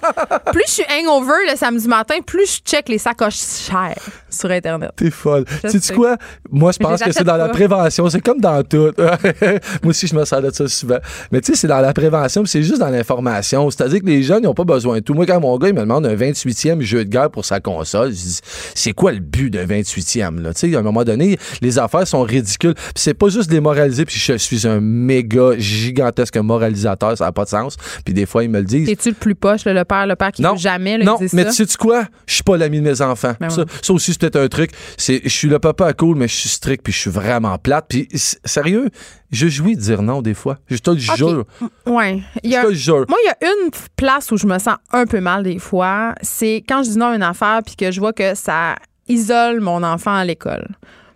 plus 0.51 0.63
je 0.67 0.71
suis 0.71 0.83
hangover 0.91 1.33
le 1.49 1.57
samedi 1.57 1.87
matin, 1.87 2.15
plus 2.25 2.57
je 2.57 2.71
check 2.71 2.89
les 2.89 2.99
sacoches 2.99 3.37
chères 3.37 3.97
sur 4.29 4.51
Internet. 4.51 4.91
T'es 4.95 5.09
folle. 5.09 5.45
Sais-tu 5.63 5.79
sais. 5.79 5.93
quoi? 5.95 6.17
Moi, 6.51 6.71
je 6.71 6.77
pense 6.77 7.01
que 7.01 7.11
c'est 7.11 7.23
dans 7.23 7.37
la 7.37 7.49
prévention. 7.49 8.07
C'est 8.09 8.21
comme 8.21 8.39
dans 8.39 8.63
tout. 8.63 8.91
Moi 8.97 9.89
aussi, 9.89 10.07
je 10.07 10.15
me 10.15 10.25
sers 10.25 10.41
de 10.41 10.51
ça 10.51 10.67
souvent. 10.67 10.99
Mais 11.31 11.41
tu 11.41 11.51
sais, 11.51 11.57
c'est 11.57 11.67
dans 11.67 11.81
la 11.81 11.93
prévention, 11.93 12.45
c'est 12.45 12.63
juste 12.63 12.79
dans 12.79 12.89
l'information. 12.89 13.69
C'est-à-dire 13.71 14.01
que 14.01 14.05
les 14.05 14.21
jeunes, 14.21 14.43
ils 14.43 14.45
n'ont 14.45 14.53
pas 14.53 14.63
besoin 14.63 14.97
de 14.97 15.03
tout. 15.03 15.13
Moi, 15.15 15.25
quand 15.25 15.39
mon 15.39 15.57
gars, 15.57 15.69
il 15.69 15.73
me 15.73 15.81
demande 15.81 16.05
un 16.05 16.15
28e 16.15 16.81
jeu 16.81 17.05
de 17.05 17.09
guerre 17.09 17.31
pour 17.31 17.45
sa 17.45 17.59
console, 17.59 18.09
je 18.09 18.15
dis, 18.15 18.39
c'est 18.75 18.93
quoi 18.93 19.11
le 19.11 19.19
but 19.19 19.49
de 19.49 19.59
28e, 19.59 20.41
là? 20.41 20.53
Tu 20.53 20.69
sais, 20.71 20.75
à 20.75 20.79
un 20.79 20.83
moment 20.83 21.03
donné, 21.03 21.37
les 21.63 21.79
affaires 21.79 22.07
sont 22.07 22.21
ridicules. 22.23 22.73
Puis 22.75 22.83
c'est 22.95 23.13
pas 23.13 23.29
juste 23.29 23.49
démoraliser, 23.49 24.05
puis 24.05 24.17
je 24.19 24.33
suis 24.33 24.67
un 24.67 24.79
méga 24.79 25.57
gigantesque 25.57 26.37
moralisateur, 26.37 27.17
ça 27.17 27.25
n'a 27.25 27.31
pas 27.31 27.45
de 27.45 27.49
sens. 27.49 27.75
Puis 28.05 28.13
des 28.13 28.25
fois, 28.25 28.43
ils 28.43 28.49
me 28.49 28.59
le 28.59 28.65
disent. 28.65 28.89
Es-tu 28.89 29.09
le 29.09 29.15
plus 29.15 29.35
poche, 29.35 29.65
là, 29.65 29.73
le 29.73 29.83
père, 29.85 30.05
le 30.05 30.15
père 30.15 30.31
qui 30.31 30.41
Non. 30.41 30.53
veut 30.53 30.59
jamais 30.59 30.97
là, 30.97 31.05
Non, 31.05 31.17
dit 31.19 31.27
mais 31.33 31.43
ça? 31.45 31.63
tu 31.65 31.71
sais 31.71 31.77
quoi? 31.77 32.03
Je 32.27 32.35
suis 32.35 32.43
pas 32.43 32.57
l'ami 32.57 32.79
de 32.79 32.83
mes 32.83 33.01
enfants. 33.01 33.33
Ben 33.39 33.49
ça, 33.49 33.63
aussi, 33.89 34.11
c'est 34.11 34.19
peut-être 34.19 34.35
un 34.39 34.47
truc. 34.47 34.71
C'est, 34.97 35.21
je 35.23 35.29
suis 35.29 35.47
le 35.47 35.59
papa 35.59 35.93
cool, 35.93 36.17
mais 36.17 36.27
je 36.27 36.35
suis 36.35 36.49
strict, 36.49 36.83
puis 36.83 36.93
je 36.93 36.99
suis 36.99 37.09
vraiment 37.11 37.57
plate. 37.57 37.85
Puis 37.89 38.07
sérieux, 38.45 38.89
je 39.31 39.47
jouis 39.47 39.75
de 39.75 39.81
dire 39.81 40.01
non 40.01 40.21
des 40.21 40.33
fois. 40.33 40.57
Je 40.69 40.77
te 40.77 40.91
le 40.91 40.97
jure. 40.97 41.45
Ouais. 41.85 42.21
Je 42.43 42.49
te 42.49 42.67
le 42.67 42.73
jure. 42.73 43.05
Moi, 43.07 43.17
il 43.23 43.27
y 43.27 43.45
a 43.45 43.49
une 43.49 43.71
place 43.95 44.31
où 44.31 44.37
je 44.37 44.45
me 44.45 44.59
sens 44.59 44.75
un 44.91 45.05
peu 45.05 45.19
mal 45.21 45.43
des 45.43 45.59
fois. 45.59 46.13
C'est 46.21 46.63
quand 46.67 46.83
je 46.83 46.91
dis 46.91 46.97
non 46.97 47.07
à 47.07 47.15
une 47.15 47.23
affaire 47.23 47.61
puis 47.65 47.75
que 47.75 47.91
je 47.91 47.99
vois 47.99 48.13
que 48.13 48.35
ça 48.35 48.75
isole 49.07 49.59
mon 49.59 49.83
enfant 49.83 50.13
à 50.15 50.23
l'école. 50.25 50.67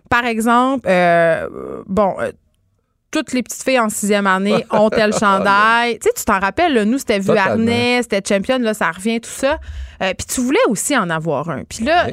Par 0.08 0.24
exemple, 0.24 0.86
euh, 0.88 1.48
bon. 1.86 2.14
euh, 2.20 2.32
toutes 3.10 3.32
les 3.32 3.42
petites 3.42 3.62
filles 3.62 3.78
en 3.80 3.88
sixième 3.88 4.26
année 4.26 4.66
ont 4.70 4.90
tel 4.90 5.14
chandail. 5.14 5.98
Tu 5.98 6.08
sais, 6.08 6.14
tu 6.14 6.24
t'en 6.26 6.38
rappelles, 6.38 6.74
là, 6.74 6.84
nous, 6.84 6.98
c'était. 6.98 7.18
Vuarnet, 7.18 8.00
c'était 8.02 8.20
Champion, 8.26 8.58
là, 8.58 8.74
ça 8.74 8.90
revient, 8.90 9.20
tout 9.20 9.30
ça. 9.30 9.58
Euh, 10.02 10.12
Puis 10.16 10.26
tu 10.26 10.40
voulais 10.42 10.58
aussi 10.68 10.96
en 10.96 11.08
avoir 11.08 11.48
un. 11.48 11.64
Puis 11.64 11.84
là, 11.84 12.06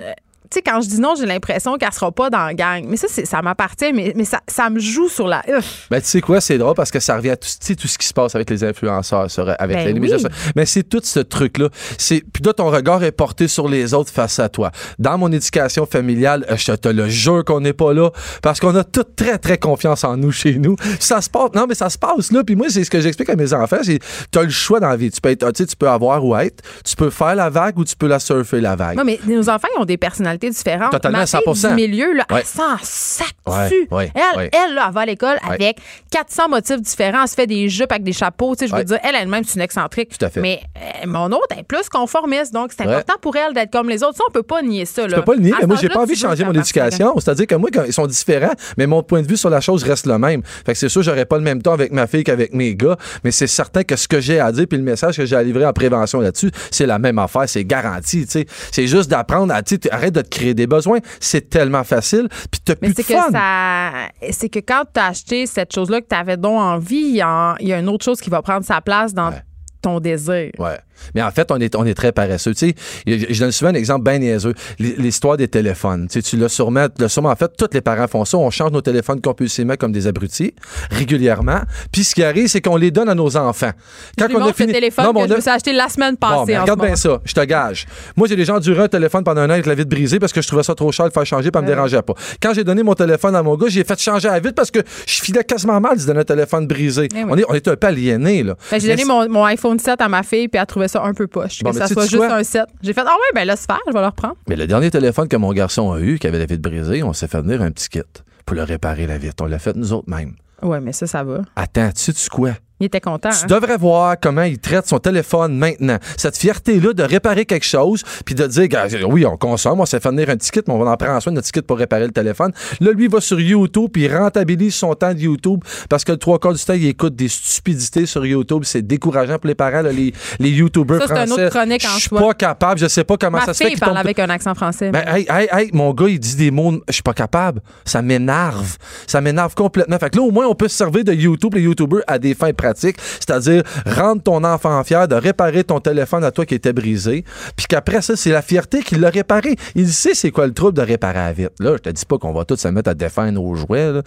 tu 0.49 0.55
sais, 0.55 0.61
quand 0.61 0.81
je 0.81 0.87
dis 0.87 0.99
non, 0.99 1.15
j'ai 1.17 1.25
l'impression 1.25 1.77
qu'elle 1.77 1.91
sera 1.91 2.11
pas 2.11 2.29
dans 2.29 2.45
la 2.45 2.53
gang. 2.53 2.85
Mais 2.87 2.97
ça, 2.97 3.07
ça 3.07 3.41
m'appartient, 3.41 3.91
mais, 3.93 4.13
mais 4.15 4.25
ça, 4.25 4.41
ça 4.47 4.69
me 4.69 4.79
joue 4.79 5.09
sur 5.09 5.27
la... 5.27 5.43
Ben, 5.89 6.01
tu 6.01 6.07
sais 6.07 6.21
quoi, 6.21 6.41
c'est 6.41 6.57
drôle 6.57 6.75
parce 6.75 6.91
que 6.91 6.99
ça 6.99 7.17
revient 7.17 7.31
à 7.31 7.37
tout, 7.37 7.47
tout 7.47 7.87
ce 7.87 7.97
qui 7.97 8.07
se 8.07 8.13
passe 8.13 8.35
avec 8.35 8.49
les 8.49 8.63
influenceurs, 8.63 9.27
avec 9.59 9.77
Ben 9.77 9.87
les 9.87 9.93
oui. 9.93 9.99
médias. 10.11 10.29
Mais 10.55 10.65
c'est 10.65 10.83
tout 10.83 11.01
ce 11.03 11.19
truc-là. 11.19 11.69
C'est, 11.97 12.23
puis 12.33 12.43
là, 12.43 12.53
ton 12.53 12.69
regard 12.69 13.03
est 13.03 13.11
porté 13.11 13.47
sur 13.47 13.67
les 13.67 13.93
autres 13.93 14.11
face 14.11 14.39
à 14.39 14.49
toi. 14.49 14.71
Dans 14.99 15.17
mon 15.17 15.31
éducation 15.31 15.85
familiale, 15.85 16.45
euh, 16.49 16.57
je 16.57 16.71
te 16.73 16.89
le 16.89 17.07
jure 17.09 17.43
qu'on 17.45 17.61
n'est 17.61 17.73
pas 17.73 17.93
là 17.93 18.11
parce 18.41 18.59
qu'on 18.59 18.75
a 18.75 18.83
tout 18.83 19.03
très, 19.03 19.37
très 19.37 19.57
confiance 19.57 20.03
en 20.03 20.17
nous 20.17 20.31
chez 20.31 20.57
nous. 20.57 20.75
Ça 20.99 21.21
se 21.21 21.29
passe, 21.29 21.51
non, 21.53 21.65
mais 21.67 21.75
ça 21.75 21.89
se 21.89 21.97
passe 21.97 22.31
là. 22.31 22.43
Puis 22.43 22.55
moi, 22.55 22.67
c'est 22.69 22.83
ce 22.83 22.89
que 22.89 22.99
j'explique 22.99 23.29
à 23.29 23.35
mes 23.35 23.53
enfants, 23.53 23.77
c'est, 23.83 23.99
tu 24.31 24.39
as 24.39 24.43
le 24.43 24.49
choix 24.49 24.79
dans 24.79 24.89
la 24.89 24.97
vie. 24.97 25.11
Tu 25.11 25.21
peux 25.21 25.29
être, 25.29 25.45
sais, 25.55 25.65
tu 25.65 25.75
peux 25.75 25.89
avoir 25.89 26.23
ou 26.23 26.35
être. 26.35 26.63
Tu 26.83 26.95
peux 26.95 27.09
faire 27.09 27.35
la 27.35 27.49
vague 27.49 27.77
ou 27.77 27.85
tu 27.85 27.95
peux 27.95 28.07
la 28.07 28.19
surfer, 28.19 28.61
la 28.61 28.75
vague. 28.75 28.97
Non, 28.97 29.03
mais 29.03 29.19
nos 29.27 29.49
enfants, 29.49 29.67
ils 29.75 29.81
ont 29.81 29.85
des 29.85 29.97
personnalités 29.97 30.34
différentes. 30.37 30.91
Totalement, 30.91 31.19
Ma 31.19 31.25
fille 31.25 31.39
100%. 31.45 31.69
du 31.69 31.75
milieu, 31.75 32.13
là, 32.13 32.25
Ouais. 32.31 32.39
elle 32.41 32.45
s'en 32.45 32.77
sac 32.81 33.27
dessus. 33.45 33.87
ouais, 33.91 34.11
elle, 34.15 34.37
ouais. 34.39 34.49
elle, 34.53 34.73
là, 34.75 34.85
elle 34.87 34.93
va 34.93 35.01
à 35.01 35.05
l'école 35.05 35.37
avec 35.49 35.77
400 36.11 36.49
motifs 36.49 36.81
différents. 36.81 37.23
Elle 37.23 37.27
se 37.29 37.33
fait 37.35 37.47
des 37.47 37.69
jupes 37.69 37.91
avec 37.91 38.03
des 38.03 38.13
chapeaux. 38.13 38.55
Tu 38.55 38.65
sais, 38.65 38.71
je 38.71 38.75
veux 38.75 38.83
dire, 38.83 38.99
elle, 39.03 39.15
elle-même, 39.15 39.43
c'est 39.43 39.55
une 39.55 39.61
excentrique. 39.61 40.17
Tout 40.17 40.25
à 40.25 40.29
fait. 40.29 40.41
Mais 40.41 40.61
euh, 40.77 41.07
mon 41.07 41.27
autre 41.27 41.47
est 41.57 41.63
plus 41.63 41.87
conformiste. 41.89 42.53
Donc, 42.53 42.71
c'est 42.75 42.83
important 42.83 43.15
pour 43.21 43.35
elle 43.35 43.53
d'être 43.53 43.71
comme 43.71 43.89
les 43.89 44.03
autres. 44.03 44.17
Ça, 44.17 44.23
on 44.27 44.31
peut 44.31 44.43
pas 44.43 44.61
nier 44.61 44.85
ça. 44.85 45.07
Je 45.07 45.15
peux 45.15 45.21
pas 45.21 45.35
le 45.35 45.41
nier, 45.41 45.53
À 45.53 45.57
mais 45.61 45.67
moi, 45.67 45.77
j'ai 45.81 45.89
pas 45.89 45.99
envie 46.01 46.15
tu 46.15 46.21
de 46.23 46.27
changer 46.27 46.43
mon 46.45 46.53
éducation. 46.53 47.13
C'est-à-dire 47.19 47.47
que 47.47 47.55
moi, 47.55 47.69
quand 47.73 47.83
ils 47.85 47.93
sont 47.93 48.07
différents, 48.07 48.53
mais 48.77 48.87
mon 48.87 49.03
point 49.03 49.21
de 49.21 49.27
vue 49.27 49.37
sur 49.37 49.49
la 49.49 49.61
chose 49.61 49.83
reste 49.83 50.05
le 50.05 50.17
même. 50.17 50.41
Fait 50.65 50.73
que 50.73 50.77
c'est 50.77 50.89
sûr, 50.89 51.01
j'aurais 51.03 51.25
pas 51.25 51.37
le 51.37 51.43
même 51.43 51.61
temps 51.61 51.73
avec 51.73 51.91
ma 51.91 52.07
fille 52.07 52.23
qu'avec 52.23 52.53
mes 52.53 52.75
gars, 52.75 52.97
mais 53.23 53.31
c'est 53.31 53.47
certain 53.47 53.83
que 53.83 53.95
ce 53.95 54.07
que 54.07 54.19
j'ai 54.19 54.39
à 54.39 54.51
dire 54.51 54.65
puis 54.67 54.77
le 54.77 54.83
message 54.83 55.17
que 55.17 55.25
j'ai 55.25 55.35
à 55.35 55.43
livrer 55.43 55.65
en 55.65 55.73
prévention 55.73 56.19
là-dessus, 56.19 56.51
c'est 56.71 56.85
la 56.85 56.99
même 56.99 57.19
affaire, 57.19 57.47
c'est 57.47 57.63
garanti, 57.65 58.25
tu 58.25 58.31
sais. 58.31 58.45
C'est 58.71 58.87
juste 58.87 59.09
d'apprendre 59.09 59.53
à, 59.53 59.61
tu 59.63 59.79
arrête 59.91 60.13
de 60.13 60.21
créer 60.29 60.53
des 60.53 60.67
besoins. 60.67 60.99
C'est 61.19 61.49
tellement 61.49 61.83
facile, 61.83 62.27
puis 62.51 62.61
t'as 62.63 62.73
Mais 62.81 62.89
plus 62.93 62.95
de 62.95 63.01
fun. 63.03 63.31
ça. 63.31 63.91
C'est 64.31 64.49
que 64.49 64.59
quand 64.59 64.83
tu 64.93 64.99
as 64.99 65.05
acheté 65.07 65.45
cette 65.45 65.73
chose-là 65.73 66.01
que 66.01 66.07
tu 66.07 66.15
avais 66.15 66.37
donc 66.37 66.59
envie, 66.59 66.95
il 66.97 67.15
y, 67.15 67.21
a- 67.21 67.55
il 67.59 67.67
y 67.67 67.73
a 67.73 67.79
une 67.79 67.89
autre 67.89 68.03
chose 68.05 68.19
qui 68.21 68.29
va 68.29 68.41
prendre 68.41 68.65
sa 68.65 68.81
place 68.81 69.13
dans 69.13 69.29
Ouais. 69.29 69.41
ton 69.81 69.99
désir. 69.99 70.51
Ouais. 70.59 70.77
Mais 71.13 71.21
en 71.21 71.31
fait, 71.31 71.51
on 71.51 71.59
est, 71.59 71.75
on 71.75 71.85
est 71.85 71.93
très 71.93 72.11
paresseux. 72.11 72.53
Tu 72.53 72.69
sais, 72.69 72.75
je 73.07 73.25
je 73.33 73.39
donne 73.39 73.51
souvent 73.51 73.71
un 73.71 73.75
exemple 73.75 74.03
bien 74.09 74.19
niaiseux. 74.19 74.53
L'histoire 74.79 75.37
des 75.37 75.47
téléphones. 75.47 76.07
Tu 76.07 76.21
sais, 76.21 76.21
tu 76.21 76.37
l'as 76.37 76.49
sûrement, 76.49 76.87
tu 76.87 77.01
l'as 77.01 77.09
sûrement 77.09 77.35
fait. 77.35 77.51
Tous 77.57 77.67
les 77.73 77.81
parents 77.81 78.07
font 78.07 78.25
ça. 78.25 78.37
On 78.37 78.49
change 78.49 78.71
nos 78.71 78.81
téléphones 78.81 79.21
compulsivement 79.21 79.75
comme 79.75 79.91
des 79.91 80.07
abrutis, 80.07 80.53
régulièrement. 80.91 81.61
Puis 81.91 82.03
ce 82.03 82.15
qui 82.15 82.23
arrive, 82.23 82.47
c'est 82.47 82.61
qu'on 82.61 82.77
les 82.77 82.91
donne 82.91 83.09
à 83.09 83.15
nos 83.15 83.35
enfants. 83.37 83.71
Je 84.17 84.25
lui 84.25 84.33
montre 84.35 84.55
le 84.59 84.65
téléphone 84.71 85.05
Non, 85.05 85.13
que 85.13 85.17
on 85.19 85.27
je 85.27 85.33
a- 85.33 85.35
me 85.37 85.41
suis 85.41 85.49
acheté 85.49 85.73
la 85.73 85.89
semaine 85.89 86.17
passée. 86.17 86.35
Bon, 86.35 86.45
mais 86.45 86.57
en 86.57 86.61
regarde 86.61 86.81
bien 86.81 86.95
ça, 86.95 87.19
je 87.23 87.33
te 87.33 87.41
gage. 87.43 87.85
Moi, 88.15 88.27
j'ai 88.27 88.35
des 88.35 88.45
gens 88.45 88.59
duré 88.59 88.83
un 88.83 88.87
téléphone 88.87 89.23
pendant 89.23 89.41
un 89.41 89.47
an 89.49 89.53
avec 89.53 89.65
la 89.65 89.75
vitre 89.75 89.89
brisée 89.89 90.19
parce 90.19 90.33
que 90.33 90.41
je 90.41 90.47
trouvais 90.47 90.63
ça 90.63 90.75
trop 90.75 90.91
cher 90.91 91.07
de 91.07 91.13
faire 91.13 91.25
changer, 91.25 91.51
puis 91.51 91.57
ça 91.57 91.61
me 91.61 91.67
Ouais. 91.67 91.75
dérangeait 91.75 92.01
pas. 92.01 92.13
Quand 92.41 92.53
j'ai 92.53 92.63
donné 92.63 92.83
mon 92.83 92.93
téléphone 92.93 93.35
à 93.35 93.43
mon 93.43 93.55
gars, 93.55 93.67
j'ai 93.69 93.83
fait 93.83 93.99
changer 93.99 94.27
la 94.27 94.39
vitre 94.39 94.55
parce 94.55 94.71
que 94.71 94.79
je 95.07 95.21
filais 95.21 95.43
quasiment 95.43 95.79
mal 95.79 95.97
de 95.97 96.03
donner 96.05 96.19
un 96.21 96.23
téléphone 96.23 96.67
brisé. 96.67 97.07
Eh 97.15 97.23
on, 97.27 97.37
est, 97.37 97.43
on 97.49 97.53
est 97.53 97.67
un 97.67 97.75
peu 97.75 97.87
aliénés, 97.87 98.43
là. 98.43 98.55
Ben, 98.71 98.79
j'ai 98.79 98.87
donné 98.89 99.05
mon, 99.05 99.27
mon 99.29 99.43
iPhone 99.45 99.79
7 99.79 99.99
à 100.01 100.07
ma 100.09 100.23
fille, 100.23 100.47
puis 100.47 100.59
elle 100.59 100.65
trouvait 100.65 100.84
ça 100.87 101.03
un 101.03 101.13
peu 101.13 101.27
poche. 101.27 101.61
Bon, 101.63 101.71
que 101.71 101.77
ça 101.77 101.87
soit 101.87 102.03
juste 102.03 102.17
quoi? 102.17 102.33
un 102.33 102.43
7. 102.43 102.65
J'ai 102.81 102.93
fait, 102.93 103.01
ah 103.01 103.13
ouais, 103.13 103.31
ben 103.33 103.45
laisse 103.45 103.65
faire, 103.65 103.79
je 103.87 103.93
vais 103.93 103.99
le 103.99 104.05
reprendre. 104.05 104.35
Mais 104.47 104.55
le 104.55 104.67
dernier 104.67 104.91
téléphone 104.91 105.27
que 105.27 105.37
mon 105.37 105.51
garçon 105.53 105.91
a 105.91 105.99
eu, 105.99 106.17
qui 106.19 106.27
avait 106.27 106.39
la 106.39 106.45
vitre 106.45 106.61
brisée, 106.61 107.03
on 107.03 107.13
s'est 107.13 107.27
fait 107.27 107.41
venir 107.41 107.61
un 107.61 107.71
petit 107.71 107.89
kit 107.89 108.01
pour 108.45 108.55
le 108.55 108.63
réparer, 108.63 109.07
la 109.07 109.17
vitre. 109.17 109.43
On 109.43 109.47
l'a 109.47 109.59
fait 109.59 109.75
nous 109.75 109.93
autres 109.93 110.09
mêmes. 110.09 110.35
Ouais, 110.61 110.79
mais 110.79 110.93
ça, 110.93 111.05
ça 111.07 111.23
va. 111.23 111.41
Attends, 111.55 111.89
tu 111.91 112.01
sais 112.01 112.11
-tu 112.11 112.29
quoi? 112.29 112.51
Il 112.81 112.87
était 112.87 112.99
content. 112.99 113.29
Tu 113.29 113.35
hein? 113.43 113.47
devrais 113.47 113.77
voir 113.77 114.15
comment 114.21 114.43
il 114.43 114.59
traite 114.59 114.85
son 114.85 114.99
téléphone 114.99 115.57
maintenant. 115.57 115.97
Cette 116.17 116.37
fierté-là 116.37 116.91
de 116.91 117.03
réparer 117.03 117.45
quelque 117.45 117.65
chose, 117.65 118.03
puis 118.25 118.35
de 118.35 118.45
dire, 118.47 118.67
oui, 119.07 119.25
on 119.25 119.37
consomme, 119.37 119.79
on 119.79 119.85
s'est 119.85 120.01
fait 120.01 120.09
venir 120.09 120.29
un 120.29 120.35
ticket, 120.35 120.61
mais 120.67 120.73
on 120.73 120.79
va 120.83 120.91
en 120.91 120.97
prendre 120.97 121.21
soin 121.21 121.31
de 121.31 121.35
notre 121.35 121.45
ticket 121.45 121.61
pour 121.61 121.77
réparer 121.77 122.05
le 122.05 122.11
téléphone. 122.11 122.51
Là, 122.81 122.91
lui, 122.91 123.05
il 123.05 123.09
va 123.09 123.21
sur 123.21 123.39
YouTube, 123.39 123.91
puis 123.93 124.03
il 124.03 124.15
rentabilise 124.15 124.75
son 124.75 124.93
temps 124.93 125.13
de 125.13 125.19
YouTube, 125.19 125.61
parce 125.89 126.03
que 126.03 126.11
le 126.11 126.17
trois 126.17 126.37
quarts 126.37 126.53
du 126.53 126.63
temps, 126.63 126.73
il 126.73 126.85
écoute 126.87 127.15
des 127.15 127.29
stupidités 127.29 128.05
sur 128.05 128.25
YouTube. 128.25 128.63
C'est 128.65 128.81
décourageant 128.81 129.39
pour 129.39 129.47
les 129.47 129.55
parents, 129.55 129.81
là, 129.81 129.93
les, 129.93 130.13
les 130.39 130.49
YouTubers 130.49 130.99
Ça, 131.01 131.07
c'est 131.07 131.13
français. 131.15 131.33
une 131.33 131.45
autre 131.45 131.55
chronique 131.55 131.85
en 131.85 131.95
Je 131.95 131.99
suis 131.99 132.09
pas 132.09 132.33
capable, 132.33 132.79
je 132.79 132.87
sais 132.87 133.03
pas 133.05 133.15
comment 133.15 133.37
Ma 133.37 133.45
ça 133.45 133.53
se 133.53 133.63
fait 133.63 133.69
qu'il 133.69 133.79
parle 133.79 133.93
tombe 133.93 133.99
avec 133.99 134.19
un 134.19 134.29
accent 134.29 134.53
français. 134.53 134.91
ben, 134.91 135.03
hey, 135.07 135.25
hey, 135.29 135.47
hey, 135.51 135.69
mon 135.71 135.93
gars, 135.93 136.09
il 136.09 136.19
dit 136.19 136.35
des 136.35 136.51
mots, 136.51 136.73
je 136.89 136.93
suis 136.93 137.03
pas 137.03 137.13
capable. 137.13 137.61
Ça 137.85 138.01
m'énerve. 138.01 138.75
Ça 139.07 139.21
m'énerve 139.21 139.55
complètement. 139.55 139.97
Fait 139.97 140.09
que 140.09 140.17
là, 140.17 140.23
au 140.23 140.31
moins, 140.31 140.45
on 140.47 140.55
peut 140.55 140.67
se 140.67 140.75
servir 140.75 141.05
de 141.05 141.13
YouTube, 141.13 141.53
les 141.55 141.61
YouTubers, 141.61 142.01
à 142.07 142.19
des 142.19 142.33
fins 142.33 142.51
C'est-à-dire, 142.75 143.63
rendre 143.85 144.21
ton 144.21 144.43
enfant 144.43 144.83
fier 144.83 145.07
de 145.07 145.15
réparer 145.15 145.63
ton 145.63 145.79
téléphone 145.79 146.23
à 146.23 146.31
toi 146.31 146.45
qui 146.45 146.55
était 146.55 146.73
brisé. 146.73 147.23
Puis 147.55 147.65
qu'après 147.67 148.01
ça, 148.01 148.15
c'est 148.15 148.31
la 148.31 148.41
fierté 148.41 148.81
qu'il 148.81 148.99
l'a 148.99 149.09
réparé. 149.09 149.55
Il 149.75 149.89
sait 149.89 150.13
c'est 150.13 150.31
quoi 150.31 150.47
le 150.47 150.53
trouble 150.53 150.73
de 150.77 150.81
réparer 150.81 151.19
à 151.19 151.33
vite. 151.33 151.51
Là, 151.59 151.73
je 151.73 151.81
te 151.81 151.89
dis 151.89 152.05
pas 152.05 152.17
qu'on 152.17 152.33
va 152.33 152.45
tous 152.45 152.57
se 152.57 152.67
mettre 152.67 152.89
à 152.89 152.93
défendre 152.93 153.31
nos 153.31 153.55
jouets. 153.55 153.91
là. 153.91 154.01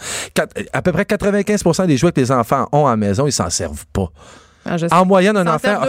À 0.73 0.83
peu 0.83 0.93
près 0.93 1.03
95% 1.03 1.87
des 1.87 1.97
jouets 1.97 2.13
que 2.13 2.21
les 2.21 2.33
enfants 2.33 2.69
ont 2.73 2.87
à 2.87 2.91
la 2.91 2.97
maison, 2.97 3.27
ils 3.27 3.33
s'en 3.33 3.51
servent 3.51 3.87
pas. 3.93 4.11
Ah. 4.65 4.77
En 5.01 5.07
moyenne, 5.07 5.37
un 5.37 5.47
enfant. 5.47 5.81
a-. 5.81 5.87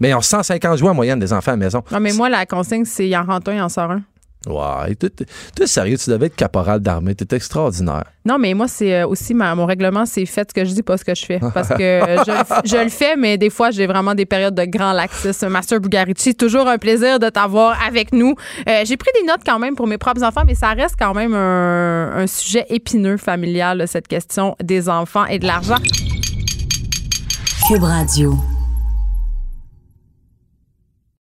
Mais 0.00 0.10
ils 0.10 0.14
ont 0.14 0.20
150 0.20 0.78
jouets 0.78 0.90
en 0.90 0.94
moyenne 0.94 1.18
des 1.18 1.32
enfants 1.32 1.52
à 1.52 1.54
la 1.54 1.64
maison. 1.64 1.82
Non, 1.90 2.00
mais 2.00 2.12
moi, 2.12 2.28
la 2.28 2.44
consigne, 2.46 2.84
c'est 2.84 3.08
il 3.08 3.16
en 3.16 3.24
rentre 3.24 3.50
un, 3.50 3.54
il 3.54 3.62
en 3.62 3.68
sort 3.68 3.90
un. 3.90 4.02
Toi, 4.48 4.86
t'es- 5.54 5.66
sérieux, 5.66 5.96
tu 5.96 6.10
devais 6.10 6.26
être 6.26 6.36
caporal 6.36 6.80
d'armée. 6.80 7.14
T'es 7.14 7.36
extraordinaire. 7.36 8.04
Non, 8.24 8.38
mais 8.38 8.52
moi, 8.54 8.68
c'est 8.68 8.94
euh, 9.02 9.06
aussi 9.06 9.32
ma- 9.34 9.54
mon 9.54 9.64
règlement, 9.66 10.04
c'est 10.06 10.26
fait 10.26 10.48
ce 10.50 10.54
que 10.54 10.64
je 10.66 10.72
dis, 10.74 10.82
pas 10.82 10.96
ce 10.96 11.04
que 11.04 11.14
je 11.14 11.24
fais. 11.24 11.40
Parce 11.54 11.68
que 11.68 11.74
euh, 11.82 12.16
je, 12.26 12.30
le 12.30 12.38
f- 12.38 12.60
je 12.64 12.76
le 12.76 12.88
fais, 12.90 13.16
mais 13.16 13.38
des 13.38 13.50
fois, 13.50 13.70
j'ai 13.70 13.86
vraiment 13.86 14.14
des 14.14 14.26
périodes 14.26 14.54
de 14.54 14.64
grand 14.64 14.92
laxisme. 14.92 15.48
Master 15.48 15.80
Bugarici, 15.80 16.34
toujours 16.34 16.66
un 16.68 16.78
plaisir 16.78 17.18
de 17.18 17.28
t'avoir 17.28 17.76
avec 17.86 18.12
nous. 18.12 18.34
Euh, 18.68 18.82
j'ai 18.84 18.96
pris 18.96 19.10
des 19.20 19.26
notes 19.26 19.40
quand 19.46 19.58
même 19.58 19.76
pour 19.76 19.86
mes 19.86 19.98
propres 19.98 20.22
enfants, 20.24 20.42
mais 20.46 20.54
ça 20.54 20.68
reste 20.74 20.96
quand 20.98 21.14
même 21.14 21.34
un, 21.34 22.12
un 22.16 22.26
sujet 22.26 22.66
épineux 22.68 23.16
familial, 23.16 23.78
là, 23.78 23.86
cette 23.86 24.08
question 24.08 24.56
des 24.62 24.88
enfants 24.88 25.24
et 25.26 25.38
de 25.38 25.46
l'argent. 25.46 25.76
Cube 27.68 27.82
Radio. 27.82 28.34